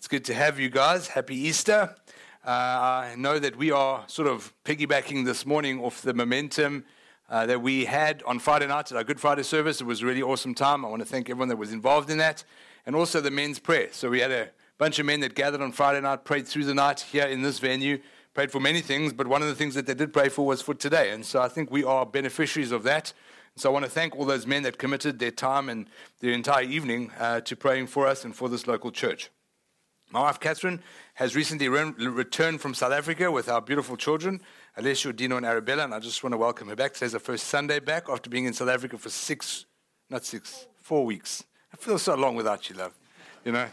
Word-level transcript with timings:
It's 0.00 0.08
good 0.08 0.24
to 0.24 0.34
have 0.34 0.58
you 0.58 0.70
guys. 0.70 1.08
Happy 1.08 1.36
Easter. 1.36 1.94
Uh, 2.42 2.48
I 2.48 3.14
know 3.18 3.38
that 3.38 3.56
we 3.56 3.70
are 3.70 4.02
sort 4.06 4.28
of 4.28 4.54
piggybacking 4.64 5.26
this 5.26 5.44
morning 5.44 5.78
off 5.78 6.00
the 6.00 6.14
momentum 6.14 6.86
uh, 7.28 7.44
that 7.44 7.60
we 7.60 7.84
had 7.84 8.22
on 8.22 8.38
Friday 8.38 8.66
night 8.66 8.90
at 8.90 8.96
our 8.96 9.04
Good 9.04 9.20
Friday 9.20 9.42
service. 9.42 9.82
It 9.82 9.84
was 9.84 10.00
a 10.00 10.06
really 10.06 10.22
awesome 10.22 10.54
time. 10.54 10.86
I 10.86 10.88
want 10.88 11.02
to 11.02 11.06
thank 11.06 11.28
everyone 11.28 11.48
that 11.48 11.58
was 11.58 11.70
involved 11.70 12.08
in 12.08 12.16
that. 12.16 12.44
And 12.86 12.96
also 12.96 13.20
the 13.20 13.30
men's 13.30 13.58
prayer. 13.58 13.88
So 13.92 14.08
we 14.08 14.20
had 14.20 14.30
a 14.30 14.48
bunch 14.78 14.98
of 14.98 15.04
men 15.04 15.20
that 15.20 15.34
gathered 15.34 15.60
on 15.60 15.70
Friday 15.70 16.00
night, 16.00 16.24
prayed 16.24 16.48
through 16.48 16.64
the 16.64 16.72
night 16.72 17.00
here 17.00 17.26
in 17.26 17.42
this 17.42 17.58
venue, 17.58 18.00
prayed 18.32 18.50
for 18.50 18.58
many 18.58 18.80
things, 18.80 19.12
but 19.12 19.26
one 19.26 19.42
of 19.42 19.48
the 19.48 19.54
things 19.54 19.74
that 19.74 19.84
they 19.84 19.92
did 19.92 20.14
pray 20.14 20.30
for 20.30 20.46
was 20.46 20.62
for 20.62 20.72
today. 20.72 21.10
And 21.10 21.26
so 21.26 21.42
I 21.42 21.48
think 21.48 21.70
we 21.70 21.84
are 21.84 22.06
beneficiaries 22.06 22.72
of 22.72 22.84
that. 22.84 23.12
So 23.54 23.68
I 23.68 23.72
want 23.74 23.84
to 23.84 23.90
thank 23.90 24.16
all 24.16 24.24
those 24.24 24.46
men 24.46 24.62
that 24.62 24.78
committed 24.78 25.18
their 25.18 25.30
time 25.30 25.68
and 25.68 25.90
their 26.20 26.32
entire 26.32 26.64
evening 26.64 27.10
uh, 27.18 27.42
to 27.42 27.54
praying 27.54 27.88
for 27.88 28.06
us 28.06 28.24
and 28.24 28.34
for 28.34 28.48
this 28.48 28.66
local 28.66 28.90
church. 28.90 29.28
My 30.12 30.22
wife 30.22 30.40
Catherine 30.40 30.82
has 31.14 31.36
recently 31.36 31.68
re- 31.68 31.92
returned 31.96 32.60
from 32.60 32.74
South 32.74 32.90
Africa 32.90 33.30
with 33.30 33.48
our 33.48 33.60
beautiful 33.60 33.96
children, 33.96 34.40
Alessio, 34.76 35.12
Dino, 35.12 35.36
and 35.36 35.46
Arabella, 35.46 35.84
and 35.84 35.94
I 35.94 36.00
just 36.00 36.24
want 36.24 36.32
to 36.32 36.36
welcome 36.36 36.66
her 36.66 36.74
back. 36.74 36.94
Today's 36.94 37.12
her 37.12 37.20
first 37.20 37.46
Sunday 37.46 37.78
back 37.78 38.08
after 38.08 38.28
being 38.28 38.44
in 38.44 38.52
South 38.52 38.68
Africa 38.68 38.98
for 38.98 39.08
six, 39.08 39.66
not 40.08 40.24
six, 40.24 40.66
four 40.80 41.04
weeks. 41.04 41.44
I 41.72 41.76
feel 41.76 41.96
so 41.96 42.16
long 42.16 42.34
without 42.34 42.68
you, 42.68 42.74
love. 42.74 42.92
You 43.44 43.52
know, 43.52 43.68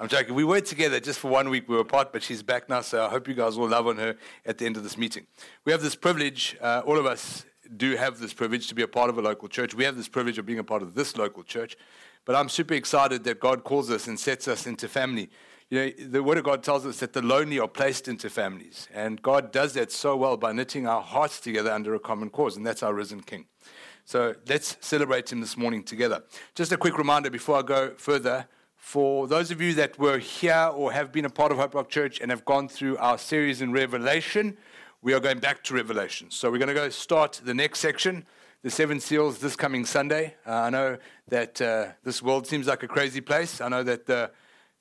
I'm 0.00 0.08
joking. 0.08 0.34
We 0.34 0.42
were 0.42 0.60
together 0.60 0.98
just 0.98 1.20
for 1.20 1.28
one 1.28 1.48
week. 1.48 1.68
We 1.68 1.76
were 1.76 1.82
apart, 1.82 2.12
but 2.12 2.24
she's 2.24 2.42
back 2.42 2.68
now, 2.68 2.80
so 2.80 3.06
I 3.06 3.08
hope 3.08 3.28
you 3.28 3.34
guys 3.34 3.56
will 3.56 3.68
love 3.68 3.86
on 3.86 3.98
her 3.98 4.16
at 4.44 4.58
the 4.58 4.66
end 4.66 4.76
of 4.76 4.82
this 4.82 4.98
meeting. 4.98 5.28
We 5.64 5.70
have 5.70 5.80
this 5.80 5.94
privilege, 5.94 6.56
uh, 6.60 6.82
all 6.84 6.98
of 6.98 7.06
us 7.06 7.44
do 7.76 7.94
have 7.94 8.18
this 8.18 8.34
privilege 8.34 8.66
to 8.66 8.74
be 8.74 8.82
a 8.82 8.88
part 8.88 9.10
of 9.10 9.18
a 9.18 9.22
local 9.22 9.46
church. 9.46 9.74
We 9.74 9.84
have 9.84 9.96
this 9.96 10.08
privilege 10.08 10.38
of 10.38 10.46
being 10.46 10.58
a 10.58 10.64
part 10.64 10.82
of 10.82 10.96
this 10.96 11.16
local 11.16 11.44
church, 11.44 11.76
but 12.24 12.34
I'm 12.34 12.48
super 12.48 12.74
excited 12.74 13.22
that 13.24 13.38
God 13.38 13.62
calls 13.62 13.92
us 13.92 14.08
and 14.08 14.18
sets 14.18 14.48
us 14.48 14.66
into 14.66 14.88
family. 14.88 15.30
You 15.70 15.78
know, 15.78 15.90
the 16.08 16.22
Word 16.22 16.38
of 16.38 16.44
God 16.44 16.62
tells 16.62 16.86
us 16.86 16.98
that 17.00 17.12
the 17.12 17.20
lonely 17.20 17.58
are 17.58 17.68
placed 17.68 18.08
into 18.08 18.30
families. 18.30 18.88
And 18.94 19.20
God 19.20 19.52
does 19.52 19.74
that 19.74 19.92
so 19.92 20.16
well 20.16 20.38
by 20.38 20.52
knitting 20.52 20.86
our 20.86 21.02
hearts 21.02 21.40
together 21.40 21.70
under 21.70 21.94
a 21.94 22.00
common 22.00 22.30
cause, 22.30 22.56
and 22.56 22.66
that's 22.66 22.82
our 22.82 22.94
risen 22.94 23.20
King. 23.20 23.44
So 24.06 24.34
let's 24.48 24.78
celebrate 24.80 25.30
Him 25.30 25.42
this 25.42 25.58
morning 25.58 25.82
together. 25.82 26.22
Just 26.54 26.72
a 26.72 26.78
quick 26.78 26.96
reminder 26.96 27.28
before 27.28 27.58
I 27.58 27.62
go 27.62 27.92
further 27.98 28.46
for 28.78 29.26
those 29.26 29.50
of 29.50 29.60
you 29.60 29.74
that 29.74 29.98
were 29.98 30.16
here 30.16 30.70
or 30.74 30.92
have 30.92 31.12
been 31.12 31.26
a 31.26 31.30
part 31.30 31.52
of 31.52 31.58
Hope 31.58 31.74
Rock 31.74 31.90
Church 31.90 32.18
and 32.20 32.30
have 32.30 32.46
gone 32.46 32.68
through 32.70 32.96
our 32.96 33.18
series 33.18 33.60
in 33.60 33.70
Revelation, 33.70 34.56
we 35.02 35.12
are 35.12 35.20
going 35.20 35.40
back 35.40 35.62
to 35.64 35.74
Revelation. 35.74 36.30
So 36.30 36.50
we're 36.50 36.56
going 36.56 36.68
to 36.68 36.74
go 36.74 36.88
start 36.88 37.42
the 37.44 37.52
next 37.52 37.80
section, 37.80 38.24
the 38.62 38.70
seven 38.70 39.00
seals, 39.00 39.40
this 39.40 39.56
coming 39.56 39.84
Sunday. 39.84 40.36
Uh, 40.46 40.52
I 40.52 40.70
know 40.70 40.96
that 41.28 41.60
uh, 41.60 41.88
this 42.02 42.22
world 42.22 42.46
seems 42.46 42.66
like 42.66 42.82
a 42.82 42.88
crazy 42.88 43.20
place. 43.20 43.60
I 43.60 43.68
know 43.68 43.82
that 43.82 44.06
the 44.06 44.30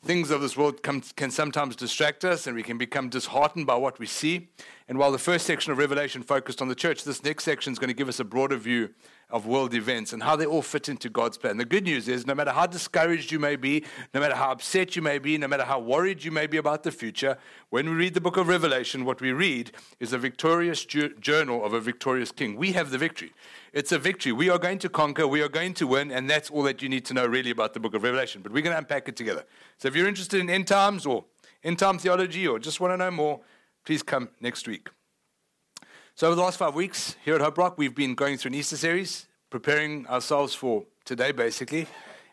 things 0.03 0.31
of 0.31 0.42
this 0.42 0.56
world 0.56 0.84
come, 0.84 1.02
can 1.16 1.31
sometimes 1.31 1.76
distract 1.76 2.23
us 2.23 2.48
and 2.48 2.56
we 2.56 2.64
can 2.64 2.78
become 2.78 3.09
disheartened 3.09 3.67
by 3.67 3.76
what 3.76 4.00
we 4.00 4.06
see. 4.06 4.50
And 4.88 4.98
while 4.98 5.12
the 5.12 5.17
first 5.17 5.45
section 5.45 5.72
of 5.72 5.78
Revelation 5.78 6.23
focused 6.23 6.62
on 6.62 6.67
the 6.67 6.76
church, 6.76 7.03
this 7.03 7.23
next 7.23 7.44
section 7.44 7.73
is 7.73 7.80
going 7.80 7.90
to 7.90 7.94
give 7.94 8.08
us 8.08 8.20
a 8.20 8.23
broader 8.23 8.58
view 8.58 8.90
of 9.30 9.45
world 9.45 9.73
events 9.73 10.14
and 10.14 10.23
how 10.23 10.38
they 10.38 10.45
all 10.45 10.61
fit 10.61 10.88
into 10.88 11.09
God's 11.09 11.38
plan. 11.38 11.58
The 11.58 11.66
good 11.66 11.83
news 11.83 12.08
is 12.08 12.25
no 12.25 12.33
matter 12.33 12.52
how 12.52 12.66
discouraged 12.66 13.30
you 13.30 13.39
may 13.39 13.58
be, 13.58 13.84
no 14.14 14.22
matter 14.22 14.36
how 14.36 14.52
upset 14.52 14.95
you 14.95 15.02
may 15.02 15.19
be, 15.19 15.38
no 15.38 15.50
matter 15.50 15.66
how 15.66 15.80
worried 15.80 16.23
you 16.23 16.31
may 16.31 16.47
be 16.47 16.56
about 16.56 16.84
the 16.84 16.92
future, 16.92 17.38
when 17.69 17.89
we 17.89 17.95
read 17.95 18.14
the 18.14 18.22
book 18.22 18.38
of 18.38 18.47
Revelation, 18.47 19.03
what 19.03 19.19
we 19.19 19.34
read 19.34 19.72
is 20.00 20.14
a 20.14 20.17
victorious 20.17 20.86
journal 20.86 21.66
of 21.66 21.73
a 21.73 21.81
victorious 21.81 22.31
king. 22.31 22.56
We 22.56 22.72
have 22.72 22.89
the 22.89 22.97
victory. 22.97 23.34
It's 23.73 23.92
a 23.92 24.00
victory. 24.00 24.31
We 24.31 24.50
are 24.50 24.58
going 24.58 24.80
to 24.80 24.89
conquer, 24.89 25.28
we 25.28 25.41
are 25.41 25.50
going 25.50 25.73
to 25.75 25.88
win, 25.88 26.09
and 26.09 26.30
that's 26.30 26.50
all 26.50 26.64
that 26.64 26.81
you 26.81 26.88
need 26.88 27.03
to 27.06 27.14
know 27.14 27.25
really 27.25 27.52
about 27.52 27.73
the 27.73 27.81
book 27.81 27.95
of 27.95 28.03
Revelation. 28.03 28.41
But 28.41 28.53
we're 28.53 28.64
going 28.64 28.73
to 28.73 28.80
unpack 28.80 29.09
it 29.09 29.17
together. 29.17 29.44
So 29.78 29.89
if 29.89 29.95
you're 29.95 30.08
interested 30.08 30.39
in 30.39 30.50
end 30.50 30.67
times 30.67 31.06
or 31.06 31.25
end 31.66 31.80
time 31.80 32.00
theology 32.00 32.47
or 32.47 32.59
just 32.59 32.80
want 32.80 32.94
to 32.94 32.97
know 32.97 33.12
more, 33.12 33.41
please 33.84 34.03
come 34.03 34.30
next 34.39 34.69
week. 34.69 34.88
So, 36.17 36.25
over 36.25 36.36
the 36.36 36.41
last 36.41 36.58
five 36.58 36.73
weeks 36.73 37.16
here 37.23 37.36
at 37.36 37.41
Hope 37.41 37.59
Rock, 37.59 37.78
we've 37.78 37.94
been 37.94 38.16
going 38.16 38.38
through 38.38 38.50
an 38.50 38.56
Easter 38.56 38.75
series, 38.75 39.26
preparing 39.50 40.08
ourselves 40.08 40.53
for 40.53 40.85
today, 41.06 41.31
basically. 41.31 41.88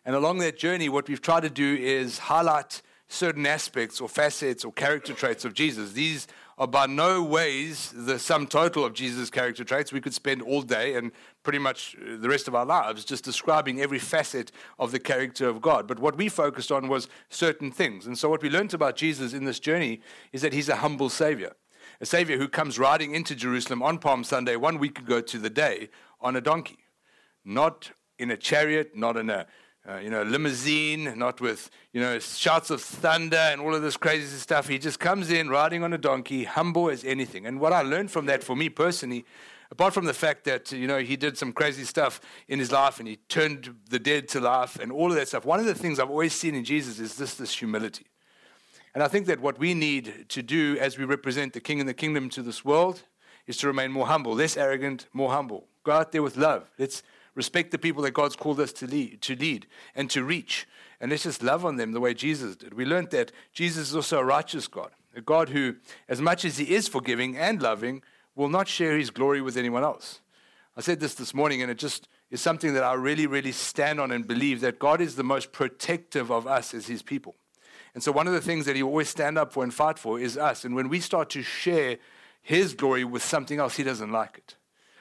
And 0.05 0.15
along 0.15 0.39
that 0.39 0.59
journey, 0.59 0.89
what 0.89 1.09
we've 1.09 1.23
tried 1.23 1.43
to 1.43 1.51
do 1.51 1.77
is 1.77 2.19
highlight 2.19 2.83
certain 3.09 3.47
aspects 3.47 4.01
or 4.01 4.09
facets 4.09 4.65
or 4.65 4.73
character 4.73 5.13
traits 5.13 5.45
of 5.45 5.55
Jesus. 5.55 5.93
These 5.93 6.27
are 6.57 6.67
by 6.67 6.87
no 6.87 7.23
ways 7.23 7.93
the 7.95 8.19
sum 8.19 8.47
total 8.47 8.85
of 8.85 8.93
Jesus' 8.93 9.31
character 9.31 9.65
traits. 9.65 9.93
We 9.93 10.01
could 10.01 10.15
spend 10.15 10.43
all 10.43 10.63
day 10.63 10.95
and 10.95 11.11
pretty 11.43 11.59
much 11.59 11.97
uh, 11.97 12.17
the 12.19 12.29
rest 12.29 12.49
of 12.49 12.55
our 12.55 12.65
lives 12.65 13.05
just 13.05 13.25
describing 13.25 13.81
every 13.81 13.99
facet 13.99 14.53
of 14.79 14.93
the 14.93 15.01
character 15.01 15.49
of 15.49 15.61
God. 15.61 15.87
But 15.87 15.99
what 15.99 16.17
we 16.17 16.29
focused 16.29 16.71
on 16.71 16.89
was 16.89 17.09
certain 17.29 17.73
things. 17.73 18.07
And 18.07 18.17
so, 18.17 18.29
what 18.29 18.43
we 18.43 18.51
learned 18.51 18.75
about 18.75 18.97
Jesus 18.97 19.33
in 19.33 19.45
this 19.45 19.59
journey 19.59 20.01
is 20.33 20.43
that 20.43 20.53
he's 20.53 20.69
a 20.69 20.77
humble 20.77 21.09
Savior 21.09 21.55
a 22.01 22.07
Savior 22.07 22.39
who 22.39 22.49
comes 22.49 22.79
riding 22.79 23.15
into 23.15 23.35
Jerusalem 23.35 23.83
on 23.83 23.99
Palm 23.99 24.25
Sunday, 24.25 24.57
one 24.57 24.79
week 24.79 24.99
ago 24.99 25.21
to 25.21 25.39
the 25.39 25.51
day, 25.51 25.91
on 26.21 26.37
a 26.37 26.41
donkey. 26.41 26.84
Not 27.45 27.91
in 28.19 28.31
a 28.31 28.37
chariot, 28.37 28.97
not 28.97 29.17
in 29.17 29.31
a 29.31 29.47
uh, 29.87 29.99
you 29.99 30.09
know, 30.09 30.23
limousine, 30.23 31.13
not 31.19 31.41
with, 31.41 31.71
you 31.93 32.01
know, 32.01 32.19
shouts 32.19 32.71
of 32.71 32.81
thunder 32.81 33.37
and 33.37 33.61
all 33.61 33.75
of 33.75 33.83
this 33.83 33.99
crazy 33.99 34.25
stuff. 34.39 34.67
He 34.67 34.79
just 34.79 34.99
comes 34.99 35.31
in 35.31 35.51
riding 35.51 35.83
on 35.83 35.93
a 35.93 35.99
donkey, 35.99 36.45
humble 36.45 36.89
as 36.89 37.05
anything. 37.05 37.47
And 37.47 37.61
what 37.61 37.73
I 37.73 37.83
learned 37.83 38.11
from 38.11 38.25
that 38.27 38.43
for 38.43 38.57
me 38.57 38.71
personally, 38.71 39.27
apart 39.71 39.93
from 39.93 40.07
the 40.07 40.15
fact 40.15 40.45
that, 40.45 40.73
you 40.73 40.87
know, 40.87 41.01
he 41.01 41.17
did 41.17 41.37
some 41.37 41.53
crazy 41.53 41.85
stuff 41.85 42.21
in 42.49 42.59
his 42.59 42.73
life 42.73 42.99
and 42.99 43.07
he 43.07 43.17
turned 43.29 43.75
the 43.91 43.99
dead 43.99 44.27
to 44.29 44.41
life 44.41 44.79
and 44.79 44.91
all 44.91 45.11
of 45.11 45.17
that 45.17 45.29
stuff, 45.29 45.45
one 45.45 45.61
of 45.61 45.67
the 45.67 45.75
things 45.75 45.99
I've 45.99 46.11
always 46.11 46.33
seen 46.33 46.55
in 46.55 46.65
Jesus 46.65 46.99
is 46.99 47.17
this, 47.17 47.35
this 47.35 47.55
humility. 47.55 48.07
And 48.95 49.03
I 49.03 49.09
think 49.09 49.27
that 49.27 49.41
what 49.41 49.59
we 49.59 49.75
need 49.75 50.27
to 50.31 50.43
do 50.43 50.79
as 50.81 50.97
we 50.97 51.05
represent 51.05 51.53
the 51.53 51.61
king 51.61 51.81
and 51.81 51.89
the 51.89 51.95
kingdom 51.95 52.31
to 52.31 52.43
this 52.43 52.65
world 52.65 53.03
is 53.47 53.59
to 53.59 53.67
remain 53.67 53.93
more 53.93 54.07
humble, 54.07 54.33
less 54.35 54.57
arrogant, 54.57 55.09
more 55.13 55.31
humble. 55.31 55.67
Go 55.83 55.93
out 55.93 56.13
there 56.13 56.23
with 56.23 56.39
love. 56.39 56.71
Let's 56.79 57.03
respect 57.35 57.71
the 57.71 57.79
people 57.79 58.03
that 58.03 58.13
God's 58.13 58.37
called 58.37 58.61
us 58.61 58.73
to 58.75 58.87
lead, 58.87 59.21
to 59.23 59.37
lead 59.37 59.67
and 59.95 60.09
to 60.11 60.25
reach. 60.25 60.67
And 61.01 61.11
let's 61.11 61.25
just 61.25 61.43
love 61.43 61.65
on 61.65 61.77
them 61.77 61.93
the 61.93 62.01
way 62.01 62.15
Jesus 62.15 62.57
did. 62.57 62.75
We 62.75 62.85
learned 62.85 63.11
that 63.11 63.33
Jesus 63.53 63.89
is 63.89 63.97
also 63.97 64.19
a 64.19 64.25
righteous 64.25 64.69
God, 64.69 64.91
a 65.15 65.21
God 65.21 65.51
who, 65.51 65.77
as 66.09 66.21
much 66.21 66.45
as 66.45 66.59
he 66.59 66.75
is 66.75 66.89
forgiving 66.89 67.37
and 67.37 67.61
loving, 67.61 68.03
will 68.35 68.49
not 68.49 68.69
share 68.69 68.97
his 68.97 69.11
glory 69.11 69.41
with 69.41 69.57
anyone 69.57 69.85
else. 69.85 70.21
I 70.77 70.81
said 70.81 71.01
this 71.01 71.15
this 71.15 71.35
morning, 71.35 71.63
and 71.63 71.71
it 71.71 71.79
just 71.79 72.09
is 72.31 72.41
something 72.41 72.75
that 72.75 72.83
I 72.83 72.95
really, 72.95 73.27
really 73.27 73.53
stand 73.53 74.01
on 74.01 74.11
and 74.11 74.27
believe 74.27 74.61
that 74.61 74.79
God 74.79 75.01
is 75.01 75.15
the 75.15 75.23
most 75.23 75.53
protective 75.53 76.31
of 76.31 76.47
us 76.47 76.75
as 76.75 76.87
his 76.87 77.03
people. 77.03 77.37
And 77.95 78.03
so, 78.03 78.11
one 78.11 78.27
of 78.27 78.33
the 78.33 78.41
things 78.41 78.67
that 78.67 78.75
he 78.75 78.83
always 78.83 79.09
stand 79.09 79.39
up 79.39 79.53
for 79.53 79.63
and 79.63 79.73
fight 79.73 80.01
for 80.01 80.19
is 80.19 80.37
us. 80.37 80.65
And 80.65 80.75
when 80.75 80.89
we 80.89 80.99
start 80.99 81.31
to 81.31 81.43
share 81.43 81.99
his 82.43 82.75
glory 82.75 83.05
with 83.05 83.23
something 83.23 83.61
else, 83.61 83.77
he 83.77 83.85
doesn't 83.85 84.11
like 84.11 84.37
it. 84.39 84.57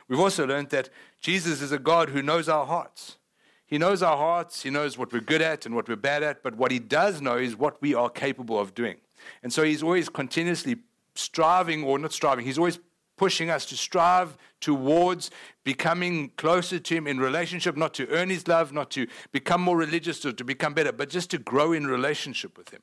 We've 0.07 0.19
also 0.19 0.45
learned 0.45 0.69
that 0.69 0.89
Jesus 1.23 1.61
is 1.61 1.72
a 1.72 1.79
God 1.79 2.09
who 2.09 2.22
knows 2.22 2.50
our 2.50 2.66
hearts. 2.66 3.17
He 3.66 3.78
knows 3.78 4.03
our 4.03 4.17
hearts, 4.17 4.61
he 4.61 4.69
knows 4.69 4.97
what 4.97 5.13
we're 5.13 5.22
good 5.22 5.41
at 5.41 5.66
and 5.66 5.73
what 5.73 5.88
we're 5.88 5.95
bad 5.95 6.22
at, 6.22 6.44
but 6.44 6.56
what 6.57 6.69
he 6.69 6.79
does 6.79 7.22
know 7.22 7.38
is 7.38 7.56
what 7.56 7.81
we 7.81 7.95
are 7.95 8.09
capable 8.09 8.59
of 8.59 8.75
doing. 8.75 8.97
And 9.41 9.51
so, 9.51 9.63
he's 9.63 9.81
always 9.81 10.09
continuously 10.09 10.75
striving, 11.16 11.84
or 11.84 11.97
not 11.97 12.11
striving, 12.11 12.45
he's 12.45 12.57
always 12.57 12.78
pushing 13.16 13.50
us 13.50 13.66
to 13.67 13.78
strive 13.78 14.38
towards 14.59 15.31
becoming 15.63 16.29
closer 16.35 16.78
to 16.78 16.95
Him 16.95 17.07
in 17.07 17.19
relationship, 17.19 17.78
not 17.78 17.94
to 17.94 18.07
earn 18.09 18.29
His 18.29 18.47
love, 18.47 18.73
not 18.73 18.91
to 18.91 19.07
become 19.31 19.61
more 19.61 19.78
religious 19.78 20.25
or 20.25 20.34
to 20.34 20.44
become 20.44 20.73
better, 20.73 20.91
but 20.91 21.09
just 21.09 21.29
to 21.31 21.38
grow 21.38 21.72
in 21.72 21.88
relationship 21.88 22.57
with 22.57 22.69
Him. 22.69 22.81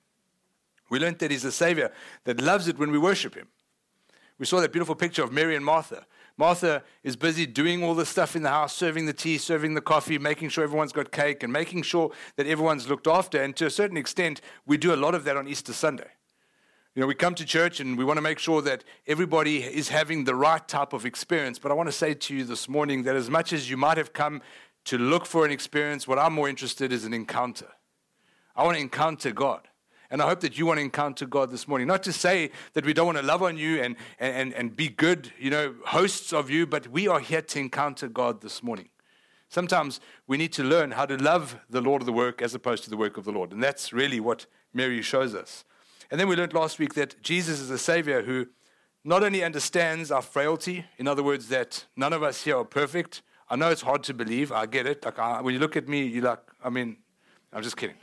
We 0.88 0.98
learned 0.98 1.18
that 1.18 1.30
He's 1.30 1.44
a 1.44 1.52
Savior 1.52 1.92
that 2.24 2.40
loves 2.40 2.68
it 2.68 2.78
when 2.78 2.90
we 2.90 2.98
worship 2.98 3.34
Him. 3.34 3.48
We 4.38 4.46
saw 4.46 4.60
that 4.60 4.72
beautiful 4.72 4.94
picture 4.94 5.22
of 5.22 5.30
Mary 5.30 5.56
and 5.56 5.64
Martha. 5.64 6.06
Martha 6.40 6.82
is 7.02 7.16
busy 7.16 7.44
doing 7.44 7.84
all 7.84 7.94
the 7.94 8.06
stuff 8.06 8.34
in 8.34 8.42
the 8.42 8.48
house, 8.48 8.74
serving 8.74 9.04
the 9.04 9.12
tea, 9.12 9.36
serving 9.36 9.74
the 9.74 9.82
coffee, 9.82 10.18
making 10.18 10.48
sure 10.48 10.64
everyone's 10.64 10.90
got 10.90 11.12
cake, 11.12 11.42
and 11.42 11.52
making 11.52 11.82
sure 11.82 12.12
that 12.36 12.46
everyone's 12.46 12.88
looked 12.88 13.06
after. 13.06 13.42
And 13.42 13.54
to 13.56 13.66
a 13.66 13.70
certain 13.70 13.98
extent, 13.98 14.40
we 14.64 14.78
do 14.78 14.94
a 14.94 14.96
lot 14.96 15.14
of 15.14 15.24
that 15.24 15.36
on 15.36 15.46
Easter 15.46 15.74
Sunday. 15.74 16.08
You 16.94 17.00
know, 17.00 17.06
we 17.06 17.14
come 17.14 17.34
to 17.34 17.44
church 17.44 17.78
and 17.78 17.98
we 17.98 18.06
want 18.06 18.16
to 18.16 18.22
make 18.22 18.38
sure 18.38 18.62
that 18.62 18.84
everybody 19.06 19.58
is 19.62 19.90
having 19.90 20.24
the 20.24 20.34
right 20.34 20.66
type 20.66 20.94
of 20.94 21.04
experience. 21.04 21.58
But 21.58 21.72
I 21.72 21.74
want 21.74 21.88
to 21.88 21.92
say 21.92 22.14
to 22.14 22.34
you 22.34 22.44
this 22.44 22.70
morning 22.70 23.02
that 23.02 23.16
as 23.16 23.28
much 23.28 23.52
as 23.52 23.68
you 23.68 23.76
might 23.76 23.98
have 23.98 24.14
come 24.14 24.40
to 24.86 24.96
look 24.96 25.26
for 25.26 25.44
an 25.44 25.50
experience, 25.50 26.08
what 26.08 26.18
I'm 26.18 26.32
more 26.32 26.48
interested 26.48 26.90
in 26.90 26.96
is 26.96 27.04
an 27.04 27.12
encounter. 27.12 27.68
I 28.56 28.64
want 28.64 28.78
to 28.78 28.80
encounter 28.80 29.30
God. 29.30 29.68
And 30.10 30.20
I 30.20 30.26
hope 30.26 30.40
that 30.40 30.58
you 30.58 30.66
want 30.66 30.78
to 30.78 30.82
encounter 30.82 31.24
God 31.24 31.50
this 31.50 31.68
morning. 31.68 31.86
Not 31.86 32.02
to 32.02 32.12
say 32.12 32.50
that 32.72 32.84
we 32.84 32.92
don't 32.92 33.06
want 33.06 33.18
to 33.18 33.24
love 33.24 33.42
on 33.42 33.56
you 33.56 33.80
and, 33.80 33.94
and, 34.18 34.52
and 34.54 34.74
be 34.74 34.88
good, 34.88 35.32
you 35.38 35.50
know, 35.50 35.74
hosts 35.86 36.32
of 36.32 36.50
you, 36.50 36.66
but 36.66 36.88
we 36.88 37.06
are 37.06 37.20
here 37.20 37.42
to 37.42 37.58
encounter 37.60 38.08
God 38.08 38.40
this 38.40 38.62
morning. 38.62 38.88
Sometimes 39.48 40.00
we 40.26 40.36
need 40.36 40.52
to 40.54 40.64
learn 40.64 40.92
how 40.92 41.06
to 41.06 41.16
love 41.16 41.56
the 41.68 41.80
Lord 41.80 42.02
of 42.02 42.06
the 42.06 42.12
work 42.12 42.42
as 42.42 42.54
opposed 42.54 42.84
to 42.84 42.90
the 42.90 42.96
work 42.96 43.16
of 43.16 43.24
the 43.24 43.32
Lord. 43.32 43.52
And 43.52 43.62
that's 43.62 43.92
really 43.92 44.20
what 44.20 44.46
Mary 44.74 45.00
shows 45.02 45.34
us. 45.34 45.64
And 46.10 46.18
then 46.18 46.28
we 46.28 46.34
learned 46.34 46.54
last 46.54 46.78
week 46.78 46.94
that 46.94 47.22
Jesus 47.22 47.60
is 47.60 47.70
a 47.70 47.78
Savior 47.78 48.22
who 48.22 48.46
not 49.04 49.22
only 49.22 49.44
understands 49.44 50.10
our 50.10 50.22
frailty, 50.22 50.84
in 50.98 51.06
other 51.06 51.22
words, 51.22 51.48
that 51.48 51.84
none 51.96 52.12
of 52.12 52.22
us 52.22 52.42
here 52.42 52.58
are 52.58 52.64
perfect. 52.64 53.22
I 53.48 53.56
know 53.56 53.70
it's 53.70 53.82
hard 53.82 54.02
to 54.04 54.14
believe. 54.14 54.52
I 54.52 54.66
get 54.66 54.86
it. 54.86 55.04
Like 55.04 55.18
I, 55.18 55.40
when 55.40 55.54
you 55.54 55.60
look 55.60 55.76
at 55.76 55.88
me, 55.88 56.04
you're 56.04 56.24
like, 56.24 56.42
I 56.64 56.70
mean, 56.70 56.96
I'm 57.52 57.62
just 57.62 57.76
kidding. 57.76 57.96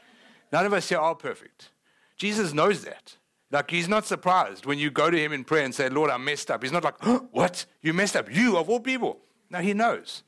None 0.52 0.66
of 0.66 0.74
us 0.74 0.90
here 0.90 1.00
are 1.00 1.16
perfect. 1.16 1.70
Jesus 2.18 2.54
knows 2.54 2.84
that. 2.84 3.18
Like 3.50 3.72
he's 3.72 3.88
not 3.88 4.06
surprised 4.06 4.66
when 4.66 4.78
you 4.78 4.92
go 4.92 5.10
to 5.10 5.18
him 5.18 5.32
in 5.32 5.44
prayer 5.44 5.64
and 5.64 5.74
say, 5.74 5.88
Lord, 5.90 6.12
I 6.12 6.18
messed 6.18 6.52
up. 6.52 6.64
He's 6.64 6.72
not 6.72 6.84
like, 6.84 6.96
oh, 7.04 7.28
what? 7.32 7.66
You 7.82 7.94
messed 7.94 8.16
up. 8.16 8.34
You 8.34 8.58
of 8.58 8.70
all 8.70 8.80
people. 8.80 9.20
No, 9.50 9.60
he 9.60 9.74
knows. 9.74 10.24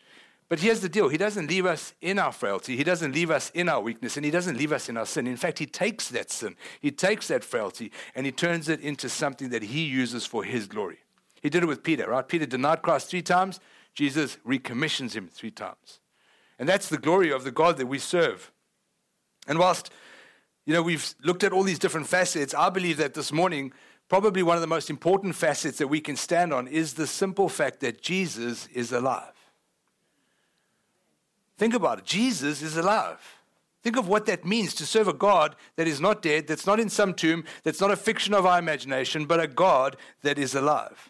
But 0.48 0.62
here's 0.62 0.80
the 0.80 0.90
deal 0.90 1.10
He 1.10 1.18
doesn't 1.18 1.48
leave 1.48 1.68
us 1.68 1.94
in 2.02 2.18
our 2.18 2.32
frailty, 2.32 2.76
He 2.76 2.84
doesn't 2.84 3.14
leave 3.14 3.30
us 3.30 3.52
in 3.54 3.70
our 3.70 3.82
weakness, 3.82 4.18
and 4.18 4.26
He 4.26 4.32
doesn't 4.32 4.58
leave 4.58 4.72
us 4.72 4.90
in 4.90 4.98
our 4.98 5.06
sin. 5.06 5.28
In 5.28 5.38
fact, 5.38 5.60
He 5.60 5.68
takes 5.68 6.10
that 6.10 6.32
sin, 6.32 6.56
He 6.82 6.92
takes 6.92 7.28
that 7.28 7.44
frailty, 7.44 7.92
and 8.16 8.26
He 8.26 8.32
turns 8.32 8.68
it 8.68 8.82
into 8.82 9.10
something 9.10 9.50
that 9.50 9.64
He 9.64 9.84
uses 9.84 10.26
for 10.26 10.44
His 10.44 10.68
glory. 10.68 10.98
He 11.42 11.50
did 11.50 11.64
it 11.64 11.68
with 11.68 11.84
Peter, 11.84 12.10
right? 12.10 12.28
Peter 12.28 12.46
denied 12.46 12.82
Christ 12.82 13.10
three 13.10 13.22
times, 13.22 13.60
Jesus 13.94 14.38
recommissions 14.44 15.16
him 15.16 15.28
three 15.28 15.52
times. 15.52 16.00
And 16.58 16.68
that's 16.68 16.90
the 16.90 16.98
glory 16.98 17.32
of 17.32 17.44
the 17.44 17.52
God 17.52 17.78
that 17.78 17.88
we 17.88 18.00
serve. 18.00 18.52
And 19.48 19.60
whilst, 19.60 19.90
you 20.66 20.74
know, 20.74 20.82
we've 20.82 21.16
looked 21.24 21.44
at 21.44 21.52
all 21.52 21.64
these 21.64 21.80
different 21.80 22.08
facets, 22.08 22.54
I 22.54 22.70
believe 22.70 22.98
that 22.98 23.14
this 23.14 23.32
morning, 23.32 23.74
probably 24.08 24.44
one 24.44 24.56
of 24.56 24.62
the 24.62 24.68
most 24.68 24.90
important 24.90 25.36
facets 25.36 25.78
that 25.80 25.88
we 25.88 26.02
can 26.02 26.16
stand 26.16 26.54
on 26.54 26.68
is 26.68 26.94
the 26.94 27.08
simple 27.08 27.50
fact 27.50 27.80
that 27.80 28.02
Jesus 28.02 28.68
is 28.74 28.92
alive. 28.92 29.34
Think 31.58 31.74
about 31.74 32.00
it. 32.00 32.06
Jesus 32.06 32.62
is 32.62 32.78
alive. 32.78 33.20
Think 33.82 33.98
of 33.98 34.08
what 34.08 34.26
that 34.26 34.46
means 34.46 34.74
to 34.76 34.86
serve 34.86 35.08
a 35.08 35.14
God 35.14 35.56
that 35.76 35.88
is 35.88 36.02
not 36.02 36.22
dead, 36.22 36.48
that's 36.48 36.66
not 36.66 36.80
in 36.80 36.90
some 36.90 37.14
tomb, 37.14 37.46
that's 37.64 37.80
not 37.80 37.92
a 37.92 37.96
fiction 37.96 38.34
of 38.34 38.46
our 38.46 38.60
imagination, 38.60 39.26
but 39.26 39.40
a 39.40 39.48
God 39.48 39.96
that 40.22 40.38
is 40.38 40.54
alive. 40.54 41.10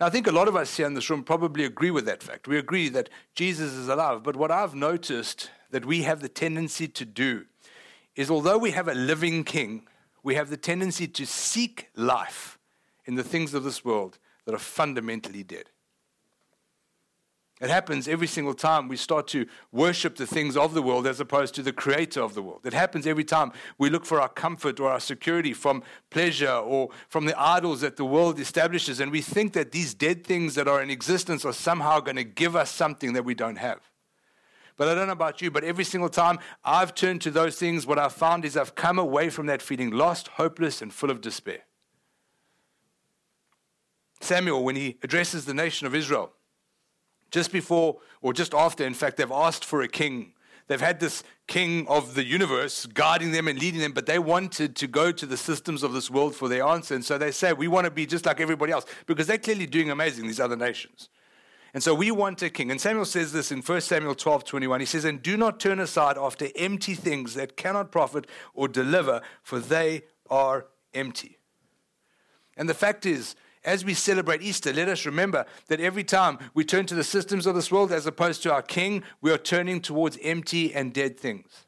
Now, 0.00 0.06
I 0.06 0.10
think 0.10 0.26
a 0.26 0.32
lot 0.32 0.48
of 0.48 0.56
us 0.56 0.76
here 0.76 0.86
in 0.86 0.94
this 0.94 1.10
room 1.10 1.22
probably 1.22 1.64
agree 1.64 1.90
with 1.90 2.06
that 2.06 2.22
fact. 2.22 2.48
We 2.48 2.58
agree 2.58 2.88
that 2.88 3.10
Jesus 3.34 3.72
is 3.74 3.88
alive. 3.88 4.22
But 4.22 4.36
what 4.36 4.50
I've 4.50 4.74
noticed 4.74 5.50
that 5.70 5.84
we 5.84 6.02
have 6.02 6.20
the 6.20 6.28
tendency 6.28 6.88
to 6.88 7.04
do 7.04 7.44
is 8.16 8.30
although 8.30 8.58
we 8.58 8.72
have 8.72 8.88
a 8.88 8.94
living 8.94 9.44
king, 9.44 9.86
we 10.22 10.34
have 10.34 10.50
the 10.50 10.56
tendency 10.56 11.06
to 11.08 11.26
seek 11.26 11.88
life 11.96 12.58
in 13.04 13.14
the 13.14 13.24
things 13.24 13.54
of 13.54 13.64
this 13.64 13.84
world 13.84 14.18
that 14.44 14.54
are 14.54 14.58
fundamentally 14.58 15.42
dead. 15.42 15.70
It 17.62 17.70
happens 17.70 18.08
every 18.08 18.26
single 18.26 18.54
time 18.54 18.88
we 18.88 18.96
start 18.96 19.28
to 19.28 19.46
worship 19.70 20.16
the 20.16 20.26
things 20.26 20.56
of 20.56 20.74
the 20.74 20.82
world 20.82 21.06
as 21.06 21.20
opposed 21.20 21.54
to 21.54 21.62
the 21.62 21.72
creator 21.72 22.20
of 22.20 22.34
the 22.34 22.42
world. 22.42 22.62
It 22.64 22.72
happens 22.72 23.06
every 23.06 23.22
time 23.22 23.52
we 23.78 23.88
look 23.88 24.04
for 24.04 24.20
our 24.20 24.28
comfort 24.28 24.80
or 24.80 24.90
our 24.90 24.98
security 24.98 25.52
from 25.52 25.84
pleasure 26.10 26.50
or 26.50 26.88
from 27.08 27.24
the 27.24 27.40
idols 27.40 27.82
that 27.82 27.96
the 27.96 28.04
world 28.04 28.40
establishes. 28.40 28.98
And 28.98 29.12
we 29.12 29.20
think 29.20 29.52
that 29.52 29.70
these 29.70 29.94
dead 29.94 30.26
things 30.26 30.56
that 30.56 30.66
are 30.66 30.82
in 30.82 30.90
existence 30.90 31.44
are 31.44 31.52
somehow 31.52 32.00
going 32.00 32.16
to 32.16 32.24
give 32.24 32.56
us 32.56 32.68
something 32.68 33.12
that 33.12 33.24
we 33.24 33.34
don't 33.34 33.58
have. 33.58 33.91
But 34.76 34.88
I 34.88 34.94
don't 34.94 35.06
know 35.06 35.12
about 35.12 35.40
you, 35.42 35.50
but 35.50 35.64
every 35.64 35.84
single 35.84 36.08
time 36.08 36.38
I've 36.64 36.94
turned 36.94 37.20
to 37.22 37.30
those 37.30 37.56
things, 37.56 37.86
what 37.86 37.98
I've 37.98 38.12
found 38.12 38.44
is 38.44 38.56
I've 38.56 38.74
come 38.74 38.98
away 38.98 39.30
from 39.30 39.46
that 39.46 39.62
feeling 39.62 39.90
lost, 39.90 40.28
hopeless, 40.28 40.82
and 40.82 40.92
full 40.92 41.10
of 41.10 41.20
despair. 41.20 41.60
Samuel, 44.20 44.64
when 44.64 44.76
he 44.76 44.98
addresses 45.02 45.44
the 45.44 45.54
nation 45.54 45.86
of 45.86 45.94
Israel, 45.94 46.32
just 47.30 47.50
before, 47.50 47.98
or 48.20 48.32
just 48.32 48.54
after, 48.54 48.84
in 48.84 48.94
fact, 48.94 49.16
they've 49.16 49.30
asked 49.30 49.64
for 49.64 49.82
a 49.82 49.88
king. 49.88 50.34
They've 50.68 50.80
had 50.80 51.00
this 51.00 51.24
king 51.48 51.86
of 51.88 52.14
the 52.14 52.24
universe 52.24 52.86
guiding 52.86 53.32
them 53.32 53.48
and 53.48 53.58
leading 53.58 53.80
them, 53.80 53.92
but 53.92 54.06
they 54.06 54.18
wanted 54.18 54.76
to 54.76 54.86
go 54.86 55.10
to 55.10 55.26
the 55.26 55.36
systems 55.36 55.82
of 55.82 55.92
this 55.92 56.10
world 56.10 56.36
for 56.36 56.48
their 56.48 56.64
answer. 56.64 56.94
And 56.94 57.04
so 57.04 57.18
they 57.18 57.32
say, 57.32 57.52
We 57.52 57.68
want 57.68 57.86
to 57.86 57.90
be 57.90 58.06
just 58.06 58.26
like 58.26 58.40
everybody 58.40 58.72
else, 58.72 58.86
because 59.06 59.26
they're 59.26 59.38
clearly 59.38 59.66
doing 59.66 59.90
amazing, 59.90 60.26
these 60.26 60.40
other 60.40 60.56
nations. 60.56 61.08
And 61.74 61.82
so 61.82 61.94
we 61.94 62.10
want 62.10 62.42
a 62.42 62.50
king. 62.50 62.70
And 62.70 62.80
Samuel 62.80 63.06
says 63.06 63.32
this 63.32 63.50
in 63.50 63.62
1 63.62 63.80
Samuel 63.80 64.14
12 64.14 64.44
21. 64.44 64.80
He 64.80 64.86
says, 64.86 65.04
And 65.04 65.22
do 65.22 65.36
not 65.36 65.58
turn 65.58 65.80
aside 65.80 66.18
after 66.18 66.48
empty 66.56 66.94
things 66.94 67.34
that 67.34 67.56
cannot 67.56 67.90
profit 67.90 68.26
or 68.52 68.68
deliver, 68.68 69.22
for 69.42 69.58
they 69.58 70.02
are 70.28 70.66
empty. 70.92 71.38
And 72.56 72.68
the 72.68 72.74
fact 72.74 73.06
is, 73.06 73.34
as 73.64 73.84
we 73.84 73.94
celebrate 73.94 74.42
Easter, 74.42 74.72
let 74.72 74.88
us 74.88 75.06
remember 75.06 75.46
that 75.68 75.80
every 75.80 76.04
time 76.04 76.38
we 76.52 76.64
turn 76.64 76.84
to 76.86 76.94
the 76.94 77.04
systems 77.04 77.46
of 77.46 77.54
this 77.54 77.70
world 77.70 77.92
as 77.92 78.06
opposed 78.06 78.42
to 78.42 78.52
our 78.52 78.62
King, 78.62 79.02
we 79.20 79.30
are 79.30 79.38
turning 79.38 79.80
towards 79.80 80.18
empty 80.22 80.74
and 80.74 80.92
dead 80.92 81.18
things. 81.18 81.66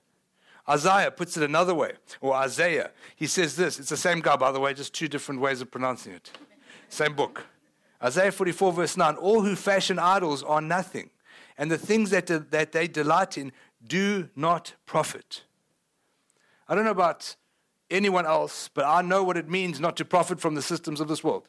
Isaiah 0.69 1.11
puts 1.11 1.37
it 1.37 1.43
another 1.43 1.75
way, 1.75 1.93
or 2.21 2.35
Isaiah. 2.35 2.91
He 3.17 3.27
says 3.27 3.55
this. 3.55 3.79
It's 3.79 3.91
the 3.91 3.97
same 3.97 4.21
guy, 4.21 4.37
by 4.37 4.51
the 4.51 4.61
way, 4.61 4.75
just 4.75 4.95
two 4.95 5.09
different 5.09 5.41
ways 5.41 5.61
of 5.61 5.71
pronouncing 5.71 6.15
it. 6.15 6.31
Same 6.89 7.15
book. 7.15 7.45
Isaiah 8.05 8.33
44, 8.33 8.73
verse 8.73 8.97
9 8.97 9.17
All 9.17 9.41
who 9.43 9.56
fashion 9.56 9.99
idols 9.99 10.43
are 10.43 10.61
nothing, 10.61 11.11
and 11.56 11.71
the 11.71 11.79
things 11.79 12.11
that, 12.11 12.27
that 12.51 12.73
they 12.73 12.87
delight 12.87 13.39
in 13.39 13.51
do 13.87 14.29
not 14.37 14.75
profit. 14.87 15.45
I 16.69 16.75
don't 16.75 16.85
know 16.85 16.91
about 16.91 17.37
anyone 17.91 18.27
else, 18.27 18.69
but 18.73 18.85
I 18.85 19.03
know 19.03 19.23
what 19.23 19.37
it 19.37 19.49
means 19.49 19.81
not 19.81 19.97
to 19.97 20.05
profit 20.05 20.41
from 20.41 20.55
the 20.55 20.62
systems 20.62 21.01
of 21.01 21.09
this 21.09 21.25
world. 21.25 21.49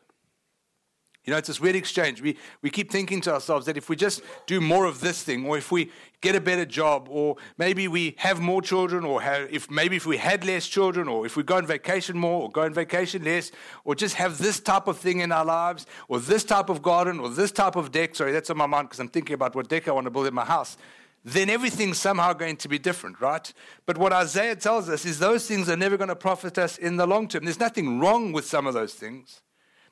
You 1.26 1.32
know, 1.32 1.38
it's 1.38 1.48
this 1.48 1.60
weird 1.60 1.76
exchange. 1.76 2.22
We, 2.22 2.38
we 2.62 2.70
keep 2.70 2.92
thinking 2.92 3.20
to 3.22 3.34
ourselves 3.34 3.66
that 3.66 3.78
if 3.78 3.90
we 3.90 3.96
just 3.96 4.22
do 4.46 4.62
more 4.62 4.86
of 4.86 5.02
this 5.02 5.24
thing, 5.24 5.48
or 5.48 5.58
if 5.58 5.72
we 5.72 5.90
get 6.22 6.36
a 6.36 6.42
better 6.42 6.66
job, 6.66 7.08
or 7.10 7.38
maybe 7.58 7.88
we 7.88 8.14
have 8.18 8.40
more 8.40 8.62
children, 8.62 9.04
or 9.04 9.22
have, 9.24 9.52
if 9.52 9.70
maybe 9.72 9.96
if 9.96 10.06
we 10.06 10.18
had 10.18 10.46
less 10.46 10.68
children, 10.68 11.08
or 11.08 11.26
if 11.26 11.36
we 11.36 11.42
go 11.42 11.58
on 11.58 11.66
vacation 11.66 12.16
more, 12.16 12.44
or 12.44 12.52
go 12.52 12.62
on 12.62 12.76
vacation 12.76 13.24
less, 13.24 13.52
or 13.86 13.96
just 13.96 14.16
have 14.16 14.38
this 14.38 14.60
type 14.60 14.88
of 14.88 15.00
thing 15.00 15.22
in 15.22 15.32
our 15.32 15.46
lives, 15.46 15.88
or 16.08 16.20
this 16.20 16.44
type 16.44 16.70
of 16.70 16.84
garden, 16.84 17.20
or 17.20 17.30
this 17.30 17.52
type 17.52 17.76
of 17.76 17.92
deck. 17.92 18.16
Sorry, 18.16 18.32
that's 18.32 18.52
on 18.52 18.58
my 18.58 18.68
mind 18.68 18.90
because 18.90 19.00
I'm 19.00 19.10
thinking 19.10 19.34
about 19.34 19.56
what 19.56 19.68
deck 19.68 19.88
I 19.88 19.94
want 19.94 20.06
to 20.06 20.12
build 20.12 20.28
in 20.28 20.34
my 20.34 20.46
house. 20.46 20.78
Then 21.24 21.50
everything's 21.50 21.98
somehow 21.98 22.34
going 22.34 22.58
to 22.58 22.70
be 22.70 22.78
different, 22.78 23.20
right? 23.20 23.52
But 23.88 23.98
what 23.98 24.14
Isaiah 24.14 24.56
tells 24.56 24.90
us 24.90 25.06
is 25.06 25.18
those 25.18 25.48
things 25.48 25.68
are 25.70 25.76
never 25.76 25.98
going 25.98 26.10
to 26.10 26.16
profit 26.16 26.60
us 26.60 26.78
in 26.78 26.98
the 26.98 27.08
long 27.08 27.28
term. 27.28 27.46
There's 27.46 27.60
nothing 27.60 28.00
wrong 28.00 28.32
with 28.32 28.46
some 28.46 28.68
of 28.68 28.76
those 28.76 28.94
things 28.94 29.42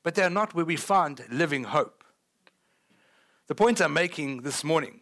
but 0.04 0.16
they're 0.16 0.30
not 0.30 0.54
where 0.54 0.66
we 0.66 0.76
find 0.76 1.26
living 1.30 1.64
hope. 1.64 2.04
The 3.48 3.56
point 3.56 3.82
I'm 3.82 3.94
making 3.94 4.42
this 4.42 4.64
morning 4.64 5.02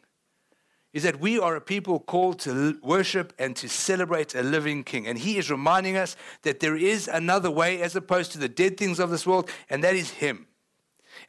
is 0.94 1.04
that 1.04 1.20
we 1.20 1.40
are 1.40 1.56
a 1.56 1.62
people 1.62 2.00
called 2.00 2.40
to 2.40 2.78
worship 2.84 3.34
and 3.40 3.56
to 3.56 3.70
celebrate 3.70 4.36
a 4.36 4.44
living 4.44 4.84
king. 4.84 5.08
And 5.08 5.18
he 5.18 5.38
is 5.38 5.50
reminding 5.50 5.96
us 5.96 6.16
that 6.42 6.60
there 6.60 6.76
is 6.76 7.08
another 7.08 7.50
way 7.50 7.82
as 7.82 7.96
opposed 7.96 8.34
to 8.34 8.38
the 8.38 8.50
dead 8.50 8.78
things 8.78 9.00
of 9.00 9.10
this 9.10 9.26
world, 9.26 9.50
and 9.70 9.84
that 9.84 9.96
is 9.96 10.10
him. 10.12 10.48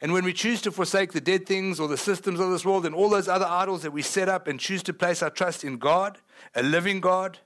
And 0.01 0.11
when 0.11 0.25
we 0.25 0.33
choose 0.33 0.61
to 0.63 0.71
forsake 0.71 1.13
the 1.13 1.21
dead 1.21 1.45
things 1.45 1.79
or 1.79 1.87
the 1.87 1.97
systems 1.97 2.39
of 2.39 2.51
this 2.51 2.65
world 2.65 2.85
and 2.85 2.95
all 2.95 3.09
those 3.09 3.27
other 3.27 3.45
idols 3.45 3.83
that 3.83 3.91
we 3.91 4.01
set 4.01 4.27
up 4.27 4.47
and 4.47 4.59
choose 4.59 4.83
to 4.83 4.93
place 4.93 5.21
our 5.21 5.29
trust 5.29 5.63
in 5.63 5.77
God, 5.77 6.17
a 6.55 6.63
living 6.63 6.99
God, 6.99 7.39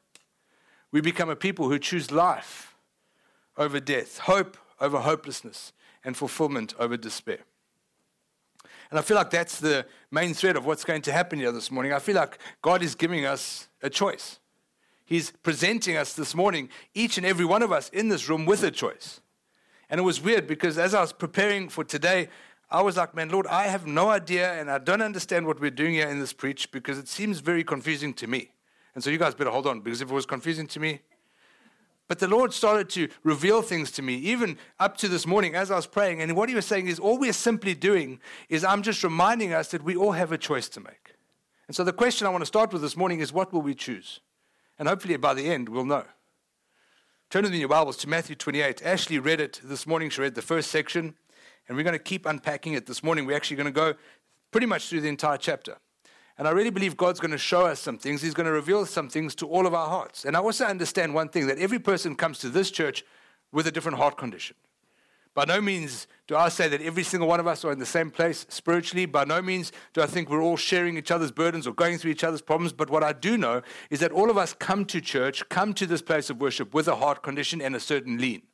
we 0.92 1.02
become 1.02 1.30
a 1.30 1.36
people 1.36 1.70
who 1.70 1.78
choose 1.78 2.12
life 2.12 2.76
over 3.58 3.80
death, 3.80 4.20
hope 4.20 4.58
over 4.80 5.00
hopelessness, 5.00 5.74
and 6.08 6.16
fulfillment 6.16 6.74
over 6.80 6.96
despair. 6.96 7.40
And 8.90 8.98
I 8.98 9.02
feel 9.02 9.18
like 9.18 9.30
that's 9.30 9.60
the 9.60 9.86
main 10.10 10.34
thread 10.34 10.56
of 10.56 10.66
what's 10.66 10.86
going 10.86 11.02
to 11.02 11.12
happen 11.12 11.38
here 11.38 11.52
this 11.52 11.70
morning. 11.70 11.92
I 11.92 12.00
feel 12.00 12.16
like 12.16 12.40
God 12.62 12.82
is 12.82 12.96
giving 12.96 13.26
us 13.26 13.68
a 13.84 13.90
choice. 13.90 14.40
He's 15.04 15.32
presenting 15.44 15.98
us 15.98 16.14
this 16.14 16.34
morning, 16.34 16.70
each 16.94 17.18
and 17.18 17.26
every 17.26 17.44
one 17.44 17.62
of 17.62 17.74
us 17.74 17.90
in 17.90 18.08
this 18.08 18.30
room, 18.30 18.46
with 18.46 18.64
a 18.64 18.72
choice. 18.72 19.20
And 19.90 20.00
it 20.00 20.04
was 20.04 20.22
weird 20.22 20.48
because 20.48 20.78
as 20.78 20.94
I 20.94 21.02
was 21.02 21.12
preparing 21.12 21.68
for 21.68 21.84
today, 21.84 22.30
I 22.70 22.82
was 22.82 22.96
like, 22.96 23.14
man, 23.14 23.28
Lord, 23.28 23.46
I 23.46 23.64
have 23.68 23.86
no 23.86 24.10
idea 24.10 24.54
and 24.54 24.72
I 24.72 24.78
don't 24.78 25.02
understand 25.02 25.46
what 25.46 25.60
we're 25.60 25.72
doing 25.72 25.96
here 25.96 26.08
in 26.08 26.22
this 26.22 26.32
preach 26.32 26.72
because 26.72 26.98
it 26.98 27.10
seems 27.10 27.40
very 27.40 27.66
confusing 27.66 28.14
to 28.16 28.28
me. 28.28 28.52
And 28.96 29.04
so 29.04 29.10
you 29.10 29.18
guys 29.18 29.36
better 29.36 29.50
hold 29.50 29.68
on 29.68 29.82
because 29.82 30.02
if 30.02 30.10
it 30.10 30.14
was 30.14 30.26
confusing 30.26 30.68
to 30.68 30.80
me, 30.80 31.02
but 32.08 32.20
the 32.20 32.28
Lord 32.28 32.54
started 32.54 32.90
to 32.92 33.10
reveal 33.24 33.62
things 33.62 33.92
to 33.92 34.02
me, 34.02 34.16
even 34.16 34.58
up 34.80 34.98
to 34.98 35.08
this 35.08 35.28
morning 35.28 35.56
as 35.56 35.72
I 35.72 35.76
was 35.76 35.88
praying. 35.88 36.22
And 36.22 36.36
what 36.36 36.50
He 36.50 36.56
was 36.56 36.66
saying 36.66 36.88
is, 36.88 37.00
all 37.00 37.18
we're 37.18 37.34
simply 37.34 37.74
doing 37.74 38.20
is 38.50 38.64
I'm 38.64 38.82
just 38.82 39.04
reminding 39.04 39.54
us 39.54 39.70
that 39.70 39.84
we 39.84 39.96
all 39.96 40.14
have 40.14 40.32
a 40.32 40.38
choice 40.38 40.70
to 40.70 40.80
make. 40.80 41.16
And 41.68 41.76
so 41.76 41.84
the 41.84 41.94
question 41.94 42.26
I 42.26 42.30
want 42.30 42.42
to 42.42 42.48
start 42.48 42.72
with 42.72 42.82
this 42.82 42.96
morning 42.96 43.20
is, 43.20 43.34
what 43.34 43.52
will 43.52 43.62
we 43.62 43.76
choose? 43.76 44.22
And 44.80 44.88
hopefully 44.88 45.18
by 45.18 45.34
the 45.34 45.50
end, 45.50 45.70
we'll 45.70 45.86
know. 45.86 46.06
Turn 47.30 47.44
with 47.44 47.52
me 47.52 47.58
in 47.58 47.62
your 47.62 47.70
Bibles 47.70 47.98
to 47.98 48.08
Matthew 48.08 48.38
28. 48.38 48.82
Ashley 48.86 49.20
read 49.20 49.42
it 49.42 49.60
this 49.62 49.86
morning. 49.86 50.10
She 50.10 50.22
read 50.22 50.36
the 50.36 50.42
first 50.42 50.72
section. 50.72 51.16
And 51.68 51.76
we're 51.76 51.84
going 51.84 51.92
to 51.92 52.00
keep 52.00 52.26
unpacking 52.26 52.72
it 52.72 52.86
this 52.86 53.04
morning. 53.04 53.26
We're 53.26 53.36
actually 53.36 53.58
going 53.58 53.66
to 53.66 53.72
go 53.72 53.96
pretty 54.52 54.68
much 54.68 54.88
through 54.88 55.02
the 55.02 55.10
entire 55.10 55.36
chapter. 55.36 55.76
And 56.38 56.48
I 56.48 56.52
really 56.52 56.70
believe 56.70 56.96
God's 56.96 57.20
going 57.20 57.32
to 57.32 57.38
show 57.38 57.66
us 57.66 57.80
some 57.80 57.98
things. 57.98 58.22
He's 58.22 58.36
going 58.36 58.46
to 58.46 58.52
reveal 58.52 58.86
some 58.86 59.10
things 59.10 59.34
to 59.36 59.48
all 59.48 59.66
of 59.66 59.74
our 59.74 59.88
hearts. 59.88 60.24
And 60.24 60.38
I 60.38 60.40
also 60.40 60.66
understand 60.66 61.14
one 61.14 61.30
thing 61.30 61.48
that 61.48 61.58
every 61.58 61.80
person 61.80 62.16
comes 62.16 62.38
to 62.40 62.50
this 62.50 62.70
church 62.70 63.04
with 63.52 63.66
a 63.66 63.72
different 63.72 63.98
heart 63.98 64.18
condition. 64.18 64.56
By 65.38 65.46
no 65.46 65.62
means 65.62 66.08
do 66.26 66.36
I 66.36 66.50
say 66.50 66.68
that 66.68 66.82
every 66.82 67.04
single 67.04 67.30
one 67.30 67.40
of 67.40 67.46
us 67.46 67.64
are 67.64 67.72
in 67.72 67.78
the 67.78 67.86
same 67.86 68.10
place 68.10 68.48
spiritually. 68.50 69.06
By 69.06 69.24
no 69.24 69.40
means 69.40 69.72
do 69.94 70.02
I 70.02 70.08
think 70.08 70.32
we're 70.32 70.42
all 70.42 70.58
sharing 70.58 70.98
each 70.98 71.12
other's 71.12 71.32
burdens 71.32 71.68
or 71.68 71.74
going 71.74 72.00
through 72.00 72.10
each 72.10 72.24
other's 72.24 72.42
problems. 72.42 72.74
But 72.74 72.90
what 72.90 73.04
I 73.04 73.14
do 73.14 73.38
know 73.38 73.62
is 73.92 74.00
that 74.00 74.12
all 74.12 74.32
of 74.32 74.38
us 74.40 74.56
come 74.56 74.84
to 74.86 75.00
church, 75.00 75.48
come 75.48 75.76
to 75.76 75.86
this 75.86 76.02
place 76.02 76.32
of 76.32 76.42
worship 76.42 76.74
with 76.74 76.88
a 76.88 76.96
heart 76.96 77.22
condition 77.22 77.62
and 77.62 77.76
a 77.76 77.80
certain 77.80 78.18
lean. 78.18 78.47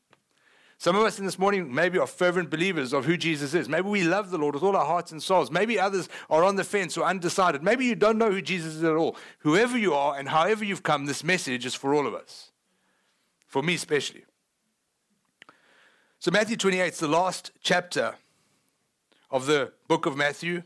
Some 0.83 0.97
of 0.97 1.03
us 1.03 1.17
in 1.17 1.23
this 1.23 1.39
morning 1.39 1.73
maybe 1.73 1.97
are 1.97 2.05
fervent 2.05 2.49
believers 2.49 2.91
of 2.91 3.05
who 3.05 3.15
Jesus 3.15 3.53
is. 3.53 3.69
Maybe 3.69 3.87
we 3.87 4.03
love 4.03 4.31
the 4.31 4.37
Lord 4.37 4.53
with 4.53 4.63
all 4.63 4.75
our 4.75 4.83
hearts 4.83 5.13
and 5.13 5.23
souls. 5.23 5.49
Maybe 5.49 5.79
others 5.79 6.09
are 6.29 6.43
on 6.43 6.57
the 6.57 6.65
fence 6.65 6.97
or 6.97 7.05
undecided. 7.05 7.63
Maybe 7.63 7.85
you 7.85 7.95
don't 7.95 8.17
know 8.17 8.29
who 8.29 8.41
Jesus 8.41 8.75
is 8.75 8.83
at 8.83 8.91
all. 8.91 9.15
Whoever 9.39 9.77
you 9.77 9.93
are 9.93 10.19
and 10.19 10.27
however 10.27 10.65
you've 10.65 10.83
come, 10.83 11.05
this 11.05 11.23
message 11.23 11.65
is 11.65 11.73
for 11.73 11.93
all 11.93 12.05
of 12.05 12.13
us. 12.13 12.51
For 13.47 13.63
me, 13.63 13.75
especially. 13.75 14.25
So, 16.19 16.31
Matthew 16.31 16.57
28 16.57 16.91
is 16.91 16.99
the 16.99 17.07
last 17.07 17.51
chapter 17.61 18.15
of 19.31 19.45
the 19.45 19.71
book 19.87 20.05
of 20.05 20.17
Matthew, 20.17 20.63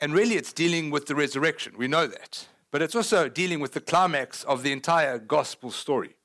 and 0.00 0.12
really 0.12 0.34
it's 0.34 0.52
dealing 0.52 0.90
with 0.90 1.06
the 1.06 1.14
resurrection. 1.14 1.74
We 1.78 1.86
know 1.86 2.08
that. 2.08 2.48
But 2.72 2.82
it's 2.82 2.96
also 2.96 3.28
dealing 3.28 3.60
with 3.60 3.74
the 3.74 3.80
climax 3.80 4.42
of 4.42 4.64
the 4.64 4.72
entire 4.72 5.20
gospel 5.20 5.70
story. 5.70 6.15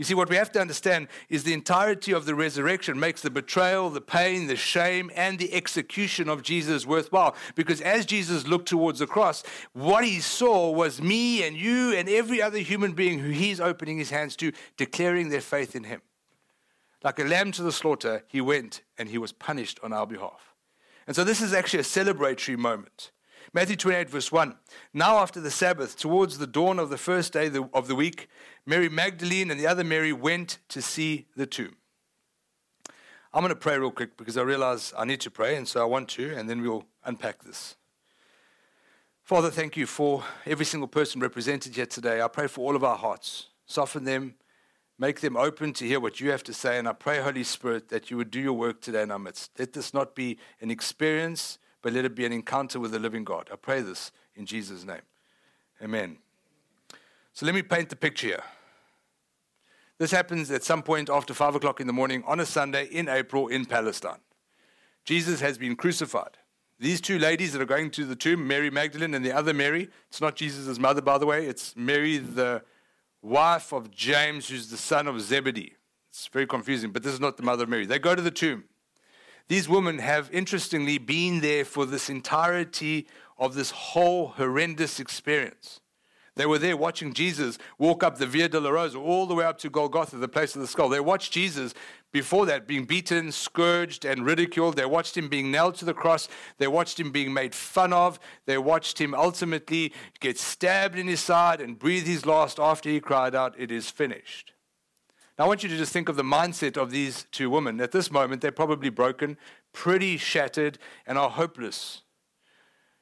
You 0.00 0.04
see, 0.04 0.14
what 0.14 0.30
we 0.30 0.36
have 0.36 0.50
to 0.52 0.60
understand 0.62 1.08
is 1.28 1.44
the 1.44 1.52
entirety 1.52 2.12
of 2.12 2.24
the 2.24 2.34
resurrection 2.34 2.98
makes 2.98 3.20
the 3.20 3.28
betrayal, 3.28 3.90
the 3.90 4.00
pain, 4.00 4.46
the 4.46 4.56
shame, 4.56 5.10
and 5.14 5.38
the 5.38 5.52
execution 5.52 6.30
of 6.30 6.42
Jesus 6.42 6.86
worthwhile. 6.86 7.36
Because 7.54 7.82
as 7.82 8.06
Jesus 8.06 8.46
looked 8.46 8.66
towards 8.66 9.00
the 9.00 9.06
cross, 9.06 9.42
what 9.74 10.02
he 10.06 10.20
saw 10.20 10.70
was 10.70 11.02
me 11.02 11.42
and 11.42 11.54
you 11.54 11.92
and 11.92 12.08
every 12.08 12.40
other 12.40 12.56
human 12.56 12.92
being 12.92 13.18
who 13.18 13.28
he's 13.28 13.60
opening 13.60 13.98
his 13.98 14.08
hands 14.08 14.36
to, 14.36 14.52
declaring 14.78 15.28
their 15.28 15.42
faith 15.42 15.76
in 15.76 15.84
him. 15.84 16.00
Like 17.04 17.18
a 17.18 17.24
lamb 17.24 17.52
to 17.52 17.62
the 17.62 17.70
slaughter, 17.70 18.24
he 18.26 18.40
went 18.40 18.80
and 18.96 19.10
he 19.10 19.18
was 19.18 19.32
punished 19.32 19.78
on 19.82 19.92
our 19.92 20.06
behalf. 20.06 20.54
And 21.06 21.14
so 21.14 21.24
this 21.24 21.42
is 21.42 21.52
actually 21.52 21.80
a 21.80 21.82
celebratory 21.82 22.56
moment. 22.56 23.10
Matthew 23.52 23.76
28, 23.76 24.10
verse 24.10 24.30
1. 24.30 24.56
Now, 24.94 25.18
after 25.18 25.40
the 25.40 25.50
Sabbath, 25.50 25.96
towards 25.96 26.38
the 26.38 26.46
dawn 26.46 26.78
of 26.78 26.90
the 26.90 26.98
first 26.98 27.32
day 27.32 27.50
of 27.72 27.88
the 27.88 27.94
week, 27.94 28.28
Mary 28.66 28.88
Magdalene 28.88 29.50
and 29.50 29.58
the 29.58 29.66
other 29.66 29.84
Mary 29.84 30.12
went 30.12 30.58
to 30.68 30.80
see 30.80 31.26
the 31.36 31.46
tomb. 31.46 31.76
I'm 33.32 33.42
going 33.42 33.50
to 33.50 33.56
pray 33.56 33.78
real 33.78 33.90
quick 33.90 34.16
because 34.16 34.36
I 34.36 34.42
realize 34.42 34.92
I 34.96 35.04
need 35.04 35.20
to 35.20 35.30
pray, 35.30 35.56
and 35.56 35.66
so 35.66 35.80
I 35.80 35.84
want 35.84 36.08
to, 36.10 36.34
and 36.34 36.48
then 36.48 36.62
we'll 36.62 36.84
unpack 37.04 37.42
this. 37.44 37.76
Father, 39.22 39.50
thank 39.50 39.76
you 39.76 39.86
for 39.86 40.24
every 40.46 40.64
single 40.64 40.88
person 40.88 41.20
represented 41.20 41.76
here 41.76 41.86
today. 41.86 42.20
I 42.20 42.28
pray 42.28 42.48
for 42.48 42.62
all 42.62 42.74
of 42.74 42.82
our 42.82 42.96
hearts. 42.96 43.46
Soften 43.66 44.04
them, 44.04 44.34
Make 45.00 45.20
them 45.20 45.34
open 45.34 45.72
to 45.72 45.86
hear 45.86 45.98
what 45.98 46.20
you 46.20 46.30
have 46.30 46.42
to 46.42 46.52
say. 46.52 46.78
And 46.78 46.86
I 46.86 46.92
pray, 46.92 47.22
Holy 47.22 47.42
Spirit, 47.42 47.88
that 47.88 48.10
you 48.10 48.18
would 48.18 48.30
do 48.30 48.38
your 48.38 48.52
work 48.52 48.82
today 48.82 49.00
in 49.00 49.10
our 49.10 49.18
midst. 49.18 49.58
Let 49.58 49.72
this 49.72 49.94
not 49.94 50.14
be 50.14 50.36
an 50.60 50.70
experience, 50.70 51.58
but 51.82 51.92
let 51.92 52.04
it 52.04 52.14
be 52.14 52.26
an 52.26 52.32
encounter 52.32 52.78
with 52.78 52.92
the 52.92 52.98
living 52.98 53.24
God. 53.24 53.48
I 53.52 53.56
pray 53.56 53.80
this 53.80 54.12
in 54.34 54.46
Jesus' 54.46 54.84
name. 54.84 55.02
Amen. 55.82 56.18
So 57.32 57.46
let 57.46 57.54
me 57.54 57.62
paint 57.62 57.88
the 57.88 57.96
picture 57.96 58.26
here. 58.28 58.42
This 59.98 60.10
happens 60.10 60.50
at 60.50 60.64
some 60.64 60.82
point 60.82 61.10
after 61.10 61.34
5 61.34 61.56
o'clock 61.56 61.80
in 61.80 61.86
the 61.86 61.92
morning 61.92 62.24
on 62.26 62.40
a 62.40 62.46
Sunday 62.46 62.86
in 62.86 63.08
April 63.08 63.48
in 63.48 63.66
Palestine. 63.66 64.20
Jesus 65.04 65.40
has 65.40 65.58
been 65.58 65.76
crucified. 65.76 66.38
These 66.78 67.02
two 67.02 67.18
ladies 67.18 67.52
that 67.52 67.60
are 67.60 67.66
going 67.66 67.90
to 67.90 68.06
the 68.06 68.16
tomb, 68.16 68.46
Mary 68.48 68.70
Magdalene 68.70 69.12
and 69.12 69.24
the 69.24 69.32
other 69.32 69.52
Mary, 69.52 69.90
it's 70.08 70.20
not 70.20 70.36
Jesus' 70.36 70.78
mother, 70.78 71.02
by 71.02 71.18
the 71.18 71.26
way, 71.26 71.44
it's 71.46 71.76
Mary, 71.76 72.16
the 72.16 72.62
wife 73.20 73.72
of 73.72 73.90
James, 73.90 74.48
who's 74.48 74.70
the 74.70 74.78
son 74.78 75.06
of 75.06 75.20
Zebedee. 75.20 75.74
It's 76.08 76.26
very 76.28 76.46
confusing, 76.46 76.90
but 76.90 77.02
this 77.02 77.12
is 77.12 77.20
not 77.20 77.36
the 77.36 77.42
mother 77.42 77.64
of 77.64 77.68
Mary. 77.68 77.84
They 77.84 77.98
go 77.98 78.14
to 78.14 78.22
the 78.22 78.30
tomb. 78.30 78.64
These 79.50 79.68
women 79.68 79.98
have, 79.98 80.30
interestingly, 80.32 80.98
been 80.98 81.40
there 81.40 81.64
for 81.64 81.84
this 81.84 82.08
entirety 82.08 83.08
of 83.36 83.56
this 83.56 83.72
whole 83.72 84.28
horrendous 84.28 85.00
experience. 85.00 85.80
They 86.36 86.46
were 86.46 86.60
there 86.60 86.76
watching 86.76 87.12
Jesus 87.12 87.58
walk 87.76 88.04
up 88.04 88.18
the 88.18 88.28
Via 88.28 88.48
Dolorosa 88.48 89.00
all 89.00 89.26
the 89.26 89.34
way 89.34 89.44
up 89.44 89.58
to 89.58 89.68
Golgotha, 89.68 90.18
the 90.18 90.28
place 90.28 90.54
of 90.54 90.60
the 90.60 90.68
skull. 90.68 90.88
They 90.88 91.00
watched 91.00 91.32
Jesus 91.32 91.74
before 92.12 92.46
that 92.46 92.68
being 92.68 92.84
beaten, 92.84 93.32
scourged, 93.32 94.04
and 94.04 94.24
ridiculed. 94.24 94.76
They 94.76 94.86
watched 94.86 95.16
him 95.16 95.28
being 95.28 95.50
nailed 95.50 95.74
to 95.78 95.84
the 95.84 95.94
cross. 95.94 96.28
They 96.58 96.68
watched 96.68 97.00
him 97.00 97.10
being 97.10 97.34
made 97.34 97.52
fun 97.52 97.92
of. 97.92 98.20
They 98.46 98.56
watched 98.56 99.00
him 99.00 99.14
ultimately 99.14 99.92
get 100.20 100.38
stabbed 100.38 100.96
in 100.96 101.08
his 101.08 101.18
side 101.18 101.60
and 101.60 101.76
breathe 101.76 102.06
his 102.06 102.24
last 102.24 102.60
after 102.60 102.88
he 102.88 103.00
cried 103.00 103.34
out, 103.34 103.56
It 103.58 103.72
is 103.72 103.90
finished. 103.90 104.52
Now, 105.40 105.46
I 105.46 105.48
want 105.48 105.62
you 105.62 105.70
to 105.70 105.76
just 105.78 105.94
think 105.94 106.10
of 106.10 106.16
the 106.16 106.22
mindset 106.22 106.76
of 106.76 106.90
these 106.90 107.24
two 107.32 107.48
women. 107.48 107.80
At 107.80 107.92
this 107.92 108.10
moment, 108.10 108.42
they're 108.42 108.52
probably 108.52 108.90
broken, 108.90 109.38
pretty 109.72 110.18
shattered, 110.18 110.76
and 111.06 111.16
are 111.16 111.30
hopeless. 111.30 112.02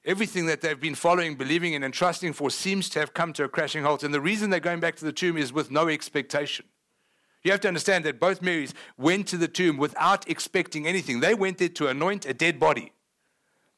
Everything 0.04 0.47
that 0.47 0.61
they've 0.61 0.78
been 0.78 0.95
following, 0.95 1.35
believing 1.35 1.73
in, 1.73 1.83
and 1.83 1.92
trusting 1.92 2.35
for 2.35 2.49
seems 2.49 2.88
to 2.90 3.00
have 3.00 3.12
come 3.12 3.33
to 3.33 3.42
a 3.42 3.49
crashing 3.49 3.83
halt. 3.83 4.04
And 4.04 4.14
the 4.14 4.21
reason 4.21 4.50
they're 4.50 4.61
going 4.61 4.78
back 4.78 4.95
to 4.99 5.04
the 5.04 5.11
tomb 5.11 5.37
is 5.37 5.52
with 5.52 5.73
no 5.73 5.88
expectation. 5.88 6.66
You 7.42 7.50
have 7.50 7.61
to 7.62 7.68
understand 7.68 8.04
that 8.04 8.21
both 8.21 8.40
Marys 8.40 8.73
went 8.97 9.26
to 9.26 9.37
the 9.37 9.49
tomb 9.49 9.76
without 9.76 10.30
expecting 10.30 10.87
anything. 10.87 11.18
They 11.18 11.35
went 11.35 11.59
there 11.59 11.68
to 11.71 11.88
anoint 11.88 12.25
a 12.25 12.35
dead 12.35 12.61
body. 12.61 12.92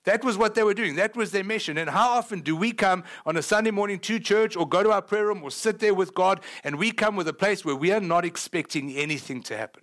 That 0.05 0.25
was 0.25 0.39
what 0.39 0.55
they 0.55 0.63
were 0.63 0.75
doing. 0.75 0.97
That 0.97 1.15
was 1.15 1.31
their 1.31 1.45
mission. 1.45 1.77
And 1.77 1.91
how 1.91 2.11
often 2.11 2.41
do 2.41 2.57
we 2.57 2.73
come 2.73 3.05
on 3.27 3.37
a 3.37 3.43
Sunday 3.43 3.71
morning 3.71 3.99
to 4.01 4.19
church 4.19 4.57
or 4.57 4.67
go 4.67 4.83
to 4.83 4.91
our 4.91 5.03
prayer 5.03 5.27
room 5.27 5.43
or 5.43 5.51
sit 5.51 5.79
there 5.79 5.93
with 5.93 6.15
God 6.15 6.41
and 6.65 6.79
we 6.79 6.91
come 6.91 7.17
with 7.17 7.29
a 7.29 7.35
place 7.35 7.65
where 7.65 7.77
we 7.77 7.93
are 7.93 8.01
not 8.01 8.25
expecting 8.25 8.97
anything 8.97 9.43
to 9.43 9.57
happen? 9.57 9.83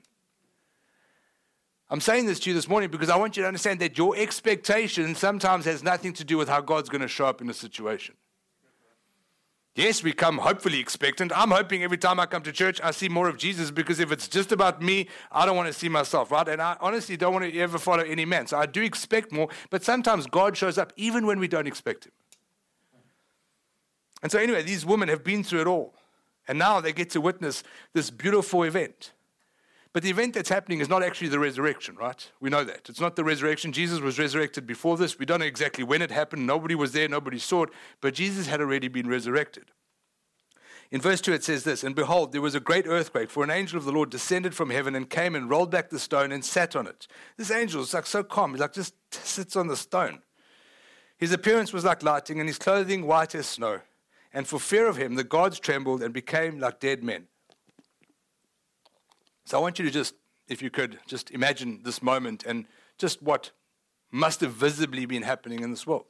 I'm 1.90 2.02
saying 2.02 2.26
this 2.26 2.40
to 2.42 2.50
you 2.50 2.54
this 2.54 2.68
morning 2.68 2.90
because 2.90 3.10
I 3.10 3.16
want 3.16 3.38
you 3.38 3.44
to 3.44 3.48
understand 3.48 3.80
that 3.80 3.98
your 3.98 4.16
expectation 4.18 5.16
sometimes 5.16 5.66
has 5.66 5.84
nothing 5.84 6.14
to 6.14 6.24
do 6.24 6.38
with 6.38 6.50
how 6.50 6.62
God's 6.62 6.90
going 6.90 7.02
to 7.02 7.08
show 7.08 7.28
up 7.28 7.40
in 7.40 7.50
a 7.50 7.54
situation. 7.54 8.16
Yes, 9.78 10.02
we 10.02 10.12
come 10.12 10.40
hopefully 10.40 10.80
expectant. 10.80 11.32
I'm 11.36 11.52
hoping 11.52 11.84
every 11.84 12.00
time 12.00 12.20
I 12.20 12.26
come 12.26 12.42
to 12.42 12.52
church, 12.52 12.82
I 12.84 12.90
see 12.90 13.10
more 13.10 13.30
of 13.30 13.38
Jesus 13.38 13.70
because 13.70 14.00
if 14.00 14.12
it's 14.12 14.28
just 14.28 14.52
about 14.52 14.82
me, 14.82 15.08
I 15.32 15.46
don't 15.46 15.56
want 15.56 15.68
to 15.68 15.74
see 15.74 15.88
myself, 15.88 16.32
right? 16.32 16.48
And 16.48 16.60
I 16.60 16.78
honestly 16.82 17.16
don't 17.16 17.32
want 17.32 17.46
to 17.46 17.60
ever 17.60 17.78
follow 17.78 18.02
any 18.02 18.26
man. 18.26 18.48
So 18.48 18.58
I 18.58 18.66
do 18.66 18.82
expect 18.82 19.32
more, 19.32 19.50
but 19.70 19.84
sometimes 19.84 20.26
God 20.26 20.58
shows 20.58 20.80
up 20.80 20.94
even 20.96 21.28
when 21.28 21.38
we 21.38 21.48
don't 21.48 21.68
expect 21.68 22.08
him. 22.08 22.12
And 24.24 24.32
so, 24.32 24.40
anyway, 24.40 24.64
these 24.64 24.84
women 24.84 25.10
have 25.10 25.24
been 25.24 25.44
through 25.44 25.62
it 25.62 25.68
all. 25.68 25.94
And 26.48 26.58
now 26.58 26.82
they 26.82 26.92
get 26.92 27.12
to 27.12 27.22
witness 27.22 27.62
this 27.94 28.10
beautiful 28.10 28.64
event. 28.64 29.12
But 29.98 30.04
the 30.04 30.12
event 30.12 30.36
that's 30.36 30.50
happening 30.50 30.80
is 30.80 30.90
not 30.90 31.02
actually 31.02 31.30
the 31.30 31.40
resurrection, 31.40 31.96
right? 31.96 32.32
We 32.40 32.52
know 32.52 32.64
that. 32.64 32.88
It's 32.88 33.02
not 33.02 33.16
the 33.16 33.24
resurrection. 33.24 33.72
Jesus 33.72 34.00
was 34.00 34.20
resurrected 34.20 34.68
before 34.68 34.96
this. 34.96 35.18
We 35.18 35.26
don't 35.26 35.40
know 35.40 35.48
exactly 35.48 35.84
when 35.84 36.04
it 36.04 36.12
happened. 36.12 36.46
Nobody 36.46 36.76
was 36.76 36.92
there, 36.92 37.10
nobody 37.10 37.40
saw 37.40 37.64
it, 37.64 37.72
but 38.00 38.14
Jesus 38.14 38.46
had 38.46 38.62
already 38.62 38.90
been 38.90 39.10
resurrected. 39.10 39.72
In 40.92 41.02
verse 41.02 41.20
2, 41.20 41.34
it 41.34 41.44
says 41.44 41.64
this 41.64 41.84
And 41.84 41.96
behold, 41.96 42.32
there 42.32 42.44
was 42.44 42.54
a 42.54 42.60
great 42.60 42.86
earthquake, 42.86 43.32
for 43.32 43.44
an 43.44 43.50
angel 43.50 43.80
of 43.80 43.86
the 43.86 43.92
Lord 43.92 44.12
descended 44.12 44.54
from 44.54 44.70
heaven 44.70 44.94
and 44.94 45.10
came 45.10 45.34
and 45.34 45.50
rolled 45.50 45.72
back 45.72 45.90
the 45.90 45.98
stone 45.98 46.32
and 46.32 46.46
sat 46.46 46.76
on 46.76 46.86
it. 46.86 47.08
This 47.36 47.50
angel 47.50 47.82
is 47.82 47.96
like 47.96 48.06
so 48.06 48.22
calm, 48.22 48.54
he 48.54 48.60
like 48.60 48.74
just 48.74 48.94
sits 49.10 49.56
on 49.56 49.66
the 49.66 49.76
stone. 49.76 50.20
His 51.18 51.32
appearance 51.32 51.74
was 51.74 51.86
like 51.86 52.04
lightning, 52.04 52.40
and 52.40 52.48
his 52.48 52.60
clothing 52.60 53.08
white 53.08 53.34
as 53.34 53.48
snow. 53.48 53.80
And 54.32 54.48
for 54.48 54.60
fear 54.60 54.86
of 54.86 54.98
him, 54.98 55.16
the 55.16 55.24
gods 55.24 55.60
trembled 55.60 56.04
and 56.04 56.14
became 56.14 56.60
like 56.60 56.80
dead 56.80 57.04
men. 57.04 57.30
So 59.48 59.58
I 59.58 59.62
want 59.62 59.80
you 59.80 59.86
to 59.86 59.92
just, 59.92 60.14
if 60.50 60.62
you 60.62 60.70
could, 60.70 61.00
just 61.08 61.32
imagine 61.32 61.80
this 61.86 62.04
moment 62.04 62.44
and 62.46 62.66
just 62.98 63.24
what 63.24 63.52
must 64.12 64.42
have 64.42 64.52
visibly 64.52 65.06
been 65.06 65.24
happening 65.24 65.62
in 65.62 65.70
this 65.70 65.88
world. 65.88 66.04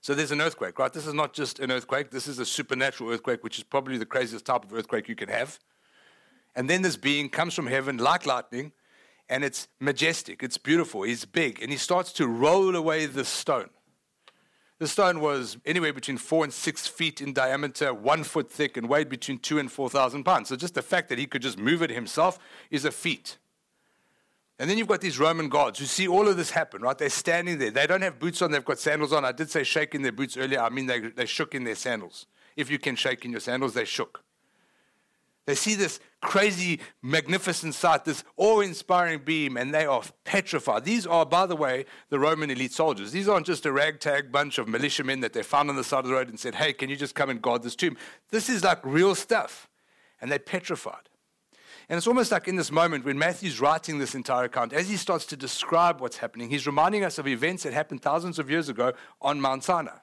So 0.00 0.14
there's 0.14 0.32
an 0.32 0.40
earthquake, 0.40 0.80
right? 0.80 0.92
This 0.92 1.06
is 1.06 1.14
not 1.14 1.32
just 1.32 1.60
an 1.60 1.70
earthquake, 1.70 2.10
this 2.10 2.26
is 2.26 2.40
a 2.40 2.44
supernatural 2.44 3.12
earthquake, 3.12 3.44
which 3.44 3.56
is 3.56 3.62
probably 3.62 3.98
the 3.98 4.04
craziest 4.04 4.44
type 4.44 4.64
of 4.64 4.74
earthquake 4.74 5.08
you 5.08 5.14
can 5.14 5.28
have. 5.28 5.60
And 6.56 6.68
then 6.68 6.82
this 6.82 6.96
being 6.96 7.28
comes 7.28 7.54
from 7.54 7.68
heaven 7.68 7.98
like 7.98 8.26
lightning, 8.26 8.72
and 9.28 9.44
it's 9.44 9.68
majestic, 9.78 10.42
it's 10.42 10.58
beautiful, 10.58 11.04
he's 11.04 11.24
big, 11.24 11.62
and 11.62 11.70
he 11.70 11.78
starts 11.78 12.12
to 12.14 12.26
roll 12.26 12.74
away 12.74 13.06
the 13.06 13.24
stone. 13.24 13.70
The 14.80 14.88
stone 14.88 15.20
was 15.20 15.56
anywhere 15.64 15.92
between 15.92 16.18
four 16.18 16.42
and 16.42 16.52
six 16.52 16.86
feet 16.86 17.20
in 17.20 17.32
diameter, 17.32 17.94
one 17.94 18.24
foot 18.24 18.50
thick, 18.50 18.76
and 18.76 18.88
weighed 18.88 19.08
between 19.08 19.38
two 19.38 19.58
and 19.58 19.70
four 19.70 19.88
thousand 19.88 20.24
pounds. 20.24 20.48
So 20.48 20.56
just 20.56 20.74
the 20.74 20.82
fact 20.82 21.08
that 21.10 21.18
he 21.18 21.26
could 21.26 21.42
just 21.42 21.58
move 21.58 21.80
it 21.82 21.90
himself 21.90 22.38
is 22.70 22.84
a 22.84 22.90
feat. 22.90 23.38
And 24.58 24.70
then 24.70 24.78
you've 24.78 24.88
got 24.88 25.00
these 25.00 25.18
Roman 25.18 25.48
guards 25.48 25.78
who 25.78 25.84
see 25.84 26.06
all 26.06 26.28
of 26.28 26.36
this 26.36 26.50
happen, 26.50 26.82
right? 26.82 26.96
They're 26.96 27.08
standing 27.10 27.58
there. 27.58 27.70
They 27.70 27.86
don't 27.86 28.02
have 28.02 28.18
boots 28.18 28.40
on, 28.42 28.50
they've 28.50 28.64
got 28.64 28.78
sandals 28.78 29.12
on. 29.12 29.24
I 29.24 29.32
did 29.32 29.50
say 29.50 29.64
shake 29.64 29.94
in 29.94 30.02
their 30.02 30.12
boots 30.12 30.36
earlier. 30.36 30.60
I 30.60 30.68
mean, 30.70 30.86
they, 30.86 31.00
they 31.00 31.26
shook 31.26 31.54
in 31.54 31.64
their 31.64 31.74
sandals. 31.74 32.26
If 32.56 32.70
you 32.70 32.78
can 32.78 32.94
shake 32.94 33.24
in 33.24 33.32
your 33.32 33.40
sandals, 33.40 33.74
they 33.74 33.84
shook. 33.84 34.22
They 35.46 35.54
see 35.54 35.74
this 35.74 36.00
crazy, 36.24 36.80
magnificent 37.02 37.74
sight, 37.74 38.04
this 38.04 38.24
awe 38.36 38.60
inspiring 38.60 39.20
beam, 39.24 39.56
and 39.56 39.72
they 39.72 39.86
are 39.86 40.02
petrified. 40.24 40.84
These 40.84 41.06
are, 41.06 41.24
by 41.24 41.46
the 41.46 41.54
way, 41.54 41.84
the 42.08 42.18
Roman 42.18 42.50
elite 42.50 42.72
soldiers. 42.72 43.12
These 43.12 43.28
aren't 43.28 43.46
just 43.46 43.66
a 43.66 43.72
ragtag 43.72 44.32
bunch 44.32 44.58
of 44.58 44.66
militiamen 44.66 45.20
that 45.20 45.34
they 45.34 45.42
found 45.42 45.70
on 45.70 45.76
the 45.76 45.84
side 45.84 46.00
of 46.00 46.06
the 46.06 46.12
road 46.12 46.28
and 46.28 46.40
said, 46.40 46.56
Hey, 46.56 46.72
can 46.72 46.90
you 46.90 46.96
just 46.96 47.14
come 47.14 47.30
and 47.30 47.40
guard 47.40 47.62
this 47.62 47.76
tomb? 47.76 47.96
This 48.30 48.48
is 48.48 48.64
like 48.64 48.80
real 48.82 49.14
stuff. 49.14 49.68
And 50.20 50.32
they're 50.32 50.38
petrified. 50.38 51.10
And 51.88 51.98
it's 51.98 52.06
almost 52.06 52.32
like 52.32 52.48
in 52.48 52.56
this 52.56 52.72
moment 52.72 53.04
when 53.04 53.18
Matthew's 53.18 53.60
writing 53.60 53.98
this 53.98 54.14
entire 54.14 54.44
account, 54.44 54.72
as 54.72 54.88
he 54.88 54.96
starts 54.96 55.26
to 55.26 55.36
describe 55.36 56.00
what's 56.00 56.16
happening, 56.16 56.48
he's 56.48 56.66
reminding 56.66 57.04
us 57.04 57.18
of 57.18 57.28
events 57.28 57.62
that 57.64 57.74
happened 57.74 58.00
thousands 58.00 58.38
of 58.38 58.50
years 58.50 58.70
ago 58.70 58.94
on 59.20 59.40
Mount 59.40 59.64
Sinai. 59.64 59.98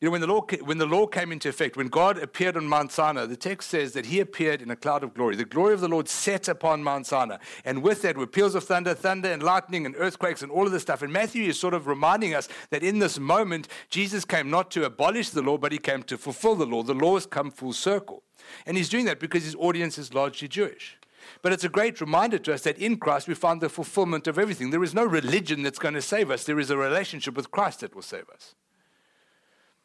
You 0.00 0.06
know, 0.06 0.12
when 0.12 0.20
the, 0.20 0.28
law, 0.28 0.46
when 0.62 0.78
the 0.78 0.86
law 0.86 1.08
came 1.08 1.32
into 1.32 1.48
effect, 1.48 1.76
when 1.76 1.88
God 1.88 2.18
appeared 2.18 2.56
on 2.56 2.68
Mount 2.68 2.92
Sinai, 2.92 3.26
the 3.26 3.36
text 3.36 3.68
says 3.68 3.94
that 3.94 4.06
he 4.06 4.20
appeared 4.20 4.62
in 4.62 4.70
a 4.70 4.76
cloud 4.76 5.02
of 5.02 5.12
glory. 5.12 5.34
The 5.34 5.44
glory 5.44 5.74
of 5.74 5.80
the 5.80 5.88
Lord 5.88 6.08
set 6.08 6.46
upon 6.46 6.84
Mount 6.84 7.08
Sinai. 7.08 7.38
And 7.64 7.82
with 7.82 8.02
that 8.02 8.16
were 8.16 8.28
peals 8.28 8.54
of 8.54 8.62
thunder, 8.62 8.94
thunder 8.94 9.32
and 9.32 9.42
lightning 9.42 9.86
and 9.86 9.96
earthquakes 9.98 10.40
and 10.40 10.52
all 10.52 10.66
of 10.66 10.70
this 10.70 10.82
stuff. 10.82 11.02
And 11.02 11.12
Matthew 11.12 11.48
is 11.48 11.58
sort 11.58 11.74
of 11.74 11.88
reminding 11.88 12.32
us 12.32 12.48
that 12.70 12.84
in 12.84 13.00
this 13.00 13.18
moment, 13.18 13.66
Jesus 13.90 14.24
came 14.24 14.48
not 14.48 14.70
to 14.70 14.84
abolish 14.84 15.30
the 15.30 15.42
law, 15.42 15.58
but 15.58 15.72
he 15.72 15.78
came 15.78 16.04
to 16.04 16.16
fulfill 16.16 16.54
the 16.54 16.64
law. 16.64 16.84
The 16.84 16.94
law 16.94 17.14
has 17.14 17.26
come 17.26 17.50
full 17.50 17.72
circle. 17.72 18.22
And 18.66 18.76
he's 18.76 18.88
doing 18.88 19.04
that 19.06 19.18
because 19.18 19.42
his 19.42 19.56
audience 19.56 19.98
is 19.98 20.14
largely 20.14 20.46
Jewish. 20.46 20.96
But 21.42 21.52
it's 21.52 21.64
a 21.64 21.68
great 21.68 22.00
reminder 22.00 22.38
to 22.38 22.54
us 22.54 22.62
that 22.62 22.78
in 22.78 22.98
Christ 22.98 23.26
we 23.26 23.34
find 23.34 23.60
the 23.60 23.68
fulfillment 23.68 24.28
of 24.28 24.38
everything. 24.38 24.70
There 24.70 24.84
is 24.84 24.94
no 24.94 25.04
religion 25.04 25.64
that's 25.64 25.80
going 25.80 25.94
to 25.94 26.02
save 26.02 26.30
us, 26.30 26.44
there 26.44 26.60
is 26.60 26.70
a 26.70 26.76
relationship 26.76 27.34
with 27.34 27.50
Christ 27.50 27.80
that 27.80 27.96
will 27.96 28.02
save 28.02 28.28
us. 28.32 28.54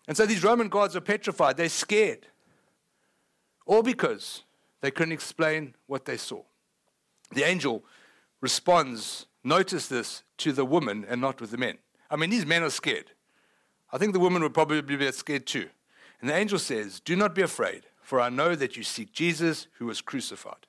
And 0.07 0.17
so 0.17 0.25
these 0.25 0.43
Roman 0.43 0.69
guards 0.69 0.95
are 0.95 1.01
petrified, 1.01 1.57
they're 1.57 1.69
scared. 1.69 2.27
All 3.65 3.83
because 3.83 4.43
they 4.81 4.91
couldn't 4.91 5.13
explain 5.13 5.75
what 5.88 6.05
they 6.05 6.17
saw. 6.17 6.41
The 7.31 7.43
angel 7.43 7.83
responds, 8.41 9.27
notice 9.43 9.88
this, 9.88 10.24
to 10.39 10.51
the 10.51 10.65
woman 10.65 11.05
and 11.07 11.22
not 11.22 11.39
with 11.39 11.51
the 11.51 11.57
men. 11.57 11.77
I 12.10 12.17
mean, 12.17 12.29
these 12.29 12.45
men 12.45 12.63
are 12.63 12.69
scared. 12.69 13.12
I 13.91 13.98
think 13.98 14.13
the 14.13 14.19
woman 14.19 14.43
would 14.43 14.53
probably 14.53 14.81
be 14.81 15.12
scared 15.12 15.45
too. 15.45 15.69
And 16.19 16.29
the 16.29 16.36
angel 16.36 16.60
says, 16.60 17.00
Do 17.00 17.15
not 17.15 17.36
be 17.36 17.41
afraid, 17.41 17.83
for 18.01 18.19
I 18.19 18.29
know 18.29 18.55
that 18.55 18.75
you 18.75 18.83
seek 18.83 19.13
Jesus 19.13 19.67
who 19.77 19.86
was 19.86 20.01
crucified. 20.01 20.67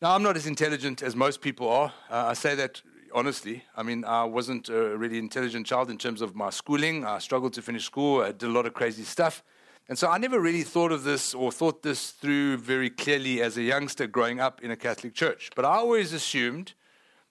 Now, 0.00 0.14
I'm 0.14 0.22
not 0.22 0.36
as 0.36 0.46
intelligent 0.46 1.02
as 1.02 1.16
most 1.16 1.40
people 1.40 1.68
are. 1.68 1.92
Uh, 2.10 2.26
I 2.26 2.34
say 2.34 2.54
that 2.56 2.82
honestly. 3.14 3.64
I 3.76 3.82
mean, 3.82 4.04
I 4.04 4.24
wasn't 4.24 4.68
a 4.68 4.96
really 4.98 5.18
intelligent 5.18 5.66
child 5.66 5.88
in 5.88 5.96
terms 5.96 6.20
of 6.20 6.34
my 6.34 6.50
schooling. 6.50 7.06
I 7.06 7.18
struggled 7.18 7.54
to 7.54 7.62
finish 7.62 7.84
school. 7.84 8.20
I 8.20 8.32
did 8.32 8.42
a 8.42 8.52
lot 8.52 8.66
of 8.66 8.74
crazy 8.74 9.04
stuff. 9.04 9.42
And 9.88 9.98
so 9.98 10.10
I 10.10 10.18
never 10.18 10.40
really 10.40 10.62
thought 10.62 10.92
of 10.92 11.04
this 11.04 11.34
or 11.34 11.52
thought 11.52 11.82
this 11.82 12.10
through 12.10 12.56
very 12.56 12.90
clearly 12.90 13.40
as 13.40 13.56
a 13.56 13.62
youngster 13.62 14.06
growing 14.06 14.40
up 14.40 14.62
in 14.62 14.70
a 14.70 14.76
Catholic 14.76 15.14
church. 15.14 15.50
But 15.54 15.64
I 15.64 15.76
always 15.76 16.12
assumed 16.12 16.74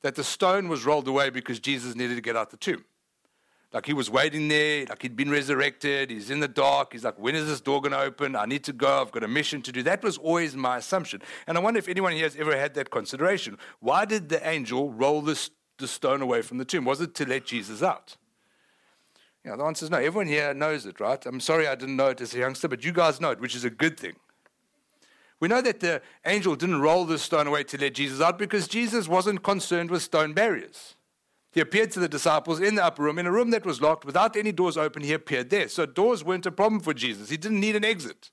that 0.02 0.16
the 0.16 0.24
stone 0.24 0.70
was 0.70 0.86
rolled 0.86 1.08
away 1.08 1.30
because 1.30 1.60
Jesus 1.60 1.96
needed 1.96 2.16
to 2.16 2.22
get 2.22 2.36
out 2.36 2.52
the 2.52 2.58
tomb. 2.58 2.86
Like 3.74 3.88
he 3.88 3.94
was 3.94 4.08
waiting 4.08 4.50
there, 4.50 4.86
like 4.86 5.02
he'd 5.02 5.16
been 5.16 5.32
resurrected, 5.32 6.12
he's 6.12 6.30
in 6.30 6.42
the 6.42 6.48
dark, 6.48 6.94
he's 6.94 7.04
like, 7.04 7.18
when 7.18 7.34
is 7.34 7.48
this 7.48 7.60
door 7.60 7.82
going 7.82 7.94
to 7.94 8.02
open? 8.02 8.36
I 8.36 8.46
need 8.46 8.64
to 8.66 8.74
go, 8.74 9.02
I've 9.02 9.12
got 9.12 9.24
a 9.24 9.28
mission 9.28 9.64
to 9.64 9.72
do. 9.72 9.82
That 9.82 10.04
was 10.04 10.20
always 10.20 10.56
my 10.56 10.78
assumption. 10.78 11.24
And 11.48 11.58
I 11.58 11.62
wonder 11.62 11.80
if 11.80 11.88
anyone 11.88 12.14
here 12.14 12.26
has 12.26 12.36
ever 12.36 12.56
had 12.56 12.76
that 12.76 12.92
consideration. 12.92 13.58
Why 13.80 14.06
did 14.06 14.30
the 14.30 14.48
angel 14.48 14.94
roll 14.94 15.24
this, 15.24 15.50
the 15.84 15.88
stone 15.88 16.22
away 16.22 16.42
from 16.42 16.58
the 16.58 16.66
tomb? 16.66 16.86
Was 16.86 17.02
it 17.02 17.14
to 17.16 17.26
let 17.28 17.46
Jesus 17.46 17.84
out? 17.84 18.16
Yeah, 19.46 19.58
the 19.58 19.64
answer 19.64 19.86
is 19.86 19.92
no. 19.92 19.98
Everyone 19.98 20.28
here 20.28 20.54
knows 20.54 20.86
it, 20.86 21.00
right? 21.00 21.24
I'm 21.26 21.42
sorry 21.42 21.68
I 21.68 21.76
didn't 21.76 21.98
know 21.98 22.08
it 22.08 22.22
as 22.22 22.34
a 22.34 22.40
youngster, 22.40 22.70
but 22.70 22.86
you 22.86 22.94
guys 22.94 23.20
know 23.20 23.32
it, 23.32 23.42
which 23.42 23.56
is 23.56 23.66
a 23.66 23.70
good 23.70 24.00
thing. 24.00 24.16
We 25.42 25.50
know 25.50 25.62
that 25.62 25.82
the 25.82 26.02
angel 26.26 26.56
didn't 26.56 26.80
roll 26.80 27.04
the 27.04 27.20
stone 27.20 27.48
away 27.48 27.66
to 27.66 27.78
let 27.78 27.96
Jesus 27.96 28.22
out 28.22 28.40
because 28.40 28.68
Jesus 28.70 29.10
wasn't 29.10 29.44
concerned 29.44 29.92
with 29.92 30.02
stone 30.02 30.32
barriers. 30.32 30.96
He 31.52 31.60
appeared 31.60 31.92
to 31.92 32.00
the 32.00 32.08
disciples 32.08 32.62
in 32.62 32.76
the 32.76 32.84
upper 32.86 33.04
room, 33.04 33.20
in 33.20 33.26
a 33.26 33.32
room 33.32 33.52
that 33.52 33.66
was 33.66 33.82
locked, 33.82 34.06
without 34.06 34.38
any 34.38 34.54
doors 34.54 34.78
open. 34.78 35.04
He 35.04 35.12
appeared 35.12 35.50
there. 35.50 35.68
So 35.68 35.86
doors 35.86 36.24
weren't 36.24 36.46
a 36.46 36.52
problem 36.52 36.80
for 36.80 36.94
Jesus. 36.94 37.30
He 37.30 37.38
didn't 37.38 37.60
need 37.60 37.76
an 37.76 37.84
exit. 37.84 38.32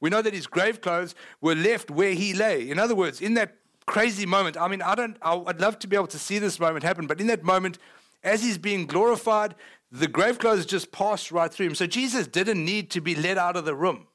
We 0.00 0.10
know 0.10 0.20
that 0.20 0.34
his 0.34 0.46
grave 0.46 0.80
clothes 0.80 1.14
were 1.40 1.54
left 1.54 1.90
where 1.90 2.12
he 2.12 2.34
lay. 2.34 2.68
In 2.68 2.78
other 2.78 2.94
words, 2.94 3.20
in 3.20 3.34
that 3.34 3.56
crazy 3.86 4.26
moment, 4.26 4.56
I 4.56 4.68
mean, 4.68 4.82
I 4.82 4.94
don't, 4.94 5.16
I'd 5.22 5.60
love 5.60 5.78
to 5.80 5.86
be 5.86 5.96
able 5.96 6.08
to 6.08 6.18
see 6.18 6.38
this 6.38 6.58
moment 6.60 6.84
happen, 6.84 7.06
but 7.06 7.20
in 7.20 7.26
that 7.28 7.42
moment, 7.44 7.78
as 8.22 8.42
he's 8.42 8.58
being 8.58 8.86
glorified, 8.86 9.54
the 9.92 10.08
grave 10.08 10.38
clothes 10.38 10.66
just 10.66 10.90
passed 10.92 11.30
right 11.30 11.52
through 11.52 11.66
him. 11.66 11.74
So 11.74 11.86
Jesus 11.86 12.26
didn't 12.26 12.64
need 12.64 12.90
to 12.90 13.00
be 13.00 13.14
let 13.14 13.38
out 13.38 13.56
of 13.56 13.64
the 13.64 13.74
room. 13.74 14.08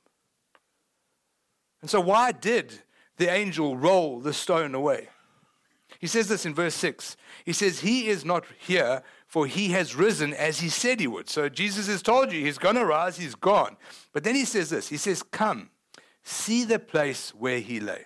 And 1.81 1.89
so, 1.89 1.99
why 1.99 2.31
did 2.31 2.73
the 3.17 3.31
angel 3.31 3.75
roll 3.75 4.19
the 4.19 4.33
stone 4.33 4.75
away? 4.75 5.09
He 5.99 6.07
says 6.07 6.27
this 6.27 6.45
in 6.45 6.53
verse 6.53 6.75
6. 6.75 7.17
He 7.45 7.53
says, 7.53 7.79
He 7.79 8.07
is 8.07 8.23
not 8.23 8.45
here, 8.59 9.03
for 9.25 9.45
he 9.47 9.69
has 9.69 9.95
risen 9.95 10.33
as 10.33 10.59
he 10.59 10.69
said 10.69 10.99
he 10.99 11.07
would. 11.07 11.29
So 11.29 11.49
Jesus 11.49 11.87
has 11.87 12.01
told 12.01 12.31
you 12.31 12.43
he's 12.43 12.57
going 12.57 12.75
to 12.75 12.85
rise, 12.85 13.17
he's 13.17 13.35
gone. 13.35 13.77
But 14.13 14.23
then 14.23 14.35
he 14.35 14.45
says 14.45 14.69
this 14.69 14.89
He 14.89 14.97
says, 14.97 15.23
Come, 15.23 15.69
see 16.23 16.63
the 16.65 16.79
place 16.79 17.33
where 17.33 17.59
he 17.59 17.79
lay. 17.79 18.05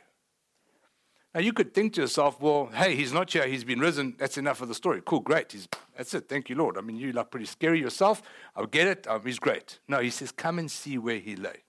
Now 1.35 1.41
you 1.41 1.51
could 1.51 1.73
think 1.73 1.91
to 1.93 2.01
yourself, 2.01 2.39
well, 2.39 2.69
hey, 2.73 2.95
he's 2.95 3.11
not 3.11 3.29
here, 3.29 3.45
he's 3.45 3.65
been 3.65 3.81
risen. 3.81 4.15
That's 4.17 4.37
enough 4.37 4.61
of 4.61 4.69
the 4.69 4.73
story. 4.73 5.01
Cool, 5.03 5.19
great. 5.19 5.51
He's, 5.51 5.67
that's 5.97 6.13
it. 6.13 6.29
Thank 6.29 6.49
you, 6.49 6.55
Lord. 6.55 6.77
I 6.77 6.81
mean, 6.81 6.95
you 6.95 7.11
look 7.11 7.29
pretty 7.29 7.45
scary 7.45 7.81
yourself. 7.81 8.21
I'll 8.55 8.65
get 8.65 8.87
it. 8.87 9.05
Um, 9.05 9.21
he's 9.25 9.37
great. 9.37 9.79
No, 9.89 9.99
he 9.99 10.11
says, 10.11 10.31
come 10.31 10.59
and 10.59 10.71
see 10.71 10.97
where 10.97 11.19
he 11.19 11.35
lay. 11.35 11.63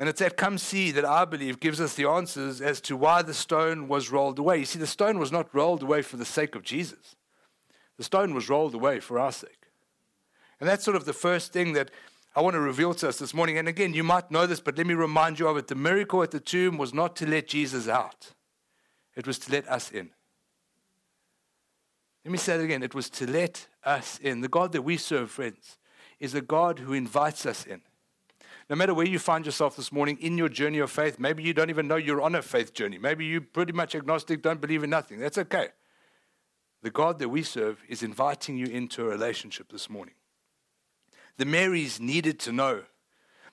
And 0.00 0.08
it's 0.08 0.18
that 0.18 0.36
come 0.36 0.58
see 0.58 0.90
that 0.90 1.04
I 1.04 1.24
believe 1.24 1.60
gives 1.60 1.80
us 1.80 1.94
the 1.94 2.06
answers 2.06 2.60
as 2.60 2.80
to 2.82 2.96
why 2.96 3.22
the 3.22 3.32
stone 3.32 3.86
was 3.86 4.10
rolled 4.10 4.40
away. 4.40 4.58
You 4.58 4.64
see, 4.64 4.80
the 4.80 4.86
stone 4.88 5.20
was 5.20 5.30
not 5.30 5.54
rolled 5.54 5.84
away 5.84 6.02
for 6.02 6.16
the 6.16 6.24
sake 6.24 6.56
of 6.56 6.64
Jesus, 6.64 7.14
the 7.98 8.04
stone 8.04 8.34
was 8.34 8.48
rolled 8.48 8.74
away 8.74 8.98
for 8.98 9.20
our 9.20 9.32
sake. 9.32 9.68
And 10.58 10.68
that's 10.68 10.84
sort 10.84 10.96
of 10.96 11.04
the 11.04 11.12
first 11.12 11.52
thing 11.52 11.74
that 11.74 11.92
I 12.36 12.42
want 12.42 12.52
to 12.52 12.60
reveal 12.60 12.92
to 12.92 13.08
us 13.08 13.18
this 13.18 13.32
morning. 13.32 13.56
And 13.56 13.66
again, 13.66 13.94
you 13.94 14.04
might 14.04 14.30
know 14.30 14.46
this, 14.46 14.60
but 14.60 14.76
let 14.76 14.86
me 14.86 14.92
remind 14.92 15.38
you 15.38 15.48
of 15.48 15.56
it. 15.56 15.68
The 15.68 15.74
miracle 15.74 16.22
at 16.22 16.32
the 16.32 16.38
tomb 16.38 16.76
was 16.76 16.92
not 16.92 17.16
to 17.16 17.26
let 17.26 17.48
Jesus 17.48 17.88
out, 17.88 18.34
it 19.16 19.26
was 19.26 19.38
to 19.40 19.52
let 19.52 19.66
us 19.68 19.90
in. 19.90 20.10
Let 22.24 22.32
me 22.32 22.38
say 22.38 22.56
it 22.56 22.64
again. 22.64 22.82
It 22.82 22.94
was 22.94 23.08
to 23.10 23.26
let 23.30 23.68
us 23.84 24.18
in. 24.18 24.40
The 24.40 24.48
God 24.48 24.72
that 24.72 24.82
we 24.82 24.96
serve, 24.96 25.30
friends, 25.30 25.78
is 26.18 26.34
a 26.34 26.40
God 26.40 26.80
who 26.80 26.92
invites 26.92 27.46
us 27.46 27.64
in. 27.64 27.82
No 28.68 28.74
matter 28.74 28.92
where 28.92 29.06
you 29.06 29.20
find 29.20 29.46
yourself 29.46 29.76
this 29.76 29.92
morning 29.92 30.18
in 30.20 30.36
your 30.36 30.48
journey 30.48 30.80
of 30.80 30.90
faith, 30.90 31.20
maybe 31.20 31.44
you 31.44 31.54
don't 31.54 31.70
even 31.70 31.86
know 31.86 31.94
you're 31.94 32.20
on 32.20 32.34
a 32.34 32.42
faith 32.42 32.74
journey. 32.74 32.98
Maybe 32.98 33.24
you're 33.24 33.40
pretty 33.40 33.72
much 33.72 33.94
agnostic, 33.94 34.42
don't 34.42 34.60
believe 34.60 34.82
in 34.82 34.90
nothing. 34.90 35.20
That's 35.20 35.38
okay. 35.38 35.68
The 36.82 36.90
God 36.90 37.20
that 37.20 37.28
we 37.28 37.44
serve 37.44 37.82
is 37.88 38.02
inviting 38.02 38.56
you 38.56 38.66
into 38.66 39.02
a 39.02 39.08
relationship 39.08 39.70
this 39.70 39.88
morning. 39.88 40.14
The 41.38 41.44
Marys 41.44 42.00
needed 42.00 42.38
to 42.40 42.52
know 42.52 42.82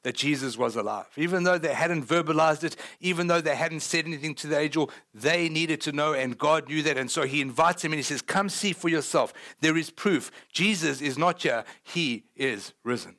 that 0.04 0.15
Jesus 0.15 0.58
was 0.58 0.76
alive. 0.76 1.08
Even 1.15 1.43
though 1.43 1.58
they 1.58 1.74
hadn't 1.74 2.06
verbalized 2.06 2.63
it, 2.63 2.76
even 3.00 3.28
though 3.28 3.41
they 3.41 3.56
hadn't 3.56 3.80
said 3.80 4.06
anything 4.06 4.36
to 4.36 4.48
the 4.48 4.60
angel, 4.60 4.91
they 5.13 5.50
needed 5.50 5.82
to 5.82 5.91
know, 5.91 6.13
and 6.13 6.38
God 6.38 6.67
knew 6.67 6.84
that. 6.84 6.98
And 6.98 7.10
so 7.10 7.24
he 7.24 7.41
invites 7.41 7.84
him 7.84 7.93
and 7.93 8.00
he 8.00 8.04
says, 8.04 8.22
Come 8.22 8.50
see 8.50 8.74
for 8.74 8.89
yourself. 8.89 9.34
There 9.62 9.78
is 9.78 9.89
proof. 9.89 10.32
Jesus 10.52 11.02
is 11.02 11.17
not 11.17 11.41
here, 11.41 11.63
he 11.82 12.26
is 12.36 12.74
risen. 12.84 13.15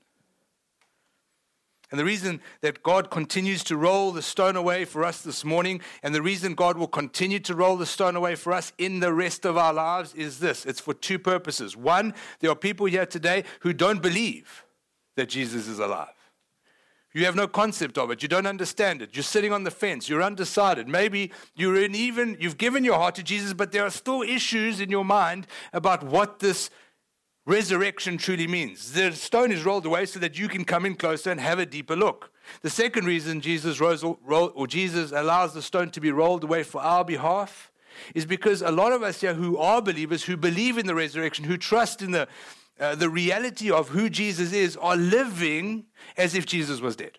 And 1.94 1.98
the 2.00 2.04
reason 2.04 2.40
that 2.60 2.82
God 2.82 3.08
continues 3.08 3.62
to 3.62 3.76
roll 3.76 4.10
the 4.10 4.20
stone 4.20 4.56
away 4.56 4.84
for 4.84 5.04
us 5.04 5.20
this 5.20 5.44
morning, 5.44 5.80
and 6.02 6.12
the 6.12 6.22
reason 6.22 6.56
God 6.56 6.76
will 6.76 6.88
continue 6.88 7.38
to 7.38 7.54
roll 7.54 7.76
the 7.76 7.86
stone 7.86 8.16
away 8.16 8.34
for 8.34 8.52
us 8.52 8.72
in 8.78 8.98
the 8.98 9.12
rest 9.12 9.44
of 9.44 9.56
our 9.56 9.72
lives 9.72 10.12
is 10.12 10.40
this 10.40 10.66
it's 10.66 10.80
for 10.80 10.92
two 10.92 11.20
purposes. 11.20 11.76
One, 11.76 12.12
there 12.40 12.50
are 12.50 12.56
people 12.56 12.86
here 12.86 13.06
today 13.06 13.44
who 13.60 13.72
don't 13.72 14.02
believe 14.02 14.64
that 15.14 15.28
Jesus 15.28 15.68
is 15.68 15.78
alive. 15.78 16.08
You 17.12 17.26
have 17.26 17.36
no 17.36 17.46
concept 17.46 17.96
of 17.96 18.10
it. 18.10 18.22
You 18.22 18.28
don't 18.28 18.48
understand 18.48 19.00
it. 19.00 19.10
You're 19.14 19.22
sitting 19.22 19.52
on 19.52 19.62
the 19.62 19.70
fence. 19.70 20.08
You're 20.08 20.20
undecided. 20.20 20.88
Maybe 20.88 21.30
you're 21.54 21.80
in 21.80 21.94
even, 21.94 22.36
you've 22.40 22.58
given 22.58 22.82
your 22.82 22.96
heart 22.96 23.14
to 23.14 23.22
Jesus, 23.22 23.52
but 23.52 23.70
there 23.70 23.86
are 23.86 23.90
still 23.90 24.22
issues 24.22 24.80
in 24.80 24.90
your 24.90 25.04
mind 25.04 25.46
about 25.72 26.02
what 26.02 26.40
this 26.40 26.70
resurrection 27.46 28.16
truly 28.16 28.46
means. 28.46 28.92
The 28.92 29.12
stone 29.12 29.52
is 29.52 29.64
rolled 29.64 29.86
away 29.86 30.06
so 30.06 30.18
that 30.20 30.38
you 30.38 30.48
can 30.48 30.64
come 30.64 30.86
in 30.86 30.94
closer 30.94 31.30
and 31.30 31.40
have 31.40 31.58
a 31.58 31.66
deeper 31.66 31.96
look. 31.96 32.30
The 32.62 32.70
second 32.70 33.06
reason 33.06 33.40
Jesus 33.40 33.80
rose, 33.80 34.02
or 34.02 34.66
Jesus 34.66 35.12
allows 35.12 35.54
the 35.54 35.62
stone 35.62 35.90
to 35.90 36.00
be 36.00 36.10
rolled 36.10 36.44
away 36.44 36.62
for 36.62 36.80
our 36.80 37.04
behalf 37.04 37.70
is 38.14 38.26
because 38.26 38.60
a 38.62 38.70
lot 38.70 38.92
of 38.92 39.02
us 39.02 39.20
here 39.20 39.34
who 39.34 39.56
are 39.58 39.80
believers, 39.80 40.24
who 40.24 40.36
believe 40.36 40.78
in 40.78 40.86
the 40.86 40.94
resurrection, 40.94 41.44
who 41.44 41.56
trust 41.56 42.02
in 42.02 42.10
the, 42.10 42.28
uh, 42.80 42.94
the 42.94 43.08
reality 43.08 43.70
of 43.70 43.90
who 43.90 44.10
Jesus 44.10 44.52
is, 44.52 44.76
are 44.78 44.96
living 44.96 45.84
as 46.16 46.34
if 46.34 46.44
Jesus 46.44 46.80
was 46.80 46.96
dead. 46.96 47.18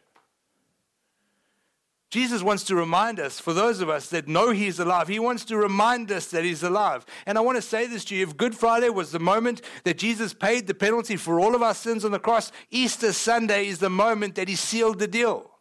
Jesus 2.15 2.41
wants 2.41 2.63
to 2.63 2.77
remind 2.77 3.19
us, 3.19 3.41
for 3.41 3.51
those 3.51 3.81
of 3.81 3.89
us 3.89 4.07
that 4.07 4.25
know 4.25 4.51
He's 4.51 4.79
alive, 4.79 5.09
He 5.09 5.19
wants 5.19 5.43
to 5.43 5.57
remind 5.57 6.09
us 6.13 6.27
that 6.27 6.45
He's 6.45 6.63
alive. 6.63 7.05
And 7.25 7.37
I 7.37 7.41
want 7.41 7.57
to 7.57 7.61
say 7.61 7.87
this 7.87 8.05
to 8.05 8.15
you 8.15 8.23
if 8.23 8.37
Good 8.37 8.55
Friday 8.55 8.87
was 8.87 9.11
the 9.11 9.19
moment 9.19 9.61
that 9.83 9.97
Jesus 9.97 10.33
paid 10.33 10.65
the 10.65 10.73
penalty 10.73 11.17
for 11.17 11.41
all 11.41 11.55
of 11.55 11.61
our 11.61 11.73
sins 11.73 12.05
on 12.05 12.11
the 12.11 12.19
cross, 12.19 12.53
Easter 12.71 13.11
Sunday 13.11 13.67
is 13.67 13.79
the 13.79 13.89
moment 13.89 14.35
that 14.35 14.47
He 14.47 14.55
sealed 14.55 14.97
the 14.97 15.09
deal. 15.09 15.51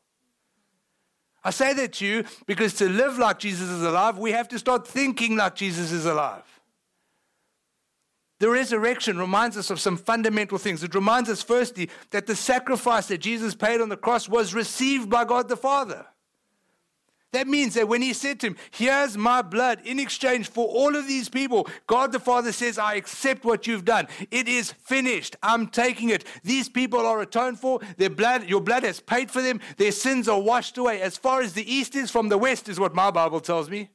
I 1.42 1.50
say 1.50 1.74
that 1.74 1.94
to 1.94 2.06
you 2.06 2.24
because 2.46 2.74
to 2.74 2.88
live 2.88 3.18
like 3.18 3.40
Jesus 3.40 3.68
is 3.68 3.82
alive, 3.82 4.16
we 4.16 4.30
have 4.30 4.46
to 4.50 4.58
start 4.60 4.86
thinking 4.86 5.36
like 5.36 5.56
Jesus 5.56 5.90
is 5.90 6.06
alive. 6.06 6.44
The 8.38 8.48
resurrection 8.48 9.18
reminds 9.18 9.56
us 9.56 9.70
of 9.70 9.80
some 9.80 9.96
fundamental 9.96 10.58
things. 10.58 10.84
It 10.84 10.94
reminds 10.94 11.28
us, 11.28 11.42
firstly, 11.42 11.90
that 12.10 12.28
the 12.28 12.36
sacrifice 12.36 13.08
that 13.08 13.18
Jesus 13.18 13.56
paid 13.56 13.80
on 13.80 13.88
the 13.88 13.96
cross 13.96 14.28
was 14.28 14.54
received 14.54 15.10
by 15.10 15.24
God 15.24 15.48
the 15.48 15.56
Father. 15.56 16.06
That 17.34 17.48
means 17.48 17.74
that 17.74 17.88
when 17.88 18.00
he 18.00 18.12
said 18.12 18.38
to 18.40 18.48
him, 18.48 18.56
Here's 18.70 19.16
my 19.16 19.42
blood 19.42 19.80
in 19.84 19.98
exchange 19.98 20.48
for 20.48 20.66
all 20.68 20.94
of 20.94 21.08
these 21.08 21.28
people, 21.28 21.68
God 21.86 22.12
the 22.12 22.20
Father 22.20 22.52
says, 22.52 22.78
I 22.78 22.94
accept 22.94 23.44
what 23.44 23.66
you've 23.66 23.84
done. 23.84 24.06
It 24.30 24.46
is 24.46 24.70
finished. 24.70 25.34
I'm 25.42 25.66
taking 25.66 26.10
it. 26.10 26.24
These 26.44 26.68
people 26.68 27.00
are 27.00 27.20
atoned 27.20 27.58
for. 27.58 27.80
Their 27.96 28.10
blood, 28.10 28.44
your 28.44 28.60
blood 28.60 28.84
has 28.84 29.00
paid 29.00 29.32
for 29.32 29.42
them. 29.42 29.60
Their 29.78 29.90
sins 29.90 30.28
are 30.28 30.40
washed 30.40 30.78
away. 30.78 31.02
As 31.02 31.16
far 31.16 31.40
as 31.40 31.54
the 31.54 31.70
east 31.70 31.96
is 31.96 32.10
from 32.10 32.28
the 32.28 32.38
west, 32.38 32.68
is 32.68 32.78
what 32.78 32.94
my 32.94 33.10
Bible 33.10 33.40
tells 33.40 33.68
me. 33.68 33.90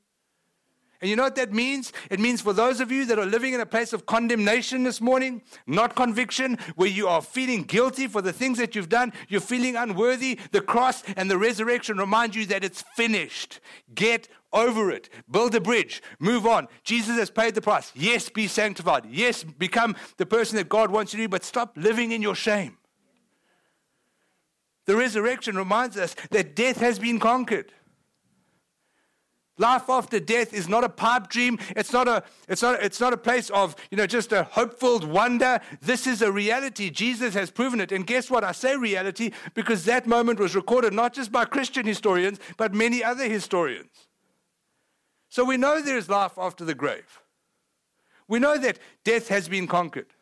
And 1.02 1.10
you 1.10 1.16
know 1.16 1.24
what 1.24 1.36
that 1.36 1.54
means? 1.54 1.94
It 2.10 2.20
means 2.20 2.42
for 2.42 2.52
those 2.52 2.82
of 2.82 2.92
you 2.92 3.06
that 3.06 3.18
are 3.18 3.26
living 3.26 3.54
in 3.54 3.62
a 3.62 3.66
place 3.66 3.94
of 3.94 4.06
condemnation 4.06 4.84
this 4.84 5.00
morning, 5.00 5.42
not 5.66 5.96
conviction, 5.96 6.58
where 6.76 6.90
you 6.90 7.08
are 7.08 7.22
feeling 7.22 7.64
guilty 7.64 8.08
for 8.08 8.22
the 8.22 8.34
things 8.34 8.58
that 8.58 8.76
you've 8.76 8.90
done, 8.90 9.14
you're 9.30 9.40
feeling 9.40 9.78
unworthy, 9.78 10.38
the 10.52 10.60
cross 10.60 11.04
and 11.16 11.32
the 11.32 11.38
resurrection 11.38 11.98
remind 11.98 12.36
you 12.36 12.46
that 12.48 12.66
it's 12.66 12.84
finished. 12.96 13.62
Get 13.96 14.28
over 14.52 14.92
it. 14.92 15.10
Build 15.32 15.56
a 15.56 15.62
bridge. 15.62 16.02
Move 16.20 16.46
on. 16.46 16.68
Jesus 16.84 17.18
has 17.18 17.30
paid 17.30 17.56
the 17.56 17.62
price. 17.62 17.94
Yes, 17.96 18.28
be 18.28 18.48
sanctified. 18.48 19.06
Yes, 19.10 19.44
become 19.44 19.96
the 20.18 20.26
person 20.26 20.58
that 20.58 20.68
God 20.68 20.92
wants 20.92 21.14
you 21.14 21.18
to 21.18 21.24
be, 21.24 21.28
but 21.28 21.46
stop 21.46 21.74
living 21.78 22.12
in 22.12 22.22
your 22.22 22.36
shame. 22.36 22.78
The 24.86 24.96
resurrection 24.96 25.56
reminds 25.56 25.98
us 25.98 26.16
that 26.32 26.56
death 26.56 26.78
has 26.78 26.98
been 27.00 27.20
conquered. 27.20 27.72
Life 29.60 29.90
after 29.90 30.22
death 30.22 30.54
is 30.54 30.70
not 30.70 30.86
a 30.86 30.90
pipe 30.90 31.28
dream. 31.28 31.60
It's 31.76 31.92
not 31.92 32.08
a, 32.08 32.24
it's 32.48 32.62
not, 32.62 32.82
it's 32.82 33.02
not 33.02 33.12
a 33.12 33.18
place 33.18 33.50
of, 33.50 33.76
you 33.92 33.98
know, 33.98 34.08
just 34.08 34.32
a 34.32 34.44
hopeful 34.44 35.00
wonder. 35.00 35.60
This 35.82 36.08
is 36.08 36.22
a 36.22 36.32
reality. 36.32 36.90
Jesus 36.90 37.34
has 37.34 37.52
proven 37.52 37.82
it. 37.82 37.92
And 37.92 38.08
guess 38.08 38.32
what? 38.32 38.46
I 38.46 38.54
say 38.54 38.78
reality 38.78 39.32
because 39.54 39.84
that 39.84 40.08
moment 40.08 40.40
was 40.40 40.56
recorded 40.56 40.94
not 40.94 41.14
just 41.14 41.30
by 41.30 41.44
Christian 41.44 41.86
historians, 41.86 42.40
but 42.56 42.74
many 42.74 43.04
other 43.04 43.28
historians. 43.28 44.08
So 45.28 45.44
we 45.44 45.58
know 45.58 45.82
there 45.82 45.98
is 45.98 46.10
life 46.10 46.38
after 46.38 46.64
the 46.64 46.74
grave. 46.74 47.20
We 48.30 48.40
know 48.40 48.58
that 48.58 48.80
death 49.04 49.28
has 49.28 49.50
been 49.50 49.68
conquered. 49.68 50.14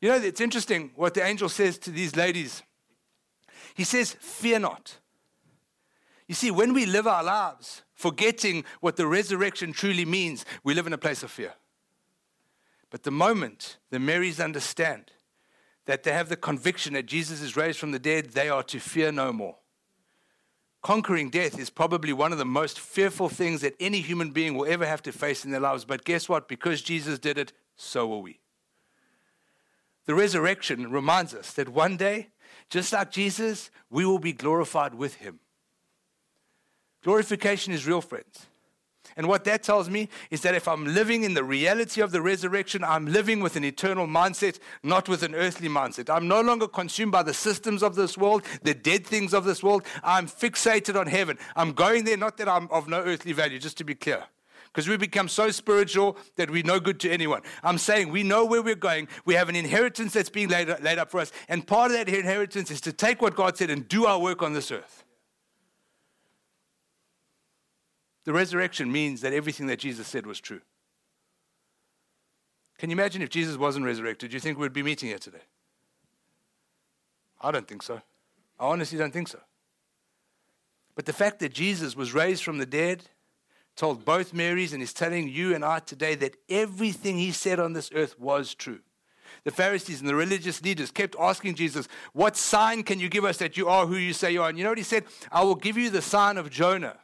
You 0.00 0.10
know, 0.10 0.16
it's 0.16 0.40
interesting 0.40 0.92
what 0.94 1.14
the 1.14 1.24
angel 1.24 1.48
says 1.48 1.76
to 1.78 1.90
these 1.90 2.14
ladies. 2.14 2.62
He 3.74 3.82
says, 3.82 4.12
Fear 4.20 4.60
not. 4.60 4.98
You 6.26 6.34
see, 6.34 6.50
when 6.50 6.72
we 6.72 6.86
live 6.86 7.06
our 7.06 7.22
lives 7.22 7.82
forgetting 7.92 8.64
what 8.80 8.96
the 8.96 9.06
resurrection 9.06 9.72
truly 9.72 10.04
means, 10.04 10.44
we 10.62 10.74
live 10.74 10.86
in 10.86 10.92
a 10.92 10.98
place 10.98 11.22
of 11.22 11.30
fear. 11.30 11.54
But 12.90 13.02
the 13.02 13.10
moment 13.10 13.78
the 13.90 13.98
Marys 13.98 14.40
understand 14.40 15.12
that 15.86 16.02
they 16.02 16.12
have 16.12 16.28
the 16.28 16.36
conviction 16.36 16.94
that 16.94 17.06
Jesus 17.06 17.42
is 17.42 17.56
raised 17.56 17.78
from 17.78 17.90
the 17.90 17.98
dead, 17.98 18.30
they 18.30 18.48
are 18.48 18.62
to 18.64 18.78
fear 18.78 19.12
no 19.12 19.32
more. 19.32 19.56
Conquering 20.82 21.30
death 21.30 21.58
is 21.58 21.70
probably 21.70 22.12
one 22.12 22.30
of 22.32 22.38
the 22.38 22.44
most 22.44 22.78
fearful 22.78 23.28
things 23.28 23.62
that 23.62 23.74
any 23.80 24.00
human 24.00 24.30
being 24.30 24.54
will 24.54 24.70
ever 24.70 24.86
have 24.86 25.02
to 25.02 25.12
face 25.12 25.44
in 25.44 25.50
their 25.50 25.60
lives. 25.60 25.84
But 25.84 26.04
guess 26.04 26.28
what? 26.28 26.46
Because 26.46 26.82
Jesus 26.82 27.18
did 27.18 27.38
it, 27.38 27.52
so 27.76 28.06
will 28.06 28.22
we. 28.22 28.40
The 30.06 30.14
resurrection 30.14 30.90
reminds 30.90 31.34
us 31.34 31.52
that 31.54 31.70
one 31.70 31.96
day, 31.96 32.28
just 32.68 32.92
like 32.92 33.10
Jesus, 33.10 33.70
we 33.88 34.04
will 34.04 34.18
be 34.18 34.32
glorified 34.32 34.94
with 34.94 35.14
him. 35.14 35.40
Glorification 37.04 37.72
is 37.72 37.86
real, 37.86 38.00
friends. 38.00 38.46
And 39.16 39.28
what 39.28 39.44
that 39.44 39.62
tells 39.62 39.88
me 39.88 40.08
is 40.30 40.40
that 40.40 40.54
if 40.54 40.66
I'm 40.66 40.86
living 40.86 41.22
in 41.22 41.34
the 41.34 41.44
reality 41.44 42.00
of 42.00 42.10
the 42.10 42.20
resurrection, 42.20 42.82
I'm 42.82 43.06
living 43.06 43.40
with 43.40 43.54
an 43.54 43.64
eternal 43.64 44.08
mindset, 44.08 44.58
not 44.82 45.08
with 45.08 45.22
an 45.22 45.34
earthly 45.34 45.68
mindset. 45.68 46.12
I'm 46.12 46.26
no 46.26 46.40
longer 46.40 46.66
consumed 46.66 47.12
by 47.12 47.22
the 47.22 47.34
systems 47.34 47.82
of 47.82 47.94
this 47.94 48.18
world, 48.18 48.42
the 48.62 48.74
dead 48.74 49.06
things 49.06 49.32
of 49.32 49.44
this 49.44 49.62
world. 49.62 49.84
I'm 50.02 50.26
fixated 50.26 50.98
on 50.98 51.06
heaven. 51.06 51.38
I'm 51.54 51.72
going 51.72 52.04
there, 52.04 52.16
not 52.16 52.38
that 52.38 52.48
I'm 52.48 52.68
of 52.70 52.88
no 52.88 53.00
earthly 53.00 53.32
value, 53.32 53.60
just 53.60 53.78
to 53.78 53.84
be 53.84 53.94
clear. 53.94 54.24
Because 54.66 54.88
we 54.88 54.96
become 54.96 55.28
so 55.28 55.52
spiritual 55.52 56.16
that 56.34 56.50
we're 56.50 56.64
no 56.64 56.80
good 56.80 56.98
to 57.00 57.10
anyone. 57.10 57.42
I'm 57.62 57.78
saying 57.78 58.08
we 58.08 58.24
know 58.24 58.44
where 58.44 58.62
we're 58.62 58.74
going. 58.74 59.06
We 59.24 59.34
have 59.34 59.48
an 59.48 59.54
inheritance 59.54 60.14
that's 60.14 60.30
being 60.30 60.48
laid, 60.48 60.68
up 60.70 61.10
for 61.12 61.20
us. 61.20 61.30
And 61.48 61.64
part 61.64 61.92
of 61.92 61.98
that 61.98 62.08
inheritance 62.08 62.72
is 62.72 62.80
to 62.80 62.92
take 62.92 63.22
what 63.22 63.36
God 63.36 63.56
said 63.56 63.70
and 63.70 63.86
do 63.86 64.06
our 64.06 64.18
work 64.18 64.42
on 64.42 64.54
this 64.54 64.72
earth. 64.72 65.03
The 68.24 68.32
resurrection 68.32 68.90
means 68.90 69.20
that 69.20 69.32
everything 69.32 69.66
that 69.66 69.78
Jesus 69.78 70.06
said 70.06 70.26
was 70.26 70.40
true. 70.40 70.60
Can 72.78 72.90
you 72.90 72.94
imagine 72.94 73.22
if 73.22 73.28
Jesus 73.30 73.56
wasn't 73.56 73.84
resurrected? 73.84 74.30
Do 74.30 74.34
you 74.34 74.40
think 74.40 74.58
we'd 74.58 74.72
be 74.72 74.82
meeting 74.82 75.08
here 75.08 75.18
today? 75.18 75.42
I 77.40 77.50
don't 77.50 77.68
think 77.68 77.82
so. 77.82 78.00
I 78.58 78.66
honestly 78.66 78.98
don't 78.98 79.12
think 79.12 79.28
so. 79.28 79.40
But 80.94 81.06
the 81.06 81.12
fact 81.12 81.40
that 81.40 81.52
Jesus 81.52 81.96
was 81.96 82.14
raised 82.14 82.42
from 82.42 82.58
the 82.58 82.66
dead 82.66 83.02
told 83.76 84.04
both 84.04 84.32
Marys 84.32 84.72
and 84.72 84.82
is 84.82 84.92
telling 84.92 85.28
you 85.28 85.54
and 85.54 85.64
I 85.64 85.80
today 85.80 86.14
that 86.16 86.36
everything 86.48 87.18
he 87.18 87.32
said 87.32 87.58
on 87.58 87.72
this 87.72 87.90
earth 87.94 88.18
was 88.18 88.54
true. 88.54 88.80
The 89.42 89.50
Pharisees 89.50 90.00
and 90.00 90.08
the 90.08 90.14
religious 90.14 90.62
leaders 90.62 90.90
kept 90.90 91.16
asking 91.18 91.56
Jesus, 91.56 91.88
What 92.12 92.36
sign 92.36 92.82
can 92.84 93.00
you 93.00 93.08
give 93.08 93.24
us 93.24 93.36
that 93.38 93.56
you 93.56 93.68
are 93.68 93.86
who 93.86 93.96
you 93.96 94.12
say 94.12 94.32
you 94.32 94.42
are? 94.42 94.48
And 94.48 94.56
you 94.56 94.64
know 94.64 94.70
what 94.70 94.78
he 94.78 94.84
said? 94.84 95.04
I 95.30 95.42
will 95.42 95.56
give 95.56 95.76
you 95.76 95.90
the 95.90 96.00
sign 96.00 96.38
of 96.38 96.50
Jonah. 96.50 96.98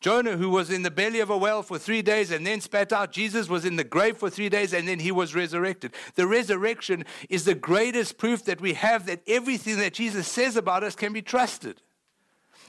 Jonah, 0.00 0.36
who 0.36 0.50
was 0.50 0.70
in 0.70 0.82
the 0.82 0.90
belly 0.90 1.20
of 1.20 1.30
a 1.30 1.36
whale 1.36 1.62
for 1.62 1.78
three 1.78 2.02
days 2.02 2.30
and 2.30 2.46
then 2.46 2.60
spat 2.60 2.92
out, 2.92 3.12
Jesus 3.12 3.48
was 3.48 3.64
in 3.64 3.76
the 3.76 3.84
grave 3.84 4.16
for 4.16 4.28
three 4.28 4.48
days 4.48 4.72
and 4.72 4.86
then 4.86 5.00
he 5.00 5.10
was 5.10 5.34
resurrected. 5.34 5.94
The 6.14 6.26
resurrection 6.26 7.04
is 7.28 7.44
the 7.44 7.54
greatest 7.54 8.18
proof 8.18 8.44
that 8.44 8.60
we 8.60 8.74
have 8.74 9.06
that 9.06 9.22
everything 9.26 9.78
that 9.78 9.94
Jesus 9.94 10.28
says 10.28 10.56
about 10.56 10.84
us 10.84 10.94
can 10.94 11.12
be 11.12 11.22
trusted. 11.22 11.80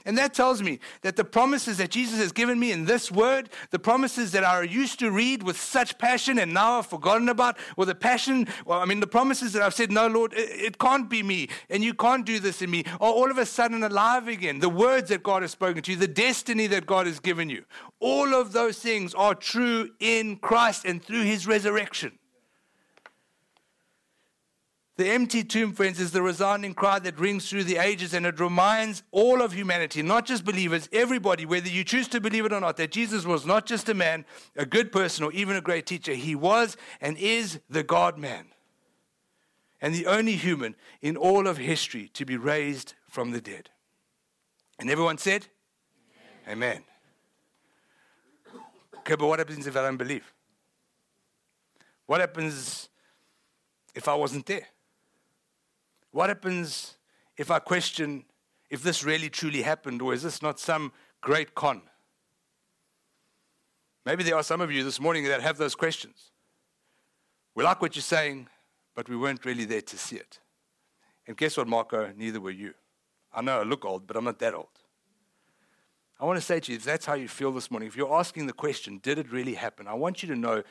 And 0.04 0.16
that 0.18 0.34
tells 0.34 0.62
me 0.62 0.80
that 1.02 1.16
the 1.16 1.24
promises 1.24 1.78
that 1.78 1.90
Jesus 1.90 2.18
has 2.18 2.32
given 2.32 2.58
me 2.58 2.72
in 2.72 2.84
this 2.84 3.10
word, 3.10 3.50
the 3.70 3.78
promises 3.78 4.32
that 4.32 4.44
I 4.44 4.62
used 4.62 4.98
to 5.00 5.10
read 5.10 5.42
with 5.42 5.60
such 5.60 5.98
passion 5.98 6.38
and 6.38 6.54
now 6.54 6.78
I've 6.78 6.86
forgotten 6.86 7.28
about, 7.28 7.58
or 7.76 7.86
the 7.86 7.94
passion, 7.94 8.48
well, 8.64 8.80
I 8.80 8.84
mean, 8.84 9.00
the 9.00 9.06
promises 9.06 9.52
that 9.52 9.62
I've 9.62 9.74
said, 9.74 9.90
no, 9.90 10.06
Lord, 10.06 10.32
it, 10.34 10.50
it 10.50 10.78
can't 10.78 11.08
be 11.08 11.22
me, 11.22 11.48
and 11.68 11.82
you 11.82 11.94
can't 11.94 12.24
do 12.24 12.38
this 12.38 12.62
in 12.62 12.70
me, 12.70 12.84
are 13.00 13.12
all 13.12 13.30
of 13.30 13.38
a 13.38 13.46
sudden 13.46 13.82
alive 13.82 14.28
again. 14.28 14.60
The 14.60 14.68
words 14.68 15.08
that 15.10 15.22
God 15.22 15.42
has 15.42 15.50
spoken 15.50 15.82
to 15.82 15.92
you, 15.92 15.96
the 15.96 16.08
destiny 16.08 16.66
that 16.68 16.86
God 16.86 17.06
has 17.06 17.20
given 17.20 17.50
you, 17.50 17.64
all 18.00 18.34
of 18.34 18.52
those 18.52 18.78
things 18.78 19.14
are 19.14 19.34
true 19.34 19.90
in 20.00 20.36
Christ 20.36 20.84
and 20.84 21.02
through 21.02 21.22
his 21.22 21.46
resurrection. 21.46 22.18
The 24.98 25.10
empty 25.10 25.44
tomb, 25.44 25.74
friends, 25.74 26.00
is 26.00 26.10
the 26.10 26.22
resounding 26.22 26.74
cry 26.74 26.98
that 26.98 27.20
rings 27.20 27.48
through 27.48 27.62
the 27.62 27.76
ages 27.76 28.14
and 28.14 28.26
it 28.26 28.40
reminds 28.40 29.04
all 29.12 29.40
of 29.40 29.52
humanity, 29.52 30.02
not 30.02 30.26
just 30.26 30.44
believers, 30.44 30.88
everybody, 30.92 31.46
whether 31.46 31.68
you 31.68 31.84
choose 31.84 32.08
to 32.08 32.20
believe 32.20 32.44
it 32.44 32.52
or 32.52 32.58
not, 32.58 32.76
that 32.78 32.90
Jesus 32.90 33.24
was 33.24 33.46
not 33.46 33.64
just 33.64 33.88
a 33.88 33.94
man, 33.94 34.24
a 34.56 34.66
good 34.66 34.90
person, 34.90 35.22
or 35.22 35.30
even 35.30 35.54
a 35.54 35.60
great 35.60 35.86
teacher. 35.86 36.14
He 36.14 36.34
was 36.34 36.76
and 37.00 37.16
is 37.16 37.60
the 37.70 37.84
God 37.84 38.18
man 38.18 38.46
and 39.80 39.94
the 39.94 40.04
only 40.06 40.34
human 40.34 40.74
in 41.00 41.16
all 41.16 41.46
of 41.46 41.58
history 41.58 42.10
to 42.14 42.24
be 42.24 42.36
raised 42.36 42.94
from 43.08 43.30
the 43.30 43.40
dead. 43.40 43.70
And 44.80 44.90
everyone 44.90 45.18
said, 45.18 45.46
Amen. 46.48 46.82
Amen. 46.82 46.84
Okay, 48.98 49.14
but 49.14 49.28
what 49.28 49.38
happens 49.38 49.64
if 49.64 49.76
I 49.76 49.82
don't 49.82 49.96
believe? 49.96 50.34
What 52.06 52.18
happens 52.18 52.88
if 53.94 54.08
I 54.08 54.16
wasn't 54.16 54.44
there? 54.46 54.66
What 56.10 56.28
happens 56.28 56.96
if 57.36 57.50
I 57.50 57.58
question 57.58 58.24
if 58.70 58.82
this 58.82 59.04
really 59.04 59.30
truly 59.30 59.62
happened 59.62 60.02
or 60.02 60.12
is 60.12 60.22
this 60.22 60.42
not 60.42 60.58
some 60.58 60.92
great 61.20 61.54
con? 61.54 61.82
Maybe 64.04 64.22
there 64.22 64.36
are 64.36 64.42
some 64.42 64.60
of 64.60 64.72
you 64.72 64.84
this 64.84 65.00
morning 65.00 65.24
that 65.24 65.42
have 65.42 65.58
those 65.58 65.74
questions. 65.74 66.32
We 67.54 67.64
like 67.64 67.82
what 67.82 67.96
you're 67.96 68.02
saying, 68.02 68.48
but 68.94 69.08
we 69.08 69.16
weren't 69.16 69.44
really 69.44 69.64
there 69.64 69.82
to 69.82 69.98
see 69.98 70.16
it. 70.16 70.40
And 71.26 71.36
guess 71.36 71.56
what, 71.56 71.68
Marco? 71.68 72.10
Neither 72.16 72.40
were 72.40 72.50
you. 72.50 72.74
I 73.32 73.42
know 73.42 73.60
I 73.60 73.62
look 73.64 73.84
old, 73.84 74.06
but 74.06 74.16
I'm 74.16 74.24
not 74.24 74.38
that 74.38 74.54
old. 74.54 74.68
I 76.18 76.24
want 76.24 76.38
to 76.38 76.44
say 76.44 76.58
to 76.58 76.72
you, 76.72 76.76
if 76.76 76.84
that's 76.84 77.06
how 77.06 77.14
you 77.14 77.28
feel 77.28 77.52
this 77.52 77.70
morning, 77.70 77.86
if 77.86 77.96
you're 77.96 78.12
asking 78.12 78.46
the 78.46 78.52
question, 78.52 78.98
did 79.02 79.18
it 79.18 79.30
really 79.30 79.54
happen? 79.54 79.86
I 79.86 79.94
want 79.94 80.22
you 80.22 80.28
to 80.30 80.36
know 80.36 80.62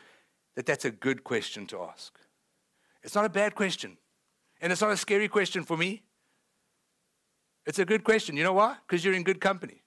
that 0.55 0.65
that's 0.65 0.83
a 0.83 0.91
good 0.91 1.23
question 1.23 1.67
to 1.67 1.81
ask. 1.83 2.17
It's 3.03 3.15
not 3.15 3.23
a 3.23 3.29
bad 3.29 3.55
question. 3.55 3.97
And 4.61 4.71
it's 4.71 4.81
not 4.81 4.91
a 4.91 4.97
scary 4.97 5.27
question 5.27 5.63
for 5.63 5.77
me. 5.77 6.03
It's 7.65 7.79
a 7.79 7.85
good 7.85 8.03
question. 8.03 8.37
You 8.37 8.43
know 8.43 8.53
why? 8.53 8.77
Because 8.87 9.03
you're 9.03 9.13
in 9.13 9.23
good 9.23 9.41
company. 9.41 9.83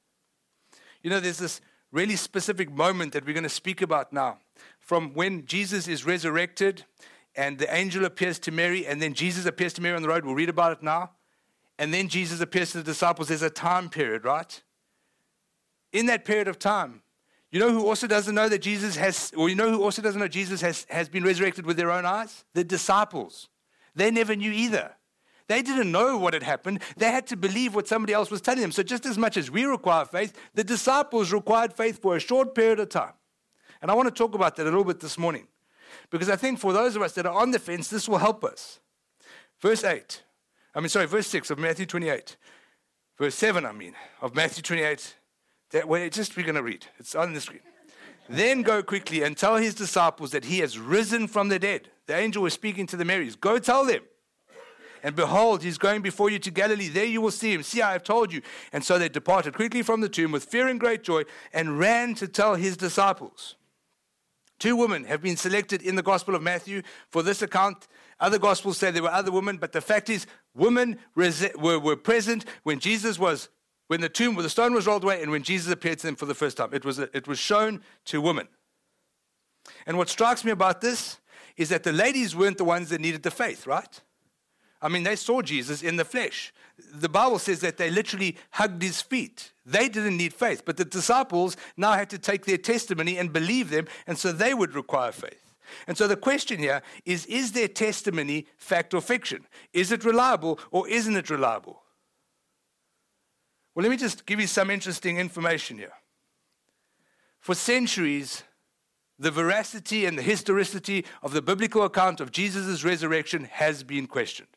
You 1.03 1.11
know, 1.11 1.21
there's 1.21 1.39
this 1.39 1.61
really 1.93 2.17
specific 2.17 2.71
moment 2.71 3.13
that 3.15 3.27
we're 3.27 3.33
going 3.33 3.43
to 3.43 3.49
speak 3.49 3.83
about 3.83 4.13
now 4.13 4.39
from 4.79 5.15
when 5.15 5.47
Jesus 5.47 5.89
is 5.89 6.05
resurrected 6.05 6.85
and 7.37 7.59
the 7.59 7.73
angel 7.75 8.05
appears 8.05 8.39
to 8.41 8.51
Mary, 8.51 8.87
and 8.87 9.01
then 9.01 9.15
Jesus 9.15 9.47
appears 9.47 9.73
to 9.75 9.81
Mary 9.81 9.95
on 9.95 10.03
the 10.03 10.09
road. 10.09 10.25
We'll 10.25 10.35
read 10.35 10.49
about 10.49 10.73
it 10.73 10.83
now. 10.83 11.13
And 11.79 11.95
then 11.95 12.09
Jesus 12.09 12.41
appears 12.41 12.73
to 12.73 12.79
the 12.79 12.85
disciples. 12.85 13.29
There's 13.29 13.43
a 13.43 13.51
time 13.51 13.89
period, 13.89 14.25
right? 14.25 14.61
In 15.93 16.07
that 16.07 16.25
period 16.25 16.49
of 16.49 16.59
time, 16.59 17.03
you 17.53 17.59
know 17.59 17.71
who 17.71 17.87
also 17.87 18.07
doesn't 18.07 18.35
know 18.35 18.49
that 18.49 18.61
Jesus 18.61 18.97
has, 18.97 19.33
or 19.37 19.49
you 19.49 19.55
know 19.55 19.71
who 19.71 19.83
also 19.83 20.03
doesn't 20.03 20.21
know 20.21 20.29
Jesus 20.29 20.61
has, 20.61 20.87
has 20.91 21.09
been 21.09 21.25
resurrected 21.25 21.67
with 21.67 21.77
their 21.77 21.91
own 21.91 22.05
eyes? 22.05 22.45
The 22.55 22.65
disciples. 22.65 23.49
They 23.95 24.11
never 24.11 24.37
knew 24.37 24.53
either. 24.53 24.97
They 25.49 25.63
didn't 25.63 25.91
know 25.91 26.17
what 26.17 26.35
had 26.35 26.45
happened. 26.45 26.81
They 26.97 27.11
had 27.11 27.27
to 27.29 27.37
believe 27.37 27.75
what 27.75 27.89
somebody 27.89 28.13
else 28.13 28.31
was 28.31 28.41
telling 28.41 28.61
them. 28.61 28.71
So, 28.71 28.85
just 28.85 29.05
as 29.05 29.19
much 29.19 29.37
as 29.37 29.51
we 29.51 29.65
require 29.65 30.05
faith, 30.05 30.33
the 30.55 30.63
disciples 30.63 31.33
required 31.33 31.73
faith 31.73 32.01
for 32.01 32.15
a 32.15 32.21
short 32.21 32.55
period 32.55 32.79
of 32.79 32.89
time. 32.89 33.15
And 33.83 33.91
I 33.91 33.95
want 33.95 34.09
to 34.09 34.15
talk 34.15 34.35
about 34.35 34.57
that 34.57 34.63
a 34.63 34.71
little 34.71 34.85
bit 34.85 35.01
this 35.01 35.19
morning 35.19 35.49
because 36.11 36.29
I 36.29 36.37
think 36.37 36.59
for 36.59 36.73
those 36.73 36.97
of 36.97 37.03
us 37.03 37.13
that 37.15 37.27
are 37.27 37.35
on 37.35 37.51
the 37.51 37.59
fence, 37.59 37.89
this 37.89 38.09
will 38.09 38.19
help 38.19 38.45
us. 38.45 38.79
Verse 39.61 39.85
8, 39.85 40.23
I 40.75 40.81
mean, 40.81 40.89
sorry, 40.89 41.07
verse 41.07 41.27
6 41.27 41.51
of 41.51 41.59
Matthew 41.59 41.87
28. 41.87 42.37
Verse 43.19 43.35
7, 43.35 43.67
I 43.67 43.73
mean, 43.73 43.95
of 44.23 44.35
Matthew 44.35 44.63
28. 44.63 45.17
That, 45.73 45.87
well, 45.87 46.09
just 46.09 46.37
we're 46.37 46.45
going 46.45 46.55
to 46.55 46.63
read. 46.63 46.87
It's 46.99 47.15
on 47.15 47.33
the 47.33 47.41
screen. 47.41 47.61
Then 48.29 48.63
go 48.63 48.83
quickly 48.83 49.23
and 49.23 49.37
tell 49.37 49.57
his 49.57 49.75
disciples 49.75 50.31
that 50.31 50.45
he 50.45 50.61
has 50.61 50.79
risen 50.79 51.27
from 51.27 51.49
the 51.49 51.59
dead. 51.59 51.89
The 52.11 52.17
angel 52.17 52.43
was 52.43 52.55
speaking 52.55 52.89
to 52.89 52.97
the 52.97 53.05
Marys. 53.05 53.37
Go 53.37 53.61
tell 53.61 53.85
them. 53.85 54.03
And 55.05 55.15
behold, 55.15 55.63
he's 55.63 55.79
going 55.79 56.03
before 56.03 56.29
you 56.29 56.41
to 56.41 56.51
Galilee. 56.51 56.89
There 56.89 57.05
you 57.05 57.21
will 57.21 57.31
see 57.31 57.55
him. 57.55 57.63
See, 57.63 57.83
I 57.83 57.93
have 57.93 58.03
told 58.03 58.33
you. 58.33 58.43
And 58.73 58.85
so 58.85 58.99
they 58.99 59.09
departed 59.09 59.55
quickly 59.55 59.83
from 59.83 60.01
the 60.01 60.09
tomb 60.09 60.33
with 60.33 60.43
fear 60.43 60.67
and 60.67 60.81
great 60.81 61.05
joy 61.05 61.23
and 61.53 61.79
ran 61.79 62.17
to 62.17 62.27
tell 62.27 62.57
his 62.57 62.77
disciples. 62.77 63.55
Two 64.59 64.75
women 64.75 65.05
have 65.05 65.23
been 65.23 65.37
selected 65.37 65.83
in 65.83 65.95
the 65.95 66.03
Gospel 66.03 66.35
of 66.35 66.43
Matthew 66.43 66.83
for 67.11 67.23
this 67.23 67.43
account. 67.43 67.87
Other 68.19 68.41
Gospels 68.41 68.79
say 68.79 68.91
there 68.91 69.05
were 69.05 69.09
other 69.09 69.31
women, 69.31 69.59
but 69.59 69.71
the 69.71 69.81
fact 69.81 70.11
is, 70.11 70.27
women 70.53 70.99
were, 71.15 71.95
present 71.95 72.45
when 72.65 72.81
Jesus 72.81 73.21
was, 73.21 73.51
when 73.87 74.01
the 74.01 74.09
tomb, 74.09 74.35
when 74.35 74.43
the 74.43 74.51
stone 74.51 74.75
was 74.75 74.89
rolled 74.89 75.05
away, 75.05 75.23
and 75.23 75.31
when 75.31 75.45
Jesus 75.45 75.73
appeared 75.73 76.01
to 76.01 76.09
them 76.09 76.17
for 76.17 76.27
the 76.27 76.35
first 76.35 76.57
time. 76.57 76.71
It 76.73 76.85
was, 76.85 76.99
it 76.99 77.29
was 77.29 77.39
shown 77.39 77.83
to 78.07 78.21
women. 78.21 78.49
And 79.87 79.97
what 79.97 80.09
strikes 80.09 80.45
me 80.45 80.51
about 80.51 80.81
this 80.81 81.21
is 81.57 81.69
that 81.71 81.83
the 81.83 81.93
ladies 81.93 82.35
weren't 82.35 82.59
the 82.59 82.65
ones 82.65 82.91
that 82.91 83.01
needed 83.01 83.23
the 83.23 83.31
faith, 83.31 83.67
right? 83.67 84.01
I 84.83 84.89
mean, 84.89 85.03
they 85.03 85.17
saw 85.17 85.43
Jesus 85.43 85.83
in 85.83 85.97
the 85.97 86.05
flesh. 86.05 86.53
The 86.93 87.09
Bible 87.09 87.39
says 87.39 87.61
that 87.61 87.77
they 87.77 87.91
literally 87.91 88.37
hugged 88.53 88.83
his 88.83 89.03
feet. 89.03 89.53
They 89.67 89.89
didn't 89.89 90.17
need 90.17 90.33
faith, 90.33 90.63
but 90.65 90.79
the 90.79 90.87
disciples 90.87 91.57
now 91.77 91.93
had 91.93 92.09
to 92.11 92.19
take 92.19 92.47
their 92.47 92.57
testimony 92.57 93.19
and 93.19 93.33
believe 93.33 93.71
them, 93.71 93.87
and 94.07 94.17
so 94.17 94.33
they 94.33 94.55
would 94.55 94.75
require 94.75 95.13
faith. 95.13 95.55
And 95.87 95.97
so 95.97 96.09
the 96.09 96.17
question 96.17 96.59
here 96.59 96.83
is 97.05 97.27
is 97.27 97.53
their 97.53 97.69
testimony 97.69 98.47
fact 98.57 98.95
or 98.95 99.01
fiction? 99.01 99.47
Is 99.73 99.93
it 99.93 100.05
reliable 100.05 100.59
or 100.71 100.89
isn't 100.89 101.17
it 101.17 101.31
reliable? 101.31 101.83
Well, 103.75 103.83
let 103.85 103.91
me 103.91 103.97
just 103.97 104.27
give 104.27 104.41
you 104.41 104.47
some 104.47 104.71
interesting 104.71 105.19
information 105.19 105.79
here. 105.79 105.93
For 107.39 107.55
centuries, 107.55 108.43
the 109.21 109.31
veracity 109.31 110.07
and 110.07 110.17
the 110.19 110.23
historicity 110.23 111.05
of 111.23 111.35
the 111.35 111.43
biblical 111.43 111.85
account 111.85 112.21
of 112.21 112.33
Jesus' 112.33 112.83
resurrection 112.83 113.45
has 113.45 113.85
been 113.85 114.07
questioned. 114.07 114.49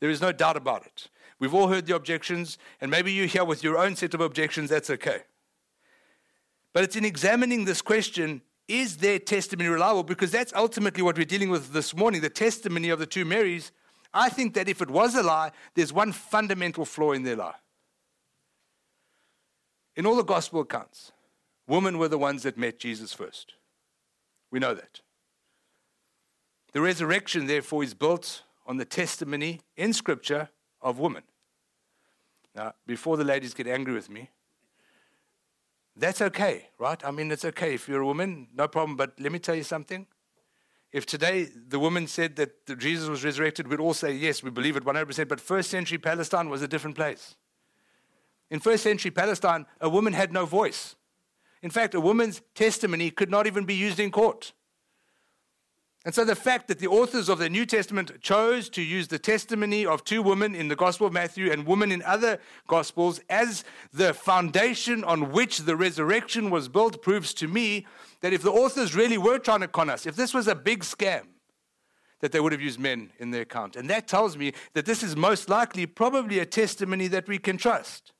There 0.00 0.10
is 0.10 0.20
no 0.20 0.32
doubt 0.32 0.56
about 0.56 0.84
it. 0.84 1.08
We've 1.38 1.54
all 1.54 1.68
heard 1.68 1.86
the 1.86 1.94
objections, 1.94 2.58
and 2.80 2.90
maybe 2.90 3.12
you're 3.12 3.26
here 3.26 3.44
with 3.44 3.62
your 3.62 3.78
own 3.78 3.94
set 3.94 4.12
of 4.12 4.20
objections, 4.20 4.68
that's 4.68 4.90
okay. 4.90 5.20
But 6.74 6.82
it's 6.82 6.96
in 6.96 7.04
examining 7.04 7.64
this 7.64 7.80
question 7.80 8.42
is 8.66 8.98
their 8.98 9.18
testimony 9.18 9.68
reliable? 9.68 10.04
Because 10.04 10.30
that's 10.30 10.52
ultimately 10.54 11.02
what 11.02 11.16
we're 11.16 11.24
dealing 11.24 11.50
with 11.50 11.72
this 11.72 11.96
morning 11.96 12.20
the 12.20 12.30
testimony 12.30 12.90
of 12.90 12.98
the 12.98 13.06
two 13.06 13.24
Marys. 13.24 13.72
I 14.12 14.28
think 14.28 14.54
that 14.54 14.68
if 14.68 14.80
it 14.80 14.90
was 14.90 15.14
a 15.14 15.22
lie, 15.22 15.52
there's 15.74 15.92
one 15.92 16.12
fundamental 16.12 16.84
flaw 16.84 17.12
in 17.12 17.22
their 17.22 17.36
lie. 17.36 17.56
In 19.96 20.06
all 20.06 20.16
the 20.16 20.22
gospel 20.22 20.60
accounts, 20.60 21.12
women 21.66 21.98
were 21.98 22.08
the 22.08 22.18
ones 22.18 22.42
that 22.44 22.56
met 22.58 22.78
Jesus 22.78 23.12
first. 23.12 23.54
We 24.50 24.58
know 24.58 24.74
that. 24.74 25.00
The 26.72 26.80
resurrection, 26.80 27.46
therefore, 27.46 27.82
is 27.82 27.94
built 27.94 28.42
on 28.66 28.76
the 28.76 28.84
testimony 28.84 29.60
in 29.76 29.92
Scripture 29.92 30.50
of 30.80 30.98
women. 30.98 31.22
Now, 32.54 32.74
before 32.86 33.16
the 33.16 33.24
ladies 33.24 33.54
get 33.54 33.66
angry 33.66 33.94
with 33.94 34.10
me, 34.10 34.30
that's 35.96 36.22
okay, 36.22 36.68
right? 36.78 37.04
I 37.04 37.10
mean, 37.10 37.30
it's 37.30 37.44
okay. 37.44 37.74
If 37.74 37.88
you're 37.88 38.00
a 38.00 38.06
woman, 38.06 38.48
no 38.54 38.68
problem. 38.68 38.96
But 38.96 39.18
let 39.18 39.32
me 39.32 39.38
tell 39.38 39.54
you 39.54 39.64
something. 39.64 40.06
If 40.92 41.06
today 41.06 41.44
the 41.44 41.78
woman 41.78 42.06
said 42.06 42.36
that 42.36 42.78
Jesus 42.78 43.08
was 43.08 43.24
resurrected, 43.24 43.68
we'd 43.68 43.80
all 43.80 43.94
say, 43.94 44.12
yes, 44.12 44.42
we 44.42 44.50
believe 44.50 44.76
it 44.76 44.84
100%. 44.84 45.28
But 45.28 45.40
first 45.40 45.70
century 45.70 45.98
Palestine 45.98 46.48
was 46.48 46.62
a 46.62 46.68
different 46.68 46.96
place. 46.96 47.36
In 48.50 48.58
first 48.58 48.82
century 48.82 49.10
Palestine, 49.10 49.66
a 49.80 49.88
woman 49.88 50.12
had 50.12 50.32
no 50.32 50.46
voice. 50.46 50.96
In 51.62 51.70
fact, 51.70 51.94
a 51.94 52.00
woman's 52.00 52.40
testimony 52.54 53.10
could 53.10 53.30
not 53.30 53.46
even 53.46 53.64
be 53.64 53.74
used 53.74 54.00
in 54.00 54.10
court. 54.10 54.52
And 56.06 56.14
so 56.14 56.24
the 56.24 56.34
fact 56.34 56.68
that 56.68 56.78
the 56.78 56.86
authors 56.86 57.28
of 57.28 57.38
the 57.38 57.50
New 57.50 57.66
Testament 57.66 58.22
chose 58.22 58.70
to 58.70 58.80
use 58.80 59.08
the 59.08 59.18
testimony 59.18 59.84
of 59.84 60.02
two 60.02 60.22
women 60.22 60.54
in 60.54 60.68
the 60.68 60.76
Gospel 60.76 61.06
of 61.06 61.12
Matthew 61.12 61.52
and 61.52 61.66
women 61.66 61.92
in 61.92 62.02
other 62.04 62.38
Gospels 62.66 63.20
as 63.28 63.64
the 63.92 64.14
foundation 64.14 65.04
on 65.04 65.30
which 65.30 65.58
the 65.58 65.76
resurrection 65.76 66.48
was 66.48 66.68
built 66.68 67.02
proves 67.02 67.34
to 67.34 67.48
me 67.48 67.86
that 68.22 68.32
if 68.32 68.40
the 68.40 68.50
authors 68.50 68.94
really 68.94 69.18
were 69.18 69.38
trying 69.38 69.60
to 69.60 69.68
con 69.68 69.90
us, 69.90 70.06
if 70.06 70.16
this 70.16 70.32
was 70.32 70.48
a 70.48 70.54
big 70.54 70.80
scam, 70.80 71.26
that 72.20 72.32
they 72.32 72.40
would 72.40 72.52
have 72.52 72.62
used 72.62 72.78
men 72.78 73.10
in 73.18 73.30
their 73.30 73.42
account. 73.42 73.76
And 73.76 73.88
that 73.90 74.08
tells 74.08 74.38
me 74.38 74.52
that 74.72 74.86
this 74.86 75.02
is 75.02 75.16
most 75.16 75.50
likely 75.50 75.84
probably 75.84 76.38
a 76.38 76.46
testimony 76.46 77.08
that 77.08 77.28
we 77.28 77.38
can 77.38 77.58
trust. 77.58 78.12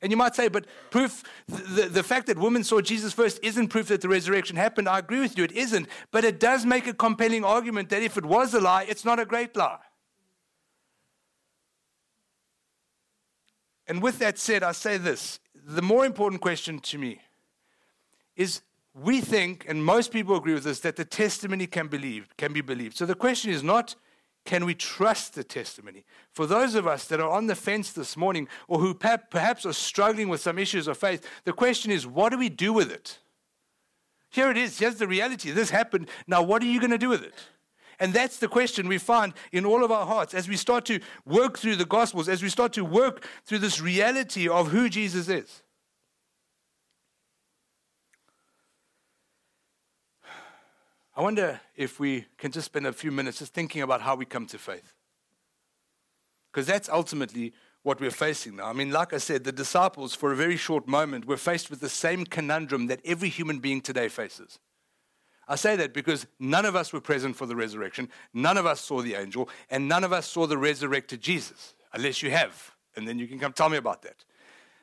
And 0.00 0.12
you 0.12 0.16
might 0.16 0.36
say, 0.36 0.48
but 0.48 0.66
proof, 0.90 1.24
the, 1.48 1.88
the 1.90 2.02
fact 2.02 2.28
that 2.28 2.38
women 2.38 2.62
saw 2.62 2.80
Jesus 2.80 3.12
first 3.12 3.40
isn't 3.42 3.68
proof 3.68 3.88
that 3.88 4.00
the 4.00 4.08
resurrection 4.08 4.56
happened. 4.56 4.88
I 4.88 5.00
agree 5.00 5.20
with 5.20 5.36
you, 5.36 5.44
it 5.44 5.52
isn't. 5.52 5.88
But 6.12 6.24
it 6.24 6.38
does 6.38 6.64
make 6.64 6.86
a 6.86 6.94
compelling 6.94 7.44
argument 7.44 7.88
that 7.90 8.02
if 8.02 8.16
it 8.16 8.24
was 8.24 8.54
a 8.54 8.60
lie, 8.60 8.84
it's 8.88 9.04
not 9.04 9.18
a 9.18 9.24
great 9.24 9.56
lie. 9.56 9.78
And 13.88 14.02
with 14.02 14.18
that 14.18 14.38
said, 14.38 14.62
I 14.62 14.72
say 14.72 14.98
this 14.98 15.40
the 15.54 15.82
more 15.82 16.06
important 16.06 16.40
question 16.40 16.78
to 16.78 16.98
me 16.98 17.20
is 18.36 18.62
we 18.94 19.20
think, 19.20 19.66
and 19.68 19.84
most 19.84 20.12
people 20.12 20.36
agree 20.36 20.54
with 20.54 20.64
this, 20.64 20.80
that 20.80 20.96
the 20.96 21.04
testimony 21.04 21.66
can, 21.66 21.88
believe, 21.88 22.28
can 22.36 22.52
be 22.52 22.60
believed. 22.60 22.96
So 22.96 23.04
the 23.04 23.14
question 23.14 23.50
is 23.50 23.62
not 23.62 23.94
can 24.48 24.64
we 24.64 24.74
trust 24.74 25.34
the 25.34 25.44
testimony? 25.44 26.06
For 26.32 26.46
those 26.46 26.74
of 26.74 26.86
us 26.86 27.04
that 27.08 27.20
are 27.20 27.28
on 27.28 27.48
the 27.48 27.54
fence 27.54 27.92
this 27.92 28.16
morning 28.16 28.48
or 28.66 28.78
who 28.78 28.94
perhaps 28.94 29.66
are 29.66 29.74
struggling 29.74 30.30
with 30.30 30.40
some 30.40 30.58
issues 30.58 30.88
of 30.88 30.96
faith, 30.96 31.28
the 31.44 31.52
question 31.52 31.90
is, 31.90 32.06
what 32.06 32.30
do 32.30 32.38
we 32.38 32.48
do 32.48 32.72
with 32.72 32.90
it? 32.90 33.18
Here 34.30 34.50
it 34.50 34.56
is. 34.56 34.78
Here's 34.78 34.94
the 34.94 35.06
reality. 35.06 35.50
This 35.50 35.68
happened. 35.68 36.08
Now, 36.26 36.42
what 36.42 36.62
are 36.62 36.66
you 36.66 36.80
going 36.80 36.92
to 36.92 36.96
do 36.96 37.10
with 37.10 37.22
it? 37.22 37.34
And 38.00 38.14
that's 38.14 38.38
the 38.38 38.48
question 38.48 38.88
we 38.88 38.96
find 38.96 39.34
in 39.52 39.66
all 39.66 39.84
of 39.84 39.92
our 39.92 40.06
hearts 40.06 40.32
as 40.32 40.48
we 40.48 40.56
start 40.56 40.86
to 40.86 41.00
work 41.26 41.58
through 41.58 41.76
the 41.76 41.84
Gospels, 41.84 42.26
as 42.26 42.42
we 42.42 42.48
start 42.48 42.72
to 42.72 42.86
work 42.86 43.26
through 43.44 43.58
this 43.58 43.82
reality 43.82 44.48
of 44.48 44.68
who 44.68 44.88
Jesus 44.88 45.28
is. 45.28 45.62
I 51.18 51.22
wonder 51.22 51.60
if 51.74 51.98
we 51.98 52.26
can 52.36 52.52
just 52.52 52.66
spend 52.66 52.86
a 52.86 52.92
few 52.92 53.10
minutes 53.10 53.40
just 53.40 53.52
thinking 53.52 53.82
about 53.82 54.02
how 54.02 54.14
we 54.14 54.24
come 54.24 54.46
to 54.46 54.56
faith. 54.56 54.94
Because 56.52 56.64
that's 56.64 56.88
ultimately 56.88 57.54
what 57.82 58.00
we're 58.00 58.12
facing 58.12 58.54
now. 58.54 58.66
I 58.66 58.72
mean, 58.72 58.92
like 58.92 59.12
I 59.12 59.18
said, 59.18 59.42
the 59.42 59.50
disciples, 59.50 60.14
for 60.14 60.30
a 60.30 60.36
very 60.36 60.56
short 60.56 60.86
moment, 60.86 61.26
were 61.26 61.36
faced 61.36 61.70
with 61.70 61.80
the 61.80 61.88
same 61.88 62.24
conundrum 62.24 62.86
that 62.86 63.00
every 63.04 63.30
human 63.30 63.58
being 63.58 63.80
today 63.80 64.06
faces. 64.06 64.60
I 65.48 65.56
say 65.56 65.74
that 65.74 65.92
because 65.92 66.24
none 66.38 66.64
of 66.64 66.76
us 66.76 66.92
were 66.92 67.00
present 67.00 67.34
for 67.34 67.46
the 67.46 67.56
resurrection, 67.56 68.10
none 68.32 68.56
of 68.56 68.64
us 68.64 68.80
saw 68.80 69.02
the 69.02 69.16
angel, 69.16 69.48
and 69.70 69.88
none 69.88 70.04
of 70.04 70.12
us 70.12 70.28
saw 70.28 70.46
the 70.46 70.56
resurrected 70.56 71.20
Jesus, 71.20 71.74
unless 71.92 72.22
you 72.22 72.30
have. 72.30 72.76
And 72.94 73.08
then 73.08 73.18
you 73.18 73.26
can 73.26 73.40
come 73.40 73.52
tell 73.52 73.68
me 73.68 73.76
about 73.76 74.02
that. 74.02 74.24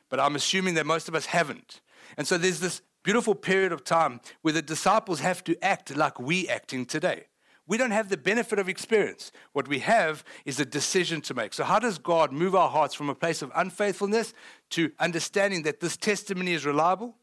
But 0.09 0.19
I'm 0.19 0.35
assuming 0.35 0.73
that 0.73 0.85
most 0.85 1.07
of 1.07 1.15
us 1.15 1.27
haven't. 1.27 1.79
And 2.17 2.27
so 2.27 2.37
there's 2.37 2.59
this 2.59 2.81
beautiful 3.05 3.35
period 3.35 3.71
of 3.71 3.83
time 3.83 4.19
where 4.41 4.53
the 4.53 4.63
disciples 4.63 5.19
have 5.19 5.43
to 5.43 5.55
act 5.63 5.95
like 5.95 6.19
we 6.19 6.49
acting 6.49 6.85
today. 6.85 7.27
We 7.67 7.77
don't 7.77 7.91
have 7.91 8.09
the 8.09 8.17
benefit 8.17 8.57
of 8.57 8.67
experience. 8.67 9.31
What 9.53 9.67
we 9.67 9.79
have 9.79 10.23
is 10.43 10.59
a 10.59 10.65
decision 10.65 11.21
to 11.21 11.33
make. 11.33 11.53
So, 11.53 11.63
how 11.63 11.79
does 11.79 11.97
God 11.99 12.31
move 12.31 12.55
our 12.55 12.69
hearts 12.69 12.95
from 12.95 13.09
a 13.09 13.15
place 13.15 13.41
of 13.41 13.51
unfaithfulness 13.55 14.33
to 14.71 14.91
understanding 14.99 15.63
that 15.63 15.79
this 15.79 15.97
testimony 15.97 16.53
is 16.53 16.65
reliable? 16.65 17.15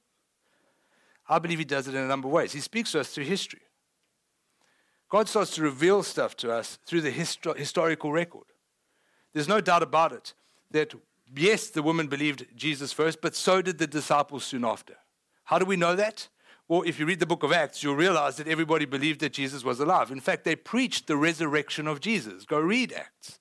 I 1.29 1.38
believe 1.38 1.59
He 1.59 1.64
does 1.64 1.88
it 1.88 1.95
in 1.95 2.01
a 2.01 2.09
number 2.09 2.29
of 2.29 2.33
ways. 2.33 2.53
He 2.53 2.61
speaks 2.61 2.92
to 2.92 3.01
us 3.01 3.09
through 3.09 3.25
history. 3.25 3.62
God 5.11 5.29
starts 5.29 5.55
to 5.57 5.62
reveal 5.62 6.03
stuff 6.03 6.37
to 6.38 6.53
us 6.53 6.79
through 6.87 7.03
the 7.03 7.12
histo- 7.12 7.57
historical 7.57 8.12
record. 8.12 8.47
There's 9.35 9.49
no 9.49 9.61
doubt 9.61 9.83
about 9.83 10.12
it 10.12 10.35
that, 10.71 10.95
yes, 11.37 11.68
the 11.68 11.83
woman 11.83 12.07
believed 12.07 12.47
Jesus 12.57 12.92
first, 12.92 13.21
but 13.21 13.37
so 13.37 13.62
did 13.62 13.79
the 13.79 13.87
disciples 13.87 14.45
soon 14.45 14.64
after. 14.64 14.95
How 15.44 15.59
do 15.59 15.64
we 15.64 15.76
know 15.76 15.96
that? 15.96 16.28
Well, 16.68 16.83
if 16.83 16.98
you 16.98 17.07
read 17.07 17.20
the 17.20 17.26
book 17.26 17.42
of 17.42 17.52
Acts, 17.52 17.83
you'll 17.83 17.96
realize 17.96 18.37
that 18.37 18.48
everybody 18.48 18.85
believed 18.85 19.20
that 19.20 19.33
Jesus 19.33 19.64
was 19.64 19.81
alive. 19.81 20.11
In 20.11 20.20
fact, 20.20 20.44
they 20.44 20.57
preached 20.57 21.07
the 21.07 21.16
resurrection 21.16 21.87
of 21.87 22.00
Jesus. 22.00 22.44
Go 22.44 22.59
read 22.59 22.92
Acts. 22.92 23.38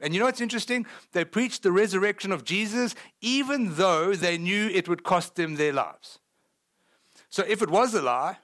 And 0.00 0.14
you 0.14 0.20
know 0.20 0.26
what's 0.26 0.40
interesting? 0.40 0.86
They 1.12 1.24
preached 1.24 1.62
the 1.62 1.72
resurrection 1.72 2.32
of 2.32 2.44
Jesus 2.44 2.94
even 3.20 3.74
though 3.74 4.14
they 4.14 4.38
knew 4.38 4.68
it 4.68 4.88
would 4.88 5.02
cost 5.02 5.34
them 5.34 5.56
their 5.56 5.72
lives. 5.72 6.18
So 7.28 7.44
if 7.46 7.60
it 7.62 7.70
was 7.70 7.94
a 7.94 8.02
lie, 8.02 8.38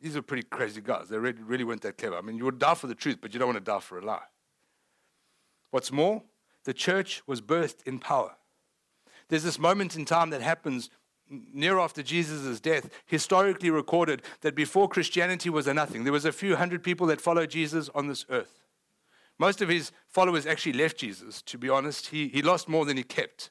these 0.00 0.16
are 0.16 0.22
pretty 0.22 0.44
crazy 0.44 0.80
guys. 0.80 1.08
They 1.08 1.18
really, 1.18 1.42
really 1.42 1.64
weren't 1.64 1.82
that 1.82 1.98
clever. 1.98 2.16
I 2.16 2.22
mean, 2.22 2.36
you 2.36 2.44
would 2.44 2.58
die 2.58 2.74
for 2.74 2.86
the 2.86 2.94
truth, 2.94 3.18
but 3.20 3.34
you 3.34 3.38
don't 3.38 3.48
want 3.48 3.58
to 3.58 3.64
die 3.64 3.80
for 3.80 3.98
a 3.98 4.04
lie. 4.04 4.22
What's 5.70 5.92
more, 5.92 6.22
the 6.64 6.72
church 6.72 7.22
was 7.26 7.40
birthed 7.40 7.86
in 7.86 7.98
power. 7.98 8.36
There's 9.28 9.44
this 9.44 9.58
moment 9.58 9.96
in 9.96 10.04
time 10.04 10.30
that 10.30 10.40
happens 10.40 10.90
near 11.30 11.78
after 11.78 12.02
Jesus' 12.02 12.60
death, 12.60 12.90
historically 13.06 13.70
recorded 13.70 14.22
that 14.40 14.54
before 14.54 14.88
Christianity 14.88 15.48
was 15.48 15.66
a 15.66 15.74
nothing, 15.74 16.04
there 16.04 16.12
was 16.12 16.24
a 16.24 16.32
few 16.32 16.56
hundred 16.56 16.82
people 16.82 17.06
that 17.06 17.20
followed 17.20 17.50
Jesus 17.50 17.88
on 17.94 18.08
this 18.08 18.26
earth. 18.28 18.62
Most 19.38 19.62
of 19.62 19.68
his 19.68 19.92
followers 20.08 20.46
actually 20.46 20.74
left 20.74 20.98
Jesus, 20.98 21.40
to 21.42 21.56
be 21.56 21.68
honest. 21.68 22.08
He, 22.08 22.28
he 22.28 22.42
lost 22.42 22.68
more 22.68 22.84
than 22.84 22.96
he 22.96 23.02
kept. 23.02 23.50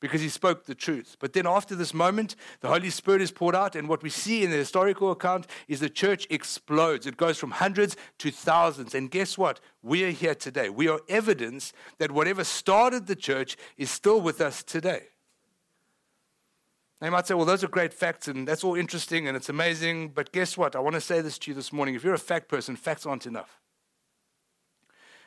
because 0.00 0.22
he 0.22 0.28
spoke 0.28 0.64
the 0.64 0.74
truth. 0.74 1.16
But 1.20 1.34
then 1.34 1.46
after 1.46 1.76
this 1.76 1.94
moment, 1.94 2.34
the 2.60 2.68
Holy 2.68 2.90
Spirit 2.90 3.22
is 3.22 3.30
poured 3.30 3.54
out, 3.54 3.76
and 3.76 3.88
what 3.88 4.02
we 4.02 4.10
see 4.10 4.42
in 4.42 4.50
the 4.50 4.56
historical 4.56 5.10
account 5.10 5.46
is 5.68 5.80
the 5.80 5.90
church 5.90 6.26
explodes. 6.30 7.06
It 7.06 7.16
goes 7.16 7.38
from 7.38 7.52
hundreds 7.52 7.96
to 8.18 8.30
thousands. 8.30 8.94
And 8.94 9.10
guess 9.10 9.36
what? 9.38 9.60
We 9.82 10.04
are 10.04 10.10
here 10.10 10.34
today. 10.34 10.70
We 10.70 10.88
are 10.88 11.00
evidence 11.08 11.72
that 11.98 12.10
whatever 12.10 12.44
started 12.44 13.06
the 13.06 13.16
church 13.16 13.56
is 13.76 13.90
still 13.90 14.20
with 14.20 14.40
us 14.40 14.62
today. 14.62 15.04
You 17.02 17.10
might 17.10 17.26
say, 17.26 17.34
well, 17.34 17.46
those 17.46 17.64
are 17.64 17.68
great 17.68 17.94
facts, 17.94 18.28
and 18.28 18.46
that's 18.46 18.62
all 18.62 18.74
interesting 18.74 19.26
and 19.26 19.34
it's 19.36 19.48
amazing. 19.48 20.10
But 20.10 20.32
guess 20.32 20.58
what? 20.58 20.76
I 20.76 20.80
want 20.80 20.94
to 20.94 21.00
say 21.00 21.22
this 21.22 21.38
to 21.38 21.50
you 21.50 21.54
this 21.54 21.72
morning. 21.72 21.94
If 21.94 22.04
you're 22.04 22.14
a 22.14 22.18
fact 22.18 22.48
person, 22.48 22.76
facts 22.76 23.06
aren't 23.06 23.26
enough. 23.26 23.58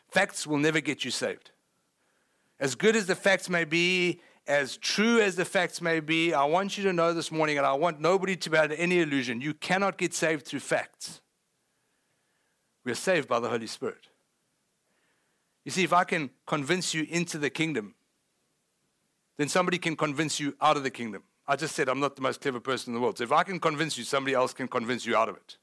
Facts 0.08 0.46
will 0.46 0.60
never 0.60 0.80
get 0.80 1.04
you 1.04 1.10
saved. 1.10 1.50
As 2.60 2.76
good 2.76 2.96
as 2.96 3.08
the 3.08 3.16
facts 3.16 3.50
may 3.50 3.64
be, 3.64 4.22
as 4.46 4.78
true 4.78 5.20
as 5.20 5.36
the 5.36 5.46
facts 5.46 5.82
may 5.82 6.00
be, 6.00 6.34
I 6.34 6.46
want 6.46 6.78
you 6.78 6.84
to 6.84 6.94
know 6.94 7.14
this 7.14 7.32
morning, 7.32 7.58
and 7.58 7.66
I 7.66 7.74
want 7.74 8.00
nobody 8.00 8.36
to 8.36 8.50
be 8.52 8.58
under 8.58 8.76
any 8.76 9.00
illusion, 9.00 9.42
you 9.42 9.56
cannot 9.56 9.98
get 9.98 10.14
saved 10.14 10.46
through 10.46 10.60
facts. 10.60 11.22
We 12.86 12.92
are 12.92 12.96
saved 12.96 13.28
by 13.28 13.40
the 13.40 13.50
Holy 13.50 13.68
Spirit. 13.68 14.10
You 15.66 15.72
see, 15.72 15.84
if 15.84 15.94
I 15.94 16.04
can 16.04 16.30
convince 16.46 16.94
you 16.94 17.08
into 17.10 17.38
the 17.38 17.50
kingdom, 17.50 17.96
then 19.38 19.48
somebody 19.48 19.80
can 19.80 19.96
convince 19.96 20.40
you 20.40 20.56
out 20.62 20.78
of 20.78 20.84
the 20.84 20.92
kingdom. 20.92 21.24
I 21.48 21.56
just 21.56 21.76
said 21.76 21.90
I'm 21.90 22.00
not 22.00 22.16
the 22.16 22.22
most 22.22 22.42
clever 22.42 22.60
person 22.60 22.92
in 22.92 22.96
the 22.96 23.02
world. 23.02 23.18
So 23.18 23.24
if 23.24 23.32
I 23.32 23.44
can 23.44 23.60
convince 23.60 23.98
you, 23.98 24.04
somebody 24.04 24.34
else 24.34 24.54
can 24.54 24.68
convince 24.68 25.06
you 25.06 25.16
out 25.16 25.30
of 25.30 25.36
it. 25.36 25.58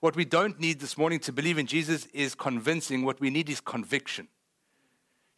What 0.00 0.16
we 0.16 0.24
don't 0.24 0.58
need 0.60 0.80
this 0.80 0.98
morning 0.98 1.18
to 1.20 1.32
believe 1.32 1.58
in 1.58 1.66
Jesus 1.66 2.06
is 2.06 2.34
convincing. 2.34 3.04
What 3.04 3.20
we 3.20 3.30
need 3.30 3.48
is 3.48 3.60
conviction. 3.60 4.28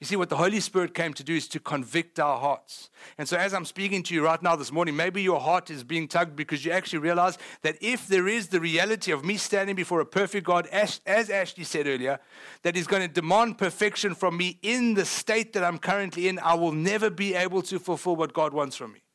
You 0.00 0.06
see, 0.06 0.16
what 0.16 0.28
the 0.28 0.36
Holy 0.36 0.60
Spirit 0.60 0.92
came 0.92 1.14
to 1.14 1.24
do 1.24 1.34
is 1.34 1.48
to 1.48 1.58
convict 1.58 2.20
our 2.20 2.38
hearts. 2.38 2.90
And 3.16 3.26
so, 3.26 3.38
as 3.38 3.54
I'm 3.54 3.64
speaking 3.64 4.02
to 4.02 4.14
you 4.14 4.22
right 4.22 4.42
now 4.42 4.54
this 4.54 4.70
morning, 4.70 4.94
maybe 4.94 5.22
your 5.22 5.40
heart 5.40 5.70
is 5.70 5.84
being 5.84 6.06
tugged 6.06 6.36
because 6.36 6.66
you 6.66 6.72
actually 6.72 6.98
realize 6.98 7.38
that 7.62 7.78
if 7.80 8.06
there 8.06 8.28
is 8.28 8.48
the 8.48 8.60
reality 8.60 9.10
of 9.10 9.24
me 9.24 9.38
standing 9.38 9.74
before 9.74 10.00
a 10.00 10.06
perfect 10.06 10.46
God, 10.46 10.66
as, 10.66 11.00
as 11.06 11.30
Ashley 11.30 11.64
said 11.64 11.86
earlier, 11.86 12.20
that 12.62 12.76
is 12.76 12.86
going 12.86 13.02
to 13.02 13.08
demand 13.08 13.56
perfection 13.56 14.14
from 14.14 14.36
me 14.36 14.58
in 14.60 14.92
the 14.92 15.06
state 15.06 15.54
that 15.54 15.64
I'm 15.64 15.78
currently 15.78 16.28
in, 16.28 16.38
I 16.40 16.54
will 16.54 16.72
never 16.72 17.08
be 17.08 17.34
able 17.34 17.62
to 17.62 17.78
fulfill 17.78 18.16
what 18.16 18.34
God 18.34 18.52
wants 18.52 18.76
from 18.76 18.92
me. 18.92 19.05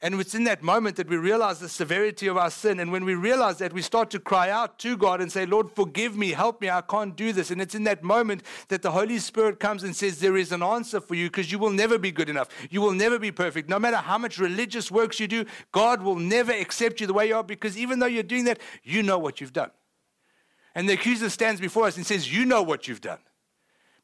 And 0.00 0.14
it's 0.14 0.34
in 0.36 0.44
that 0.44 0.62
moment 0.62 0.94
that 0.96 1.08
we 1.08 1.16
realize 1.16 1.58
the 1.58 1.68
severity 1.68 2.28
of 2.28 2.36
our 2.36 2.52
sin. 2.52 2.78
And 2.78 2.92
when 2.92 3.04
we 3.04 3.16
realize 3.16 3.58
that, 3.58 3.72
we 3.72 3.82
start 3.82 4.10
to 4.10 4.20
cry 4.20 4.48
out 4.48 4.78
to 4.78 4.96
God 4.96 5.20
and 5.20 5.30
say, 5.30 5.44
Lord, 5.44 5.72
forgive 5.72 6.16
me, 6.16 6.30
help 6.30 6.60
me, 6.60 6.70
I 6.70 6.82
can't 6.82 7.16
do 7.16 7.32
this. 7.32 7.50
And 7.50 7.60
it's 7.60 7.74
in 7.74 7.82
that 7.84 8.04
moment 8.04 8.44
that 8.68 8.82
the 8.82 8.92
Holy 8.92 9.18
Spirit 9.18 9.58
comes 9.58 9.82
and 9.82 9.96
says, 9.96 10.20
There 10.20 10.36
is 10.36 10.52
an 10.52 10.62
answer 10.62 11.00
for 11.00 11.16
you 11.16 11.26
because 11.26 11.50
you 11.50 11.58
will 11.58 11.72
never 11.72 11.98
be 11.98 12.12
good 12.12 12.28
enough. 12.28 12.48
You 12.70 12.80
will 12.80 12.92
never 12.92 13.18
be 13.18 13.32
perfect. 13.32 13.68
No 13.68 13.80
matter 13.80 13.96
how 13.96 14.18
much 14.18 14.38
religious 14.38 14.88
works 14.88 15.18
you 15.18 15.26
do, 15.26 15.44
God 15.72 16.00
will 16.02 16.16
never 16.16 16.52
accept 16.52 17.00
you 17.00 17.08
the 17.08 17.14
way 17.14 17.26
you 17.28 17.34
are 17.34 17.42
because 17.42 17.76
even 17.76 17.98
though 17.98 18.06
you're 18.06 18.22
doing 18.22 18.44
that, 18.44 18.60
you 18.84 19.02
know 19.02 19.18
what 19.18 19.40
you've 19.40 19.52
done. 19.52 19.72
And 20.76 20.88
the 20.88 20.92
accuser 20.92 21.28
stands 21.28 21.60
before 21.60 21.86
us 21.86 21.96
and 21.96 22.06
says, 22.06 22.32
You 22.32 22.44
know 22.44 22.62
what 22.62 22.86
you've 22.86 23.00
done. 23.00 23.18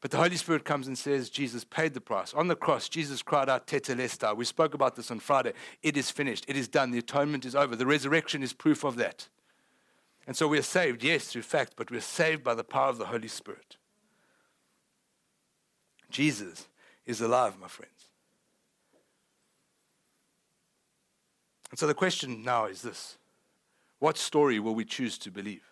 But 0.01 0.11
the 0.11 0.17
Holy 0.17 0.35
Spirit 0.35 0.65
comes 0.65 0.87
and 0.87 0.97
says, 0.97 1.29
Jesus 1.29 1.63
paid 1.63 1.93
the 1.93 2.01
price. 2.01 2.33
On 2.33 2.47
the 2.47 2.55
cross, 2.55 2.89
Jesus 2.89 3.23
cried 3.23 3.49
out, 3.49 3.65
Tetelestai. 3.65 4.35
We 4.35 4.45
spoke 4.45 4.73
about 4.73 4.95
this 4.95 5.09
on 5.09 5.19
Friday. 5.19 5.53
It 5.81 5.97
is 5.97 6.11
finished. 6.11 6.45
It 6.47 6.57
is 6.57 6.67
done. 6.67 6.91
The 6.91 6.99
atonement 6.99 7.45
is 7.45 7.55
over. 7.55 7.75
The 7.75 7.85
resurrection 7.85 8.43
is 8.43 8.53
proof 8.53 8.83
of 8.83 8.97
that. 8.97 9.27
And 10.27 10.35
so 10.35 10.47
we 10.47 10.57
are 10.57 10.63
saved, 10.63 11.03
yes, 11.03 11.27
through 11.27 11.43
fact, 11.43 11.73
but 11.75 11.91
we're 11.91 12.01
saved 12.01 12.43
by 12.43 12.55
the 12.55 12.63
power 12.63 12.89
of 12.89 12.97
the 12.97 13.05
Holy 13.05 13.27
Spirit. 13.27 13.77
Jesus 16.09 16.67
is 17.05 17.21
alive, 17.21 17.59
my 17.59 17.67
friends. 17.67 17.91
And 21.71 21.79
so 21.79 21.87
the 21.87 21.93
question 21.93 22.43
now 22.43 22.65
is 22.65 22.81
this 22.81 23.17
What 23.99 24.17
story 24.17 24.59
will 24.59 24.75
we 24.75 24.85
choose 24.85 25.17
to 25.19 25.31
believe? 25.31 25.63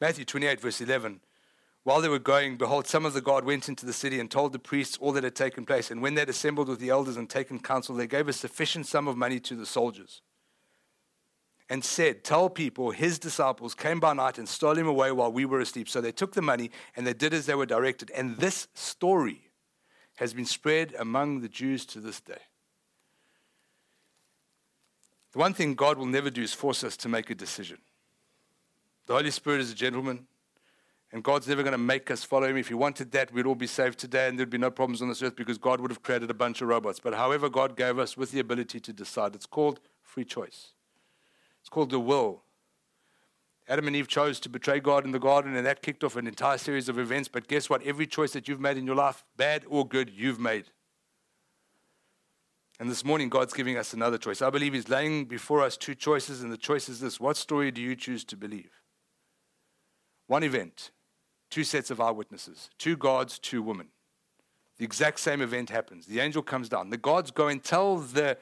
Matthew 0.00 0.24
28, 0.24 0.60
verse 0.60 0.80
11 0.80 1.20
while 1.86 2.00
they 2.00 2.08
were 2.08 2.18
going, 2.18 2.56
behold, 2.56 2.84
some 2.88 3.06
of 3.06 3.12
the 3.12 3.20
guard 3.20 3.44
went 3.44 3.68
into 3.68 3.86
the 3.86 3.92
city 3.92 4.18
and 4.18 4.28
told 4.28 4.52
the 4.52 4.58
priests 4.58 4.98
all 5.00 5.12
that 5.12 5.22
had 5.22 5.36
taken 5.36 5.64
place. 5.64 5.88
And 5.88 6.02
when 6.02 6.16
they 6.16 6.22
had 6.22 6.28
assembled 6.28 6.68
with 6.68 6.80
the 6.80 6.90
elders 6.90 7.16
and 7.16 7.30
taken 7.30 7.60
counsel, 7.60 7.94
they 7.94 8.08
gave 8.08 8.26
a 8.26 8.32
sufficient 8.32 8.88
sum 8.88 9.06
of 9.06 9.16
money 9.16 9.38
to 9.38 9.54
the 9.54 9.64
soldiers 9.64 10.20
and 11.68 11.84
said, 11.84 12.24
Tell 12.24 12.50
people 12.50 12.90
his 12.90 13.20
disciples 13.20 13.72
came 13.72 14.00
by 14.00 14.14
night 14.14 14.36
and 14.36 14.48
stole 14.48 14.76
him 14.76 14.88
away 14.88 15.12
while 15.12 15.30
we 15.30 15.44
were 15.44 15.60
asleep. 15.60 15.88
So 15.88 16.00
they 16.00 16.10
took 16.10 16.32
the 16.32 16.42
money 16.42 16.72
and 16.96 17.06
they 17.06 17.14
did 17.14 17.32
as 17.32 17.46
they 17.46 17.54
were 17.54 17.66
directed. 17.66 18.10
And 18.10 18.36
this 18.38 18.66
story 18.74 19.52
has 20.16 20.34
been 20.34 20.44
spread 20.44 20.92
among 20.98 21.40
the 21.40 21.48
Jews 21.48 21.86
to 21.86 22.00
this 22.00 22.20
day. 22.20 22.42
The 25.34 25.38
one 25.38 25.54
thing 25.54 25.76
God 25.76 25.98
will 25.98 26.06
never 26.06 26.30
do 26.30 26.42
is 26.42 26.52
force 26.52 26.82
us 26.82 26.96
to 26.96 27.08
make 27.08 27.30
a 27.30 27.36
decision. 27.36 27.78
The 29.06 29.14
Holy 29.14 29.30
Spirit 29.30 29.60
is 29.60 29.70
a 29.70 29.76
gentleman. 29.76 30.26
And 31.12 31.22
God's 31.22 31.46
never 31.46 31.62
going 31.62 31.72
to 31.72 31.78
make 31.78 32.10
us 32.10 32.24
follow 32.24 32.48
him. 32.48 32.56
If 32.56 32.68
he 32.68 32.74
wanted 32.74 33.12
that, 33.12 33.32
we'd 33.32 33.46
all 33.46 33.54
be 33.54 33.68
saved 33.68 33.98
today 33.98 34.28
and 34.28 34.38
there'd 34.38 34.50
be 34.50 34.58
no 34.58 34.70
problems 34.70 35.00
on 35.00 35.08
this 35.08 35.22
earth 35.22 35.36
because 35.36 35.56
God 35.56 35.80
would 35.80 35.90
have 35.90 36.02
created 36.02 36.30
a 36.30 36.34
bunch 36.34 36.60
of 36.60 36.68
robots. 36.68 37.00
But 37.00 37.14
however, 37.14 37.48
God 37.48 37.76
gave 37.76 37.98
us 37.98 38.16
with 38.16 38.32
the 38.32 38.40
ability 38.40 38.80
to 38.80 38.92
decide. 38.92 39.34
It's 39.34 39.46
called 39.46 39.80
free 40.02 40.24
choice, 40.24 40.72
it's 41.60 41.68
called 41.68 41.90
the 41.90 42.00
will. 42.00 42.42
Adam 43.68 43.88
and 43.88 43.96
Eve 43.96 44.06
chose 44.06 44.38
to 44.40 44.48
betray 44.48 44.78
God 44.78 45.04
in 45.04 45.10
the 45.10 45.18
garden, 45.18 45.56
and 45.56 45.66
that 45.66 45.82
kicked 45.82 46.04
off 46.04 46.14
an 46.14 46.28
entire 46.28 46.56
series 46.56 46.88
of 46.88 47.00
events. 47.00 47.28
But 47.28 47.48
guess 47.48 47.68
what? 47.68 47.82
Every 47.82 48.06
choice 48.06 48.32
that 48.32 48.46
you've 48.46 48.60
made 48.60 48.76
in 48.76 48.86
your 48.86 48.94
life, 48.94 49.24
bad 49.36 49.64
or 49.66 49.84
good, 49.84 50.08
you've 50.08 50.38
made. 50.38 50.66
And 52.78 52.88
this 52.88 53.04
morning, 53.04 53.28
God's 53.28 53.54
giving 53.54 53.76
us 53.76 53.92
another 53.92 54.18
choice. 54.18 54.40
I 54.40 54.50
believe 54.50 54.72
He's 54.72 54.88
laying 54.88 55.24
before 55.24 55.62
us 55.62 55.76
two 55.76 55.96
choices, 55.96 56.42
and 56.42 56.52
the 56.52 56.56
choice 56.56 56.88
is 56.88 57.00
this 57.00 57.18
What 57.18 57.36
story 57.36 57.72
do 57.72 57.80
you 57.80 57.96
choose 57.96 58.22
to 58.26 58.36
believe? 58.36 58.70
One 60.28 60.44
event, 60.44 60.90
two 61.50 61.64
sets 61.64 61.90
of 61.90 62.00
eyewitnesses, 62.00 62.70
two 62.78 62.96
gods, 62.96 63.38
two 63.38 63.62
women. 63.62 63.88
The 64.78 64.84
exact 64.84 65.20
same 65.20 65.40
event 65.40 65.70
happens. 65.70 66.06
The 66.06 66.20
angel 66.20 66.42
comes 66.42 66.68
down. 66.68 66.90
The 66.90 66.96
gods 66.96 67.30
go 67.30 67.48
and 67.48 67.62
tell 67.62 67.96
the 67.96 68.36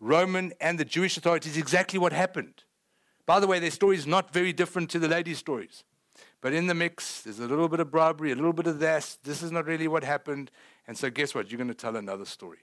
Roman 0.00 0.52
and 0.60 0.78
the 0.78 0.84
Jewish 0.84 1.16
authorities 1.16 1.56
exactly 1.56 1.98
what 1.98 2.12
happened. 2.12 2.64
By 3.26 3.40
the 3.40 3.46
way, 3.46 3.58
their 3.58 3.70
story 3.70 3.96
is 3.96 4.06
not 4.06 4.32
very 4.32 4.52
different 4.52 4.90
to 4.90 4.98
the 4.98 5.08
lady's 5.08 5.38
stories. 5.38 5.84
But 6.40 6.52
in 6.52 6.66
the 6.66 6.74
mix, 6.74 7.22
there's 7.22 7.40
a 7.40 7.46
little 7.46 7.68
bit 7.68 7.80
of 7.80 7.90
bribery, 7.90 8.32
a 8.32 8.36
little 8.36 8.52
bit 8.52 8.66
of 8.66 8.78
this. 8.78 9.18
This 9.22 9.42
is 9.42 9.50
not 9.50 9.66
really 9.66 9.88
what 9.88 10.04
happened. 10.04 10.50
And 10.86 10.96
so, 10.96 11.10
guess 11.10 11.34
what? 11.34 11.50
You're 11.50 11.58
going 11.58 11.68
to 11.68 11.74
tell 11.74 11.96
another 11.96 12.24
story. 12.24 12.58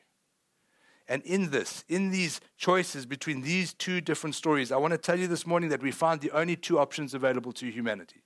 And 1.07 1.21
in 1.23 1.51
this, 1.51 1.83
in 1.87 2.09
these 2.09 2.41
choices 2.57 3.05
between 3.05 3.41
these 3.41 3.73
two 3.73 4.01
different 4.01 4.33
stories, 4.33 4.71
I 4.71 4.77
want 4.77 4.93
to 4.93 4.97
tell 4.97 5.19
you 5.19 5.27
this 5.27 5.45
morning 5.45 5.69
that 5.69 5.83
we 5.83 5.91
find 5.91 6.19
the 6.19 6.31
only 6.31 6.55
two 6.55 6.79
options 6.79 7.13
available 7.13 7.51
to 7.53 7.69
humanity. 7.69 8.23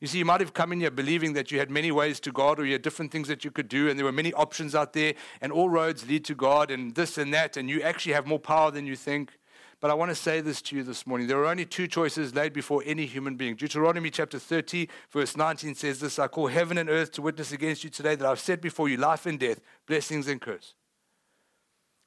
You 0.00 0.06
see, 0.06 0.18
you 0.18 0.24
might 0.24 0.40
have 0.40 0.54
come 0.54 0.72
in 0.72 0.80
here 0.80 0.90
believing 0.90 1.32
that 1.34 1.50
you 1.50 1.58
had 1.58 1.70
many 1.70 1.90
ways 1.90 2.20
to 2.20 2.32
God 2.32 2.58
or 2.58 2.64
you 2.64 2.72
had 2.72 2.82
different 2.82 3.12
things 3.12 3.28
that 3.28 3.44
you 3.44 3.50
could 3.50 3.68
do, 3.68 3.88
and 3.88 3.98
there 3.98 4.04
were 4.04 4.12
many 4.12 4.32
options 4.32 4.74
out 4.74 4.92
there, 4.92 5.14
and 5.40 5.52
all 5.52 5.68
roads 5.68 6.08
lead 6.08 6.24
to 6.26 6.34
God, 6.34 6.70
and 6.70 6.94
this 6.94 7.18
and 7.18 7.32
that, 7.34 7.56
and 7.56 7.68
you 7.68 7.82
actually 7.82 8.12
have 8.12 8.26
more 8.26 8.38
power 8.38 8.70
than 8.70 8.86
you 8.86 8.96
think. 8.96 9.38
But 9.82 9.90
I 9.90 9.94
want 9.94 10.12
to 10.12 10.14
say 10.14 10.40
this 10.40 10.62
to 10.62 10.76
you 10.76 10.84
this 10.84 11.08
morning. 11.08 11.26
There 11.26 11.38
are 11.38 11.46
only 11.46 11.64
two 11.64 11.88
choices 11.88 12.36
laid 12.36 12.52
before 12.52 12.84
any 12.86 13.04
human 13.04 13.34
being. 13.34 13.56
Deuteronomy 13.56 14.10
chapter 14.10 14.38
30, 14.38 14.88
verse 15.10 15.36
19 15.36 15.74
says 15.74 15.98
this 15.98 16.20
I 16.20 16.28
call 16.28 16.46
heaven 16.46 16.78
and 16.78 16.88
earth 16.88 17.10
to 17.12 17.22
witness 17.22 17.50
against 17.50 17.82
you 17.82 17.90
today 17.90 18.14
that 18.14 18.24
I've 18.26 18.38
set 18.38 18.62
before 18.62 18.88
you 18.88 18.96
life 18.96 19.26
and 19.26 19.40
death, 19.40 19.60
blessings 19.88 20.28
and 20.28 20.40
curse. 20.40 20.74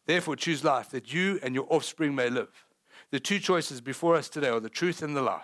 Therefore, 0.05 0.37
choose 0.37 0.63
life 0.63 0.89
that 0.91 1.13
you 1.13 1.37
and 1.43 1.53
your 1.53 1.67
offspring 1.69 2.15
may 2.15 2.29
live. 2.29 2.65
The 3.11 3.19
two 3.19 3.39
choices 3.39 3.81
before 3.81 4.15
us 4.15 4.29
today 4.29 4.49
are 4.49 4.61
the 4.61 4.69
truth 4.69 5.01
and 5.01 5.15
the 5.15 5.21
lie. 5.21 5.43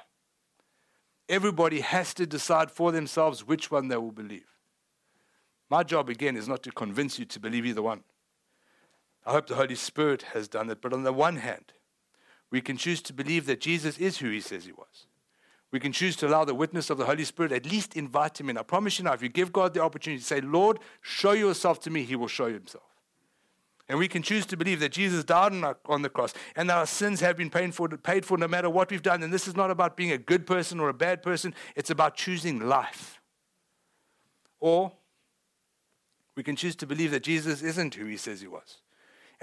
Everybody 1.31 1.79
has 1.79 2.13
to 2.15 2.27
decide 2.27 2.69
for 2.69 2.91
themselves 2.91 3.47
which 3.47 3.71
one 3.71 3.87
they 3.87 3.95
will 3.95 4.11
believe. 4.11 4.47
My 5.69 5.81
job, 5.81 6.09
again, 6.09 6.35
is 6.35 6.49
not 6.49 6.61
to 6.63 6.71
convince 6.73 7.17
you 7.17 7.23
to 7.23 7.39
believe 7.39 7.65
either 7.65 7.81
one. 7.81 8.03
I 9.25 9.31
hope 9.31 9.47
the 9.47 9.55
Holy 9.55 9.75
Spirit 9.75 10.23
has 10.33 10.49
done 10.49 10.69
it. 10.69 10.81
But 10.81 10.91
on 10.91 11.03
the 11.03 11.13
one 11.13 11.37
hand, 11.37 11.71
we 12.49 12.59
can 12.59 12.75
choose 12.75 13.01
to 13.03 13.13
believe 13.13 13.45
that 13.45 13.61
Jesus 13.61 13.97
is 13.97 14.17
who 14.17 14.29
he 14.29 14.41
says 14.41 14.65
he 14.65 14.73
was. 14.73 15.07
We 15.71 15.79
can 15.79 15.93
choose 15.93 16.17
to 16.17 16.27
allow 16.27 16.43
the 16.43 16.53
witness 16.53 16.89
of 16.89 16.97
the 16.97 17.05
Holy 17.05 17.23
Spirit, 17.23 17.53
at 17.53 17.65
least 17.65 17.95
invite 17.95 18.37
him 18.37 18.49
in. 18.49 18.57
I 18.57 18.63
promise 18.63 18.99
you 18.99 19.05
now, 19.05 19.13
if 19.13 19.23
you 19.23 19.29
give 19.29 19.53
God 19.53 19.73
the 19.73 19.81
opportunity 19.81 20.19
to 20.19 20.27
say, 20.27 20.41
Lord, 20.41 20.79
show 20.99 21.31
yourself 21.31 21.79
to 21.83 21.89
me, 21.89 22.03
he 22.03 22.17
will 22.17 22.27
show 22.27 22.51
himself. 22.51 22.90
And 23.91 23.99
we 23.99 24.07
can 24.07 24.23
choose 24.23 24.45
to 24.45 24.55
believe 24.55 24.79
that 24.79 24.93
Jesus 24.93 25.25
died 25.25 25.51
on 25.85 26.01
the 26.01 26.09
cross 26.09 26.33
and 26.55 26.69
that 26.69 26.77
our 26.77 26.85
sins 26.85 27.19
have 27.19 27.35
been 27.35 27.49
paid 27.49 27.75
for, 27.75 27.89
paid 27.89 28.25
for 28.25 28.37
no 28.37 28.47
matter 28.47 28.69
what 28.69 28.89
we've 28.89 29.01
done. 29.01 29.21
And 29.21 29.33
this 29.33 29.49
is 29.49 29.55
not 29.57 29.69
about 29.69 29.97
being 29.97 30.13
a 30.13 30.17
good 30.17 30.47
person 30.47 30.79
or 30.79 30.87
a 30.87 30.93
bad 30.93 31.21
person, 31.21 31.53
it's 31.75 31.89
about 31.89 32.15
choosing 32.15 32.61
life. 32.61 33.19
Or 34.61 34.93
we 36.37 36.41
can 36.41 36.55
choose 36.55 36.77
to 36.77 36.87
believe 36.87 37.11
that 37.11 37.23
Jesus 37.23 37.61
isn't 37.61 37.95
who 37.95 38.05
he 38.05 38.15
says 38.15 38.39
he 38.39 38.47
was. 38.47 38.77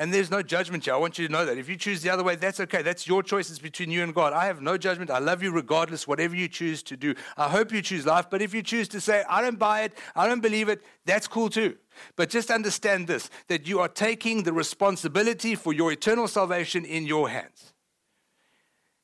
And 0.01 0.15
there's 0.15 0.31
no 0.31 0.43
judgment 0.43 0.85
here. 0.85 0.95
I 0.95 0.97
want 0.97 1.19
you 1.19 1.27
to 1.27 1.33
know 1.33 1.45
that. 1.45 1.59
If 1.59 1.69
you 1.69 1.77
choose 1.77 2.03
the 2.03 2.11
other 2.11 2.23
way, 2.23 2.37
that's 2.37 2.61
okay. 2.61 2.83
That's 2.83 3.09
your 3.09 3.21
choice. 3.21 3.51
It's 3.51 3.59
between 3.59 3.91
you 3.91 4.05
and 4.05 4.15
God. 4.15 4.33
I 4.33 4.47
have 4.47 4.63
no 4.63 4.79
judgment. 4.79 5.11
I 5.11 5.19
love 5.19 5.43
you 5.43 5.51
regardless, 5.51 6.07
whatever 6.07 6.37
you 6.37 6.47
choose 6.47 6.85
to 6.85 6.97
do. 6.97 7.17
I 7.37 7.49
hope 7.49 7.73
you 7.73 7.83
choose 7.83 8.07
life. 8.07 8.31
But 8.31 8.41
if 8.41 8.55
you 8.55 8.63
choose 8.63 8.87
to 8.91 9.01
say, 9.01 9.25
I 9.29 9.43
don't 9.43 9.59
buy 9.59 9.83
it, 9.83 9.99
I 10.15 10.29
don't 10.29 10.41
believe 10.41 10.69
it, 10.69 10.85
that's 11.05 11.27
cool 11.27 11.51
too. 11.51 11.77
But 12.15 12.31
just 12.31 12.49
understand 12.49 13.09
this 13.09 13.29
that 13.49 13.67
you 13.67 13.81
are 13.81 13.89
taking 13.89 14.45
the 14.45 14.53
responsibility 14.53 15.57
for 15.57 15.73
your 15.73 15.91
eternal 15.91 16.29
salvation 16.29 16.85
in 16.85 17.05
your 17.05 17.29
hands. 17.29 17.73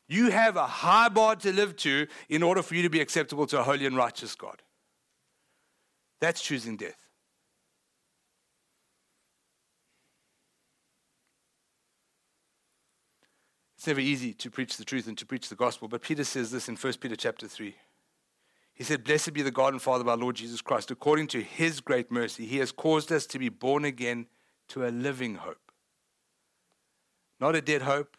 You 0.07 0.31
have 0.31 0.55
a 0.55 0.67
high 0.67 1.09
bar 1.09 1.35
to 1.37 1.53
live 1.53 1.75
to 1.79 2.07
in 2.29 2.45
order 2.45 2.63
for 2.63 2.77
you 2.77 2.83
to 2.83 2.91
be 2.91 3.01
acceptable 3.01 3.49
to 3.49 3.59
a 3.59 3.65
holy 3.65 3.87
and 3.87 3.97
righteous 3.97 4.37
God. 4.37 4.63
That's 6.21 6.41
choosing 6.41 6.77
death. 6.77 7.04
It's 13.85 13.89
never 13.89 14.01
easy 14.01 14.33
to 14.33 14.51
preach 14.51 14.79
the 14.79 14.85
truth 14.87 15.09
and 15.09 15.19
to 15.19 15.27
preach 15.27 15.51
the 15.51 15.55
gospel, 15.55 15.89
but 15.89 16.01
Peter 16.01 16.25
says 16.25 16.51
this 16.51 16.71
in 16.71 16.77
1 16.77 16.95
Peter 16.95 17.17
chapter 17.17 17.47
3. 17.47 17.75
He 18.73 18.83
said, 18.83 19.05
Blessed 19.05 19.35
be 19.35 19.43
the 19.43 19.51
God 19.51 19.75
and 19.75 19.83
Father 19.83 20.01
of 20.01 20.09
our 20.09 20.17
Lord 20.17 20.37
Jesus 20.37 20.63
Christ. 20.63 20.91
According 20.91 21.27
to 21.27 21.43
his 21.43 21.83
great 21.83 22.11
mercy, 22.11 22.47
he 22.47 22.57
has 22.61 22.73
caused 22.73 23.13
us 23.13 23.27
to 23.27 23.39
be 23.39 23.51
born 23.51 23.85
again 23.85 24.25
to 24.69 24.87
a 24.87 24.89
living 24.89 25.35
hope. 25.35 25.71
Not 27.39 27.55
a 27.55 27.61
dead 27.61 27.83
hope, 27.83 28.17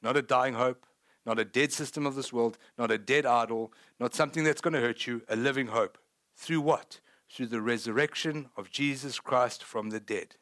not 0.00 0.16
a 0.16 0.22
dying 0.22 0.54
hope, 0.54 0.86
not 1.26 1.40
a 1.40 1.44
dead 1.44 1.72
system 1.72 2.06
of 2.06 2.14
this 2.14 2.32
world, 2.32 2.56
not 2.78 2.92
a 2.92 2.96
dead 2.96 3.26
idol, 3.26 3.72
not 3.98 4.14
something 4.14 4.44
that's 4.44 4.60
going 4.60 4.74
to 4.74 4.80
hurt 4.80 5.08
you, 5.08 5.22
a 5.28 5.34
living 5.34 5.66
hope. 5.66 5.98
Through 6.36 6.60
what? 6.60 7.00
Through 7.28 7.46
the 7.46 7.60
resurrection 7.60 8.50
of 8.56 8.70
Jesus 8.70 9.18
Christ 9.18 9.64
from 9.64 9.90
the 9.90 9.98
dead. 9.98 10.36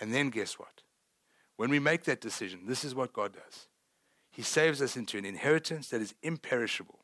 And 0.00 0.14
then 0.14 0.30
guess 0.30 0.58
what? 0.58 0.80
When 1.56 1.68
we 1.68 1.78
make 1.78 2.04
that 2.04 2.22
decision, 2.22 2.60
this 2.64 2.86
is 2.86 2.94
what 2.94 3.12
God 3.12 3.34
does. 3.34 3.68
He 4.32 4.42
saves 4.42 4.80
us 4.80 4.96
into 4.96 5.18
an 5.18 5.26
inheritance 5.26 5.88
that 5.90 6.00
is 6.00 6.14
imperishable, 6.22 7.00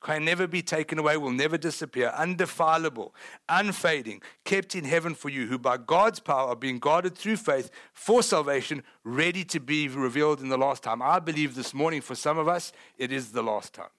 can 0.00 0.24
never 0.24 0.46
be 0.46 0.62
taken 0.62 0.98
away, 0.98 1.16
will 1.16 1.32
never 1.32 1.58
disappear, 1.58 2.12
undefilable, 2.16 3.14
unfading, 3.48 4.22
kept 4.44 4.74
in 4.74 4.84
heaven 4.84 5.14
for 5.14 5.28
you, 5.28 5.48
who 5.48 5.58
by 5.58 5.76
God's 5.76 6.20
power 6.20 6.48
are 6.48 6.56
being 6.56 6.78
guarded 6.78 7.16
through 7.16 7.36
faith 7.36 7.70
for 7.92 8.22
salvation, 8.22 8.84
ready 9.04 9.44
to 9.44 9.58
be 9.60 9.88
revealed 9.88 10.40
in 10.40 10.48
the 10.48 10.56
last 10.56 10.82
time. 10.84 11.02
I 11.02 11.18
believe 11.18 11.56
this 11.56 11.74
morning 11.74 12.00
for 12.00 12.14
some 12.14 12.38
of 12.38 12.48
us, 12.48 12.72
it 12.96 13.12
is 13.12 13.32
the 13.32 13.42
last 13.42 13.74
time. 13.74 13.90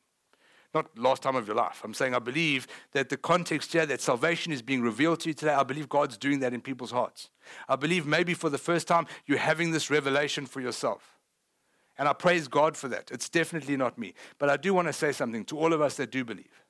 Not 0.74 0.98
last 0.98 1.22
time 1.22 1.36
of 1.36 1.46
your 1.46 1.58
life. 1.58 1.82
I'm 1.84 1.94
saying 1.94 2.16
I 2.16 2.20
believe 2.20 2.66
that 2.94 3.10
the 3.10 3.18
context 3.18 3.74
here, 3.74 3.86
that 3.86 4.00
salvation 4.00 4.54
is 4.54 4.62
being 4.62 4.82
revealed 4.82 5.20
to 5.20 5.30
you 5.30 5.34
today, 5.34 5.54
I 5.54 5.64
believe 5.64 5.90
God's 5.90 6.18
doing 6.18 6.40
that 6.40 6.54
in 6.54 6.62
people's 6.62 6.92
hearts. 6.92 7.30
I 7.68 7.76
believe 7.76 8.06
maybe 8.06 8.34
for 8.34 8.50
the 8.50 8.58
first 8.58 8.88
time 8.88 9.06
you're 9.26 9.38
having 9.38 9.72
this 9.72 9.90
revelation 9.90 10.46
for 10.46 10.62
yourself. 10.62 11.18
And 11.98 12.08
I 12.08 12.14
praise 12.14 12.48
God 12.48 12.76
for 12.78 12.88
that. 12.88 13.12
It's 13.12 13.30
definitely 13.30 13.78
not 13.78 13.98
me. 13.98 14.14
But 14.38 14.50
I 14.50 14.58
do 14.58 14.74
want 14.74 14.88
to 14.88 14.94
say 14.94 15.12
something 15.12 15.46
to 15.46 15.58
all 15.58 15.74
of 15.74 15.82
us 15.82 15.96
that 15.98 16.12
do 16.12 16.26
believe. 16.26 16.64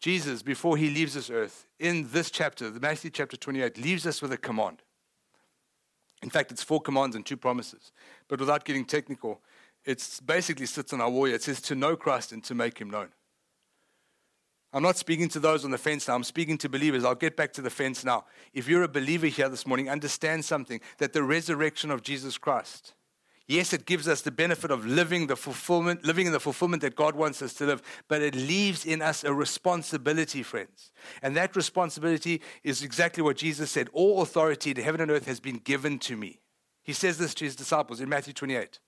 Jesus, 0.00 0.42
before 0.42 0.76
he 0.76 0.90
leaves 0.90 1.14
this 1.14 1.30
earth, 1.30 1.66
in 1.78 2.08
this 2.10 2.30
chapter, 2.30 2.70
the 2.70 2.80
Matthew 2.80 3.10
chapter 3.10 3.36
28, 3.36 3.78
leaves 3.78 4.06
us 4.06 4.20
with 4.20 4.32
a 4.32 4.36
command. 4.36 4.82
In 6.22 6.30
fact, 6.30 6.50
it's 6.50 6.62
four 6.62 6.80
commands 6.80 7.16
and 7.16 7.24
two 7.24 7.36
promises. 7.36 7.92
But 8.28 8.40
without 8.40 8.64
getting 8.64 8.84
technical, 8.84 9.40
it 9.84 10.20
basically 10.24 10.66
sits 10.66 10.92
on 10.92 11.00
our 11.00 11.10
wall. 11.10 11.26
It 11.26 11.42
says 11.42 11.60
to 11.62 11.74
know 11.74 11.96
Christ 11.96 12.32
and 12.32 12.42
to 12.44 12.54
make 12.54 12.78
him 12.78 12.90
known. 12.90 13.08
I'm 14.72 14.82
not 14.82 14.96
speaking 14.98 15.28
to 15.30 15.40
those 15.40 15.64
on 15.64 15.70
the 15.70 15.78
fence 15.78 16.08
now. 16.08 16.14
I'm 16.14 16.24
speaking 16.24 16.58
to 16.58 16.68
believers. 16.68 17.04
I'll 17.04 17.14
get 17.14 17.36
back 17.36 17.52
to 17.54 17.62
the 17.62 17.70
fence 17.70 18.04
now. 18.04 18.24
If 18.52 18.68
you're 18.68 18.82
a 18.82 18.88
believer 18.88 19.26
here 19.26 19.48
this 19.48 19.66
morning, 19.66 19.88
understand 19.88 20.44
something 20.44 20.80
that 20.98 21.12
the 21.12 21.22
resurrection 21.22 21.90
of 21.90 22.02
Jesus 22.02 22.36
Christ 22.36 22.92
Yes, 23.48 23.72
it 23.72 23.86
gives 23.86 24.08
us 24.08 24.22
the 24.22 24.32
benefit 24.32 24.72
of 24.72 24.84
living 24.84 25.28
the 25.28 25.36
fulfillment, 25.36 26.04
living 26.04 26.26
in 26.26 26.32
the 26.32 26.40
fulfillment 26.40 26.82
that 26.82 26.96
God 26.96 27.14
wants 27.14 27.40
us 27.42 27.54
to 27.54 27.66
live, 27.66 27.80
but 28.08 28.20
it 28.20 28.34
leaves 28.34 28.84
in 28.84 29.00
us 29.00 29.22
a 29.22 29.32
responsibility, 29.32 30.42
friends. 30.42 30.90
And 31.22 31.36
that 31.36 31.54
responsibility 31.54 32.42
is 32.64 32.82
exactly 32.82 33.22
what 33.22 33.36
Jesus 33.36 33.70
said 33.70 33.88
All 33.92 34.22
authority 34.22 34.72
in 34.72 34.76
heaven 34.78 35.00
and 35.00 35.10
earth 35.10 35.26
has 35.26 35.38
been 35.38 35.58
given 35.58 36.00
to 36.00 36.16
me. 36.16 36.40
He 36.82 36.92
says 36.92 37.18
this 37.18 37.34
to 37.34 37.44
his 37.44 37.54
disciples 37.54 38.00
in 38.00 38.08
Matthew 38.08 38.32
28. 38.32 38.80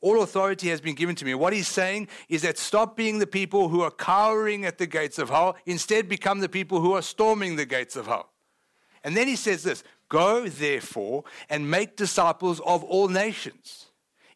All 0.00 0.22
authority 0.22 0.68
has 0.68 0.80
been 0.80 0.94
given 0.94 1.14
to 1.16 1.24
me. 1.24 1.34
What 1.34 1.52
he's 1.52 1.68
saying 1.68 2.08
is 2.28 2.42
that 2.42 2.58
stop 2.58 2.96
being 2.96 3.18
the 3.18 3.26
people 3.26 3.68
who 3.68 3.82
are 3.82 3.90
cowering 3.90 4.64
at 4.64 4.78
the 4.78 4.86
gates 4.86 5.18
of 5.18 5.30
hell, 5.30 5.56
instead, 5.64 6.08
become 6.08 6.40
the 6.40 6.48
people 6.48 6.80
who 6.80 6.94
are 6.94 7.02
storming 7.02 7.56
the 7.56 7.66
gates 7.66 7.96
of 7.96 8.06
hell. 8.06 8.30
And 9.04 9.16
then 9.16 9.28
he 9.28 9.36
says 9.36 9.62
this 9.62 9.84
Go, 10.12 10.46
therefore, 10.46 11.24
and 11.48 11.70
make 11.70 11.96
disciples 11.96 12.60
of 12.66 12.84
all 12.84 13.08
nations. 13.08 13.86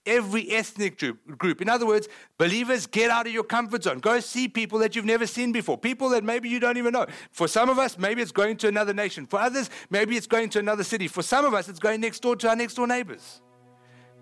Every 0.07 0.51
ethnic 0.51 0.99
group. 1.37 1.61
In 1.61 1.69
other 1.69 1.85
words, 1.85 2.09
believers, 2.39 2.87
get 2.87 3.11
out 3.11 3.27
of 3.27 3.35
your 3.35 3.45
comfort 3.45 3.83
zone. 3.83 3.99
Go 3.99 4.21
see 4.21 4.49
people 4.49 4.79
that 4.79 4.97
you've 4.97 5.05
never 5.05 5.27
seen 5.27 5.53
before, 5.53 5.77
people 5.77 6.09
that 6.11 6.25
maybe 6.25 6.49
you 6.49 6.61
don't 6.61 6.79
even 6.79 6.95
know. 6.95 7.05
For 7.31 7.47
some 7.47 7.69
of 7.69 7.79
us, 7.79 7.99
maybe 7.99 8.23
it's 8.23 8.33
going 8.33 8.57
to 8.59 8.69
another 8.69 8.95
nation. 8.95 9.27
For 9.27 9.39
others, 9.39 9.69
maybe 9.91 10.17
it's 10.17 10.27
going 10.27 10.49
to 10.51 10.61
another 10.61 10.83
city. 10.83 11.09
For 11.09 11.23
some 11.23 11.45
of 11.45 11.53
us, 11.53 11.69
it's 11.69 11.79
going 11.79 12.01
next 12.01 12.21
door 12.21 12.37
to 12.37 12.49
our 12.49 12.57
next 12.57 12.73
door 12.73 12.87
neighbors. 12.87 13.43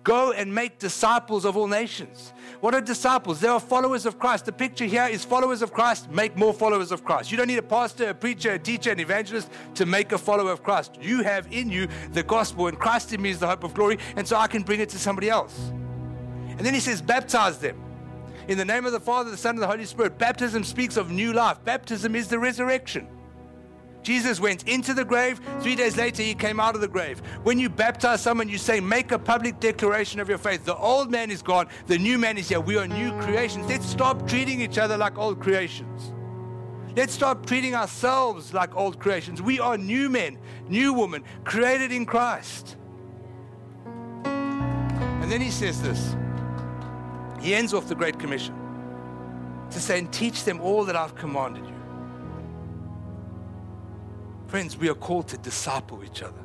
Go 0.05 0.33
and 0.33 0.53
make 0.53 0.77
disciples 0.77 1.45
of 1.45 1.57
all 1.57 1.65
nations. 1.67 2.31
What 2.61 2.75
are 2.75 2.79
disciples? 2.79 3.41
They 3.41 3.47
are 3.47 3.59
followers 3.59 4.05
of 4.05 4.19
Christ. 4.19 4.45
The 4.45 4.51
picture 4.51 4.85
here 4.85 5.07
is 5.07 5.25
followers 5.25 5.63
of 5.63 5.73
Christ 5.73 6.11
make 6.11 6.37
more 6.37 6.53
followers 6.53 6.91
of 6.91 7.03
Christ. 7.03 7.31
You 7.31 7.37
don't 7.37 7.47
need 7.47 7.57
a 7.57 7.63
pastor, 7.63 8.09
a 8.09 8.13
preacher, 8.13 8.51
a 8.51 8.59
teacher, 8.59 8.91
an 8.91 8.99
evangelist 8.99 9.49
to 9.73 9.87
make 9.87 10.11
a 10.11 10.19
follower 10.19 10.51
of 10.51 10.61
Christ. 10.61 10.99
You 11.01 11.23
have 11.23 11.51
in 11.51 11.71
you 11.71 11.87
the 12.13 12.21
gospel, 12.21 12.67
and 12.67 12.77
Christ 12.77 13.13
in 13.13 13.21
me 13.23 13.31
is 13.31 13.39
the 13.39 13.47
hope 13.47 13.63
of 13.63 13.73
glory, 13.73 13.97
and 14.15 14.27
so 14.27 14.37
I 14.37 14.45
can 14.45 14.61
bring 14.61 14.79
it 14.79 14.89
to 14.89 14.99
somebody 14.99 15.27
else. 15.27 15.71
And 16.49 16.59
then 16.59 16.75
he 16.75 16.79
says, 16.79 17.01
baptize 17.01 17.57
them. 17.57 17.81
In 18.47 18.59
the 18.59 18.65
name 18.65 18.85
of 18.85 18.91
the 18.91 18.99
Father, 18.99 19.31
the 19.31 19.37
Son, 19.37 19.55
and 19.55 19.63
the 19.63 19.67
Holy 19.67 19.85
Spirit. 19.85 20.19
Baptism 20.19 20.63
speaks 20.63 20.97
of 20.97 21.09
new 21.09 21.33
life. 21.33 21.57
Baptism 21.65 22.15
is 22.15 22.27
the 22.27 22.37
resurrection. 22.37 23.07
Jesus 24.05 24.39
went 24.39 24.67
into 24.67 24.93
the 24.93 25.03
grave. 25.03 25.41
Three 25.61 25.75
days 25.75 25.97
later, 25.97 26.21
he 26.21 26.35
came 26.35 26.59
out 26.59 26.75
of 26.75 26.81
the 26.81 26.87
grave. 26.87 27.19
When 27.43 27.57
you 27.57 27.69
baptize 27.69 28.21
someone, 28.21 28.47
you 28.47 28.59
say, 28.59 28.79
make 28.79 29.11
a 29.11 29.17
public 29.17 29.59
declaration 29.59 30.19
of 30.19 30.29
your 30.29 30.37
faith. 30.37 30.63
The 30.63 30.75
old 30.75 31.09
man 31.09 31.31
is 31.31 31.41
gone, 31.41 31.67
the 31.87 31.97
new 31.97 32.19
man 32.19 32.37
is 32.37 32.47
here. 32.47 32.59
We 32.59 32.77
are 32.77 32.87
new 32.87 33.11
creations. 33.19 33.67
Let's 33.67 33.87
stop 33.87 34.27
treating 34.27 34.61
each 34.61 34.77
other 34.77 34.95
like 34.95 35.17
old 35.17 35.41
creations. 35.41 36.13
Let's 36.95 37.13
stop 37.13 37.47
treating 37.47 37.73
ourselves 37.73 38.53
like 38.53 38.75
old 38.75 38.99
creations. 38.99 39.41
We 39.41 39.59
are 39.59 39.75
new 39.77 40.07
men, 40.07 40.37
new 40.69 40.93
women, 40.93 41.23
created 41.43 41.91
in 41.91 42.05
Christ. 42.05 42.77
And 44.23 45.31
then 45.31 45.41
he 45.41 45.49
says 45.49 45.81
this. 45.81 46.15
He 47.41 47.55
ends 47.55 47.73
off 47.73 47.87
the 47.87 47.95
Great 47.95 48.19
Commission 48.19 48.55
to 49.71 49.79
say, 49.79 49.97
and 49.97 50.13
teach 50.13 50.43
them 50.43 50.61
all 50.61 50.85
that 50.85 50.95
I've 50.95 51.15
commanded 51.15 51.65
you. 51.65 51.74
Friends, 54.55 54.77
we 54.77 54.87
are 54.87 54.95
called 54.95 55.27
to 55.27 55.37
disciple 55.37 56.01
each 56.01 56.23
other. 56.23 56.39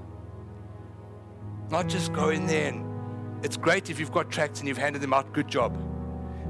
Not 1.71 1.87
just 1.87 2.13
go 2.13 2.31
in 2.31 2.45
there 2.45 2.67
and 2.67 3.45
it's 3.45 3.57
great 3.57 3.89
if 3.89 4.01
you've 4.01 4.11
got 4.11 4.33
tracts 4.33 4.59
and 4.59 4.67
you've 4.67 4.79
handed 4.79 5.01
them 5.01 5.15
out, 5.15 5.33
good 5.33 5.47
job. 5.47 5.79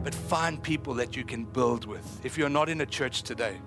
But 0.03 0.15
find 0.15 0.63
people 0.63 0.95
that 0.95 1.17
you 1.17 1.23
can 1.23 1.45
build 1.45 1.85
with. 1.85 2.25
If 2.25 2.39
you're 2.39 2.49
not 2.49 2.71
in 2.71 2.81
a 2.81 2.87
church 2.87 3.25
today, 3.25 3.59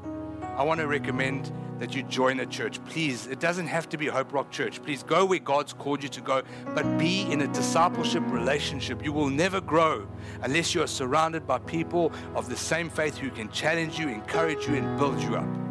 I 0.57 0.63
want 0.63 0.79
to 0.79 0.87
recommend 0.87 1.53
that 1.77 1.93
you 1.93 2.01
join 2.01 2.39
a 2.39 2.47
church. 2.47 2.83
Please, 2.85 3.27
it 3.27 3.39
doesn't 3.39 3.67
have 3.67 3.87
to 3.89 3.97
be 3.99 4.07
Hope 4.07 4.33
Rock 4.33 4.49
Church. 4.49 4.81
Please 4.81 5.03
go 5.03 5.23
where 5.23 5.37
God's 5.37 5.73
called 5.73 6.01
you 6.01 6.09
to 6.09 6.21
go, 6.21 6.41
but 6.73 6.97
be 6.97 7.31
in 7.31 7.41
a 7.41 7.47
discipleship 7.49 8.23
relationship. 8.25 9.05
You 9.05 9.13
will 9.13 9.29
never 9.29 9.61
grow 9.61 10.07
unless 10.41 10.73
you 10.73 10.81
are 10.81 10.87
surrounded 10.87 11.45
by 11.45 11.59
people 11.59 12.11
of 12.33 12.49
the 12.49 12.57
same 12.57 12.89
faith 12.89 13.19
who 13.19 13.29
can 13.29 13.51
challenge 13.51 13.99
you, 13.99 14.07
encourage 14.07 14.67
you, 14.67 14.73
and 14.73 14.97
build 14.97 15.21
you 15.21 15.35
up. 15.35 15.62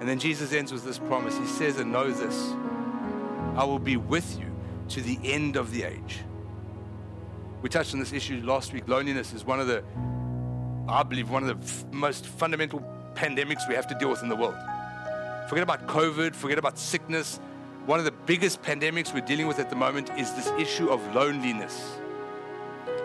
And 0.00 0.08
then 0.08 0.18
Jesus 0.18 0.52
ends 0.52 0.72
with 0.72 0.84
this 0.84 0.98
promise. 0.98 1.36
He 1.36 1.46
says, 1.46 1.78
And 1.78 1.92
know 1.92 2.10
this 2.10 2.52
I 3.56 3.64
will 3.64 3.78
be 3.78 3.96
with 3.96 4.38
you 4.38 4.50
to 4.88 5.00
the 5.00 5.18
end 5.22 5.56
of 5.56 5.70
the 5.70 5.84
age. 5.84 6.20
We 7.62 7.68
touched 7.68 7.94
on 7.94 8.00
this 8.00 8.12
issue 8.12 8.42
last 8.44 8.72
week. 8.72 8.88
Loneliness 8.88 9.32
is 9.32 9.44
one 9.44 9.60
of 9.60 9.66
the, 9.66 9.82
I 10.88 11.02
believe, 11.02 11.30
one 11.30 11.48
of 11.48 11.48
the 11.48 11.66
f- 11.66 11.84
most 11.92 12.26
fundamental 12.26 12.80
pandemics 13.14 13.66
we 13.68 13.74
have 13.74 13.86
to 13.86 13.94
deal 13.94 14.10
with 14.10 14.22
in 14.22 14.28
the 14.28 14.36
world. 14.36 14.56
Forget 15.48 15.62
about 15.62 15.86
COVID, 15.86 16.34
forget 16.34 16.58
about 16.58 16.78
sickness. 16.78 17.40
One 17.86 17.98
of 17.98 18.04
the 18.04 18.12
biggest 18.12 18.62
pandemics 18.62 19.14
we're 19.14 19.20
dealing 19.20 19.46
with 19.46 19.58
at 19.58 19.70
the 19.70 19.76
moment 19.76 20.10
is 20.18 20.32
this 20.34 20.48
issue 20.58 20.88
of 20.90 21.00
loneliness. 21.14 21.96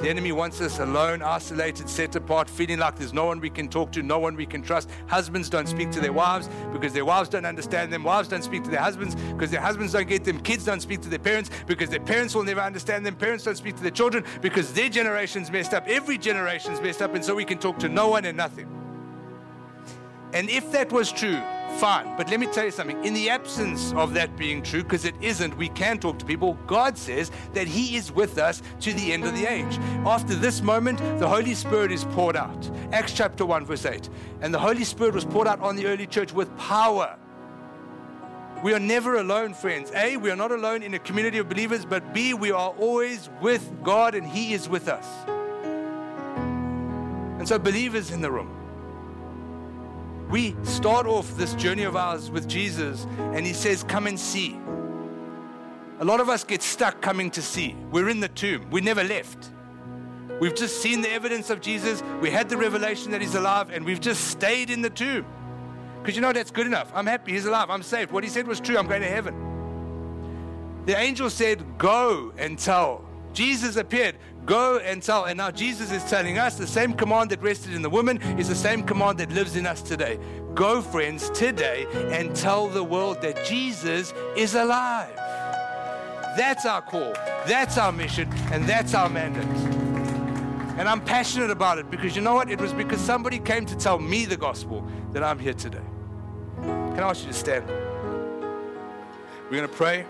The 0.01 0.09
enemy 0.09 0.31
wants 0.31 0.61
us 0.61 0.79
alone, 0.79 1.21
isolated, 1.21 1.89
set 1.89 2.15
apart, 2.15 2.49
feeling 2.49 2.79
like 2.79 2.95
there's 2.95 3.11
no 3.11 3.25
one 3.25 3.41
we 3.41 3.49
can 3.49 3.67
talk 3.67 3.91
to, 3.91 4.01
no 4.01 4.17
one 4.17 4.37
we 4.37 4.45
can 4.45 4.61
trust. 4.61 4.89
Husbands 5.07 5.49
don't 5.49 5.67
speak 5.67 5.91
to 5.91 5.99
their 5.99 6.13
wives 6.13 6.49
because 6.71 6.93
their 6.93 7.03
wives 7.03 7.27
don't 7.27 7.45
understand 7.45 7.91
them. 7.91 8.05
Wives 8.05 8.29
don't 8.29 8.43
speak 8.43 8.63
to 8.63 8.69
their 8.69 8.79
husbands 8.79 9.15
because 9.15 9.51
their 9.51 9.59
husbands 9.59 9.91
don't 9.91 10.07
get 10.07 10.23
them. 10.23 10.39
Kids 10.39 10.63
don't 10.63 10.79
speak 10.79 11.01
to 11.01 11.09
their 11.09 11.19
parents 11.19 11.49
because 11.67 11.89
their 11.89 11.99
parents 11.99 12.33
will 12.33 12.45
never 12.45 12.61
understand 12.61 13.05
them. 13.05 13.13
Parents 13.13 13.43
don't 13.43 13.57
speak 13.57 13.75
to 13.75 13.81
their 13.81 13.91
children 13.91 14.23
because 14.41 14.71
their 14.71 14.87
generation's 14.87 15.51
messed 15.51 15.73
up. 15.73 15.85
Every 15.85 16.17
generation's 16.17 16.79
messed 16.79 17.01
up, 17.01 17.13
and 17.13 17.23
so 17.23 17.35
we 17.35 17.43
can 17.43 17.57
talk 17.57 17.77
to 17.79 17.89
no 17.89 18.07
one 18.07 18.23
and 18.23 18.37
nothing. 18.37 18.69
And 20.33 20.49
if 20.49 20.71
that 20.71 20.93
was 20.93 21.11
true 21.11 21.41
fine. 21.77 22.15
But 22.17 22.29
let 22.29 22.39
me 22.39 22.47
tell 22.47 22.65
you 22.65 22.71
something. 22.71 23.03
In 23.03 23.13
the 23.13 23.29
absence 23.29 23.93
of 23.93 24.13
that 24.13 24.35
being 24.37 24.61
true, 24.61 24.83
because 24.83 25.05
it 25.05 25.15
isn't, 25.21 25.55
we 25.57 25.69
can 25.69 25.99
talk 25.99 26.19
to 26.19 26.25
people. 26.25 26.55
God 26.67 26.97
says 26.97 27.31
that 27.53 27.67
He 27.67 27.95
is 27.95 28.11
with 28.11 28.37
us 28.37 28.61
to 28.81 28.93
the 28.93 29.13
end 29.13 29.25
of 29.25 29.35
the 29.35 29.45
age. 29.45 29.77
After 30.05 30.35
this 30.35 30.61
moment, 30.61 30.99
the 31.19 31.27
Holy 31.27 31.53
Spirit 31.53 31.91
is 31.91 32.03
poured 32.05 32.35
out. 32.35 32.69
Acts 32.91 33.13
chapter 33.13 33.45
1, 33.45 33.65
verse 33.65 33.85
8. 33.85 34.09
And 34.41 34.53
the 34.53 34.59
Holy 34.59 34.83
Spirit 34.83 35.13
was 35.13 35.25
poured 35.25 35.47
out 35.47 35.59
on 35.61 35.75
the 35.75 35.85
early 35.85 36.07
church 36.07 36.33
with 36.33 36.55
power. 36.57 37.17
We 38.61 38.73
are 38.73 38.79
never 38.79 39.15
alone, 39.15 39.53
friends. 39.53 39.89
A, 39.95 40.17
we 40.17 40.29
are 40.31 40.35
not 40.35 40.51
alone 40.51 40.83
in 40.83 40.93
a 40.93 40.99
community 40.99 41.37
of 41.37 41.47
believers, 41.47 41.85
but 41.85 42.13
B, 42.13 42.33
we 42.33 42.51
are 42.51 42.71
always 42.71 43.29
with 43.41 43.71
God 43.83 44.15
and 44.15 44.27
He 44.27 44.53
is 44.53 44.67
with 44.67 44.89
us. 44.89 45.07
And 47.39 47.47
so, 47.47 47.57
believers 47.57 48.11
in 48.11 48.19
the 48.19 48.29
room, 48.29 48.53
we 50.29 50.55
start 50.63 51.07
off 51.07 51.35
this 51.37 51.55
journey 51.55 51.83
of 51.83 51.95
ours 51.95 52.29
with 52.29 52.47
Jesus, 52.47 53.05
and 53.17 53.45
He 53.45 53.53
says, 53.53 53.83
Come 53.83 54.07
and 54.07 54.19
see. 54.19 54.59
A 55.99 56.05
lot 56.05 56.19
of 56.19 56.29
us 56.29 56.43
get 56.43 56.61
stuck 56.61 57.01
coming 57.01 57.29
to 57.31 57.41
see. 57.41 57.75
We're 57.91 58.09
in 58.09 58.19
the 58.19 58.29
tomb, 58.29 58.69
we 58.69 58.81
never 58.81 59.03
left. 59.03 59.51
We've 60.39 60.55
just 60.55 60.81
seen 60.81 61.01
the 61.01 61.11
evidence 61.11 61.49
of 61.49 61.59
Jesus, 61.59 62.01
we 62.21 62.29
had 62.29 62.47
the 62.47 62.57
revelation 62.57 63.11
that 63.11 63.21
He's 63.21 63.35
alive, 63.35 63.71
and 63.71 63.83
we've 63.83 63.99
just 63.99 64.27
stayed 64.27 64.69
in 64.69 64.81
the 64.81 64.89
tomb. 64.89 65.25
Because 66.01 66.15
you 66.15 66.21
know 66.21 66.31
that's 66.31 66.51
good 66.51 66.67
enough. 66.67 66.91
I'm 66.93 67.07
happy, 67.07 67.33
He's 67.33 67.45
alive, 67.45 67.69
I'm 67.69 67.83
saved. 67.83 68.11
What 68.11 68.23
He 68.23 68.29
said 68.29 68.47
was 68.47 68.59
true, 68.59 68.77
I'm 68.77 68.87
going 68.87 69.01
to 69.01 69.07
heaven. 69.07 70.83
The 70.85 70.97
angel 70.97 71.29
said, 71.29 71.77
Go 71.77 72.33
and 72.37 72.57
tell. 72.57 73.08
Jesus 73.33 73.75
appeared. 73.75 74.15
Go 74.45 74.79
and 74.79 75.01
tell. 75.01 75.25
And 75.25 75.37
now 75.37 75.51
Jesus 75.51 75.91
is 75.91 76.03
telling 76.05 76.37
us 76.37 76.55
the 76.55 76.67
same 76.67 76.93
command 76.93 77.29
that 77.31 77.41
rested 77.41 77.73
in 77.73 77.81
the 77.81 77.89
woman 77.89 78.21
is 78.39 78.49
the 78.49 78.55
same 78.55 78.83
command 78.83 79.19
that 79.19 79.31
lives 79.31 79.55
in 79.55 79.65
us 79.65 79.81
today. 79.81 80.19
Go, 80.55 80.81
friends, 80.81 81.29
today 81.31 81.85
and 82.11 82.35
tell 82.35 82.67
the 82.67 82.83
world 82.83 83.21
that 83.21 83.45
Jesus 83.45 84.13
is 84.35 84.55
alive. 84.55 85.15
That's 86.35 86.65
our 86.65 86.81
call, 86.81 87.13
that's 87.45 87.77
our 87.77 87.91
mission, 87.91 88.31
and 88.51 88.65
that's 88.65 88.93
our 88.93 89.09
mandate. 89.09 89.43
And 90.77 90.87
I'm 90.87 91.01
passionate 91.01 91.49
about 91.49 91.77
it 91.77 91.91
because 91.91 92.15
you 92.15 92.21
know 92.21 92.35
what? 92.35 92.49
It 92.49 92.61
was 92.61 92.71
because 92.73 93.01
somebody 93.01 93.39
came 93.39 93.65
to 93.65 93.75
tell 93.75 93.99
me 93.99 94.25
the 94.25 94.37
gospel 94.37 94.87
that 95.11 95.23
I'm 95.23 95.37
here 95.37 95.53
today. 95.53 95.83
Can 96.61 96.99
I 96.99 97.09
ask 97.09 97.23
you 97.23 97.27
to 97.27 97.33
stand? 97.33 97.67
We're 97.67 99.57
going 99.57 99.67
to 99.69 99.75
pray. 99.75 100.05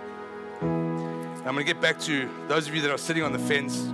I'm 1.49 1.55
going 1.55 1.65
to 1.65 1.73
get 1.73 1.81
back 1.81 1.99
to 2.01 2.29
those 2.47 2.67
of 2.67 2.75
you 2.75 2.81
that 2.83 2.91
are 2.91 2.97
sitting 2.99 3.23
on 3.23 3.31
the 3.31 3.39
fence. 3.39 3.91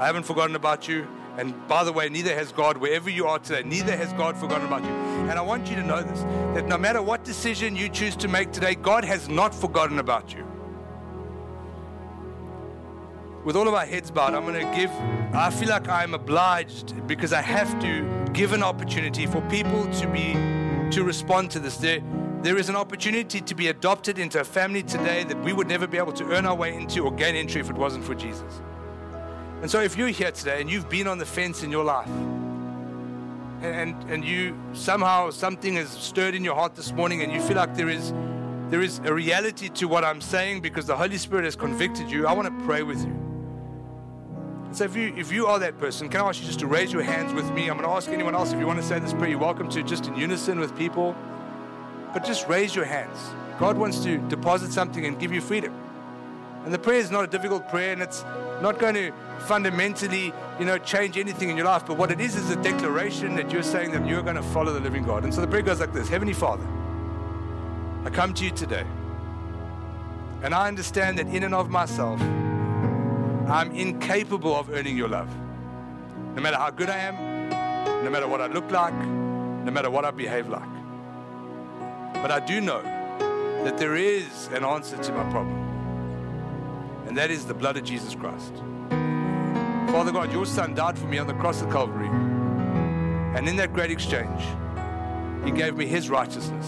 I 0.00 0.06
haven't 0.06 0.24
forgotten 0.24 0.56
about 0.56 0.88
you. 0.88 1.06
And 1.38 1.54
by 1.68 1.84
the 1.84 1.92
way, 1.92 2.08
neither 2.08 2.34
has 2.34 2.50
God, 2.50 2.76
wherever 2.78 3.08
you 3.08 3.28
are 3.28 3.38
today, 3.38 3.62
neither 3.62 3.96
has 3.96 4.12
God 4.14 4.36
forgotten 4.36 4.66
about 4.66 4.82
you. 4.82 4.90
And 4.90 5.38
I 5.38 5.42
want 5.42 5.70
you 5.70 5.76
to 5.76 5.84
know 5.84 6.02
this 6.02 6.22
that 6.56 6.66
no 6.66 6.76
matter 6.76 7.00
what 7.00 7.22
decision 7.22 7.76
you 7.76 7.88
choose 7.88 8.16
to 8.16 8.26
make 8.26 8.50
today, 8.50 8.74
God 8.74 9.04
has 9.04 9.28
not 9.28 9.54
forgotten 9.54 10.00
about 10.00 10.34
you. 10.34 10.44
With 13.44 13.54
all 13.54 13.68
of 13.68 13.74
our 13.74 13.86
heads 13.86 14.10
bowed, 14.10 14.34
I'm 14.34 14.44
going 14.44 14.54
to 14.54 14.76
give, 14.76 14.90
I 15.32 15.50
feel 15.50 15.68
like 15.68 15.88
I'm 15.88 16.14
obliged 16.14 17.06
because 17.06 17.32
I 17.32 17.42
have 17.42 17.78
to 17.78 18.30
give 18.32 18.52
an 18.52 18.64
opportunity 18.64 19.26
for 19.26 19.40
people 19.42 19.86
to 20.00 20.08
be, 20.08 20.32
to 20.90 21.04
respond 21.04 21.52
to 21.52 21.60
this. 21.60 21.76
There, 21.76 22.00
there 22.42 22.56
is 22.56 22.68
an 22.68 22.76
opportunity 22.76 23.40
to 23.40 23.54
be 23.54 23.68
adopted 23.68 24.18
into 24.18 24.40
a 24.40 24.44
family 24.44 24.82
today 24.82 25.24
that 25.24 25.42
we 25.42 25.52
would 25.52 25.66
never 25.66 25.86
be 25.86 25.98
able 25.98 26.12
to 26.12 26.24
earn 26.32 26.46
our 26.46 26.54
way 26.54 26.74
into 26.74 27.00
or 27.02 27.12
gain 27.12 27.34
entry 27.34 27.60
if 27.60 27.70
it 27.70 27.76
wasn't 27.76 28.04
for 28.04 28.14
Jesus. 28.14 28.60
And 29.62 29.70
so, 29.70 29.80
if 29.80 29.96
you're 29.96 30.08
here 30.08 30.30
today 30.30 30.60
and 30.60 30.70
you've 30.70 30.88
been 30.88 31.06
on 31.06 31.18
the 31.18 31.26
fence 31.26 31.62
in 31.62 31.70
your 31.70 31.84
life, 31.84 32.08
and, 33.62 33.94
and 34.10 34.24
you 34.24 34.56
somehow 34.74 35.30
something 35.30 35.74
has 35.74 35.88
stirred 35.88 36.34
in 36.34 36.44
your 36.44 36.54
heart 36.54 36.74
this 36.74 36.92
morning, 36.92 37.22
and 37.22 37.32
you 37.32 37.40
feel 37.40 37.56
like 37.56 37.74
there 37.74 37.88
is 37.88 38.12
there 38.68 38.82
is 38.82 38.98
a 39.04 39.14
reality 39.14 39.68
to 39.70 39.86
what 39.86 40.04
I'm 40.04 40.20
saying 40.20 40.60
because 40.60 40.86
the 40.86 40.96
Holy 40.96 41.18
Spirit 41.18 41.44
has 41.44 41.54
convicted 41.54 42.10
you, 42.10 42.26
I 42.26 42.32
want 42.32 42.48
to 42.48 42.64
pray 42.64 42.82
with 42.82 43.04
you. 43.04 43.26
So 44.72 44.84
if 44.84 44.96
you 44.96 45.14
if 45.16 45.32
you 45.32 45.46
are 45.46 45.58
that 45.60 45.78
person, 45.78 46.08
can 46.08 46.20
I 46.20 46.28
ask 46.28 46.40
you 46.40 46.46
just 46.46 46.58
to 46.60 46.66
raise 46.66 46.92
your 46.92 47.02
hands 47.02 47.32
with 47.32 47.50
me? 47.52 47.70
I'm 47.70 47.78
going 47.78 47.88
to 47.88 47.94
ask 47.94 48.10
anyone 48.10 48.34
else 48.34 48.52
if 48.52 48.58
you 48.58 48.66
want 48.66 48.80
to 48.80 48.86
say 48.86 48.98
this 48.98 49.12
prayer. 49.12 49.30
You're 49.30 49.38
welcome 49.38 49.70
to 49.70 49.82
just 49.82 50.06
in 50.06 50.16
unison 50.16 50.60
with 50.60 50.76
people, 50.76 51.16
but 52.16 52.24
just 52.24 52.48
raise 52.48 52.74
your 52.74 52.86
hands. 52.86 53.18
God 53.58 53.76
wants 53.76 54.02
to 54.04 54.16
deposit 54.28 54.72
something 54.72 55.04
and 55.04 55.18
give 55.18 55.34
you 55.34 55.42
freedom. 55.42 55.74
And 56.64 56.72
the 56.72 56.78
prayer 56.78 56.98
is 56.98 57.10
not 57.10 57.24
a 57.24 57.26
difficult 57.26 57.68
prayer, 57.68 57.92
and 57.92 58.00
it's 58.00 58.24
not 58.62 58.78
going 58.78 58.94
to 58.94 59.12
fundamentally, 59.40 60.32
you 60.58 60.64
know, 60.64 60.78
change 60.78 61.18
anything 61.18 61.50
in 61.50 61.58
your 61.58 61.66
life. 61.66 61.84
But 61.84 61.98
what 61.98 62.10
it 62.10 62.18
is 62.18 62.34
is 62.34 62.48
a 62.48 62.56
declaration 62.56 63.36
that 63.36 63.52
you're 63.52 63.62
saying 63.62 63.92
that 63.92 64.06
you're 64.06 64.22
going 64.22 64.36
to 64.36 64.42
follow 64.42 64.72
the 64.72 64.80
living 64.80 65.04
God. 65.04 65.24
And 65.24 65.34
so 65.34 65.42
the 65.42 65.46
prayer 65.46 65.60
goes 65.60 65.78
like 65.78 65.92
this 65.92 66.08
Heavenly 66.08 66.32
Father, 66.32 66.66
I 68.06 68.08
come 68.08 68.32
to 68.32 68.44
you 68.46 68.50
today. 68.50 68.86
And 70.42 70.54
I 70.54 70.68
understand 70.68 71.18
that 71.18 71.26
in 71.26 71.42
and 71.42 71.54
of 71.54 71.68
myself, 71.68 72.18
I'm 72.22 73.72
incapable 73.72 74.56
of 74.56 74.70
earning 74.70 74.96
your 74.96 75.08
love. 75.08 75.28
No 76.34 76.40
matter 76.40 76.56
how 76.56 76.70
good 76.70 76.88
I 76.88 76.96
am, 76.96 78.04
no 78.04 78.08
matter 78.08 78.26
what 78.26 78.40
I 78.40 78.46
look 78.46 78.70
like, 78.70 78.94
no 78.94 79.70
matter 79.70 79.90
what 79.90 80.06
I 80.06 80.12
behave 80.12 80.48
like. 80.48 80.75
But 82.22 82.30
I 82.30 82.40
do 82.40 82.60
know 82.60 82.82
that 83.64 83.78
there 83.78 83.96
is 83.96 84.48
an 84.48 84.64
answer 84.64 84.96
to 84.96 85.12
my 85.12 85.28
problem 85.30 85.66
and 87.06 87.16
that 87.16 87.30
is 87.30 87.46
the 87.46 87.54
blood 87.54 87.76
of 87.76 87.84
Jesus 87.84 88.14
Christ. 88.14 88.52
Father 89.90 90.12
God, 90.12 90.32
your 90.32 90.44
Son 90.44 90.74
died 90.74 90.98
for 90.98 91.06
me 91.06 91.18
on 91.18 91.26
the 91.26 91.34
cross 91.34 91.62
of 91.62 91.70
Calvary. 91.70 92.08
And 92.08 93.48
in 93.48 93.56
that 93.56 93.72
great 93.72 93.90
exchange, 93.90 94.42
He 95.44 95.50
gave 95.50 95.76
me 95.76 95.86
His 95.86 96.10
righteousness 96.10 96.66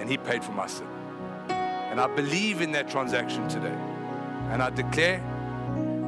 and 0.00 0.08
He 0.08 0.16
paid 0.16 0.42
for 0.42 0.52
my 0.52 0.66
sin. 0.66 0.88
And 1.48 2.00
I 2.00 2.06
believe 2.06 2.62
in 2.62 2.72
that 2.72 2.88
transaction 2.88 3.46
today. 3.48 3.76
And 4.50 4.62
I 4.62 4.70
declare 4.70 5.22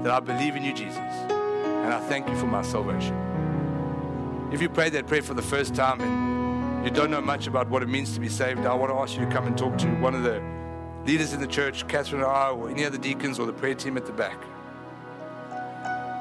that 0.02 0.10
I 0.10 0.20
believe 0.20 0.56
in 0.56 0.64
you, 0.64 0.72
Jesus. 0.72 0.96
And 0.96 1.92
I 1.92 2.00
thank 2.08 2.28
you 2.28 2.36
for 2.36 2.46
my 2.46 2.62
salvation. 2.62 3.14
If 4.50 4.62
you 4.62 4.68
prayed 4.68 4.94
that 4.94 5.06
prayer 5.06 5.22
for 5.22 5.34
the 5.34 5.42
first 5.42 5.74
time 5.74 6.00
you 6.84 6.90
don't 6.90 7.10
know 7.10 7.20
much 7.20 7.46
about 7.46 7.68
what 7.68 7.82
it 7.82 7.88
means 7.88 8.14
to 8.14 8.20
be 8.20 8.28
saved, 8.28 8.60
I 8.60 8.74
want 8.74 8.90
to 8.90 8.96
ask 8.96 9.18
you 9.18 9.24
to 9.26 9.30
come 9.30 9.46
and 9.46 9.56
talk 9.56 9.76
to 9.78 9.86
one 9.96 10.14
of 10.14 10.22
the 10.22 10.42
leaders 11.04 11.32
in 11.32 11.40
the 11.40 11.46
church, 11.46 11.86
Catherine 11.88 12.22
or 12.22 12.28
I, 12.28 12.50
or 12.50 12.70
any 12.70 12.84
other 12.84 12.98
deacons 12.98 13.38
or 13.38 13.46
the 13.46 13.52
prayer 13.52 13.74
team 13.74 13.96
at 13.96 14.06
the 14.06 14.12
back. 14.12 14.38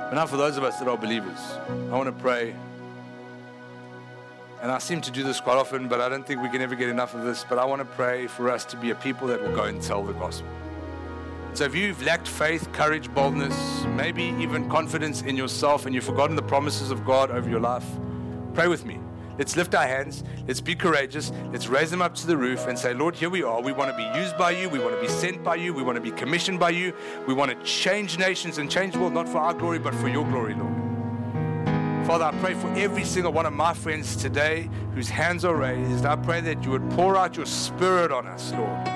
But 0.10 0.16
now, 0.16 0.26
for 0.26 0.38
those 0.38 0.58
of 0.58 0.64
us 0.64 0.80
that 0.80 0.88
are 0.88 0.98
believers, 0.98 1.40
I 1.70 1.98
want 1.98 2.06
to 2.08 2.22
pray. 2.22 2.56
And 4.62 4.72
I 4.72 4.80
seem 4.80 5.00
to 5.02 5.12
do 5.12 5.24
this 5.24 5.40
quite 5.40 5.58
often, 5.58 5.88
but 5.88 6.02
I 6.02 6.10
don't 6.10 6.26
think 6.26 6.42
we 6.42 6.50
can 6.50 6.62
ever 6.62 6.76
get 6.76 6.90
enough 6.90 7.14
of 7.14 7.24
this. 7.24 7.46
But 7.48 7.60
I 7.60 7.66
want 7.66 7.80
to 7.80 7.86
pray 7.86 8.28
for 8.28 8.50
us 8.50 8.66
to 8.66 8.76
be 8.76 8.90
a 8.90 8.96
people 8.96 9.28
that 9.28 9.42
will 9.42 9.56
go 9.56 9.64
and 9.64 9.82
tell 9.82 10.04
the 10.04 10.14
gospel. 10.14 10.50
So 11.54 11.64
if 11.64 11.74
you've 11.76 12.02
lacked 12.04 12.28
faith, 12.28 12.72
courage, 12.74 13.14
boldness, 13.14 13.86
maybe 13.96 14.36
even 14.40 14.70
confidence 14.70 15.22
in 15.22 15.38
yourself, 15.38 15.86
and 15.86 15.96
you've 15.96 16.04
forgotten 16.04 16.36
the 16.36 16.42
promises 16.42 16.92
of 16.92 17.06
God 17.06 17.32
over 17.32 17.50
your 17.50 17.60
life, 17.60 17.86
pray 18.54 18.68
with 18.68 18.86
me. 18.86 19.00
Let's 19.40 19.56
lift 19.56 19.74
our 19.74 19.88
hands. 19.88 20.26
Let's 20.48 20.60
be 20.60 20.76
courageous. 20.76 21.32
Let's 21.54 21.68
raise 21.68 21.90
them 21.90 22.02
up 22.02 22.14
to 22.16 22.28
the 22.28 22.36
roof 22.36 22.68
and 22.68 22.78
say, 22.78 22.94
Lord, 22.94 23.16
here 23.16 23.30
we 23.30 23.42
are. 23.42 23.62
We 23.62 23.72
want 23.72 23.90
to 23.90 23.96
be 23.96 24.20
used 24.20 24.38
by 24.38 24.52
you. 24.52 24.68
We 24.68 24.80
want 24.80 24.96
to 24.96 25.02
be 25.02 25.08
sent 25.08 25.46
by 25.46 25.56
you. 25.56 25.74
We 25.74 25.82
want 25.82 25.96
to 25.96 26.02
be 26.02 26.12
commissioned 26.12 26.60
by 26.60 26.72
you. 26.72 26.94
We 27.26 27.34
want 27.34 27.50
to 27.50 27.64
change 27.64 28.20
nations 28.20 28.58
and 28.58 28.70
change 28.70 28.94
the 28.94 29.00
world, 29.00 29.14
not 29.14 29.30
for 29.30 29.38
our 29.38 29.54
glory, 29.54 29.80
but 29.80 29.96
for 29.96 30.10
your 30.10 30.26
glory, 30.26 30.56
Lord. 30.56 30.76
Father, 32.06 32.26
I 32.26 32.32
pray 32.42 32.54
for 32.54 32.68
every 32.72 33.06
single 33.06 33.32
one 33.32 33.46
of 33.46 33.54
my 33.54 33.74
friends 33.74 34.18
today 34.18 34.70
whose 34.94 35.08
hands 35.08 35.46
are 35.46 35.56
raised. 35.56 36.06
I 36.06 36.18
pray 36.18 36.42
that 36.42 36.62
you 36.66 36.72
would 36.72 36.90
pour 36.90 37.16
out 37.16 37.38
your 37.38 37.46
spirit 37.46 38.12
on 38.12 38.28
us, 38.28 38.52
Lord. 38.52 38.88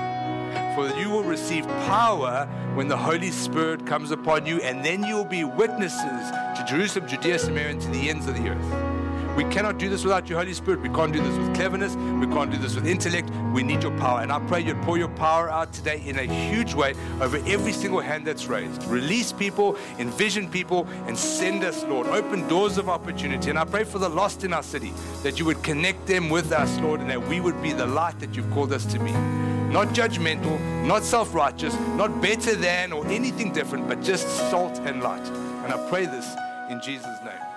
For 0.74 0.94
you 1.00 1.08
will 1.08 1.24
receive 1.24 1.66
power 1.86 2.46
when 2.74 2.88
the 2.88 2.96
Holy 2.98 3.30
Spirit 3.30 3.86
comes 3.86 4.10
upon 4.10 4.44
you, 4.44 4.60
and 4.60 4.84
then 4.84 5.04
you 5.04 5.14
will 5.14 5.24
be 5.24 5.44
witnesses 5.44 6.02
to 6.02 6.66
Jerusalem, 6.68 7.08
Judea, 7.08 7.38
Samaria, 7.38 7.70
and 7.70 7.80
to 7.80 7.88
the 7.88 8.10
ends 8.10 8.26
of 8.26 8.34
the 8.34 8.50
earth. 8.50 8.93
We 9.36 9.42
cannot 9.44 9.78
do 9.78 9.88
this 9.88 10.04
without 10.04 10.28
your 10.28 10.38
Holy 10.38 10.54
Spirit. 10.54 10.80
We 10.80 10.88
can't 10.90 11.12
do 11.12 11.20
this 11.20 11.36
with 11.36 11.54
cleverness. 11.56 11.96
We 11.96 12.26
can't 12.26 12.52
do 12.52 12.56
this 12.56 12.76
with 12.76 12.86
intellect. 12.86 13.30
We 13.52 13.64
need 13.64 13.82
your 13.82 13.96
power. 13.98 14.20
And 14.20 14.30
I 14.30 14.38
pray 14.38 14.60
you'd 14.60 14.80
pour 14.82 14.96
your 14.96 15.08
power 15.08 15.50
out 15.50 15.72
today 15.72 16.02
in 16.06 16.18
a 16.18 16.22
huge 16.22 16.74
way 16.74 16.94
over 17.20 17.38
every 17.46 17.72
single 17.72 17.98
hand 17.98 18.26
that's 18.26 18.46
raised. 18.46 18.84
Release 18.84 19.32
people, 19.32 19.76
envision 19.98 20.48
people, 20.48 20.86
and 21.08 21.18
send 21.18 21.64
us, 21.64 21.82
Lord. 21.84 22.06
Open 22.06 22.46
doors 22.46 22.78
of 22.78 22.88
opportunity. 22.88 23.50
And 23.50 23.58
I 23.58 23.64
pray 23.64 23.82
for 23.82 23.98
the 23.98 24.08
lost 24.08 24.44
in 24.44 24.52
our 24.52 24.62
city 24.62 24.92
that 25.24 25.40
you 25.40 25.44
would 25.46 25.62
connect 25.64 26.06
them 26.06 26.30
with 26.30 26.52
us, 26.52 26.78
Lord, 26.80 27.00
and 27.00 27.10
that 27.10 27.26
we 27.26 27.40
would 27.40 27.60
be 27.60 27.72
the 27.72 27.86
light 27.86 28.20
that 28.20 28.36
you've 28.36 28.50
called 28.52 28.72
us 28.72 28.84
to 28.86 29.00
be. 29.00 29.10
Not 29.74 29.88
judgmental, 29.88 30.60
not 30.86 31.02
self 31.02 31.34
righteous, 31.34 31.74
not 31.96 32.22
better 32.22 32.54
than 32.54 32.92
or 32.92 33.04
anything 33.08 33.52
different, 33.52 33.88
but 33.88 34.00
just 34.00 34.28
salt 34.50 34.78
and 34.84 35.02
light. 35.02 35.26
And 35.64 35.72
I 35.72 35.88
pray 35.88 36.06
this 36.06 36.32
in 36.70 36.80
Jesus' 36.80 37.18
name. 37.24 37.53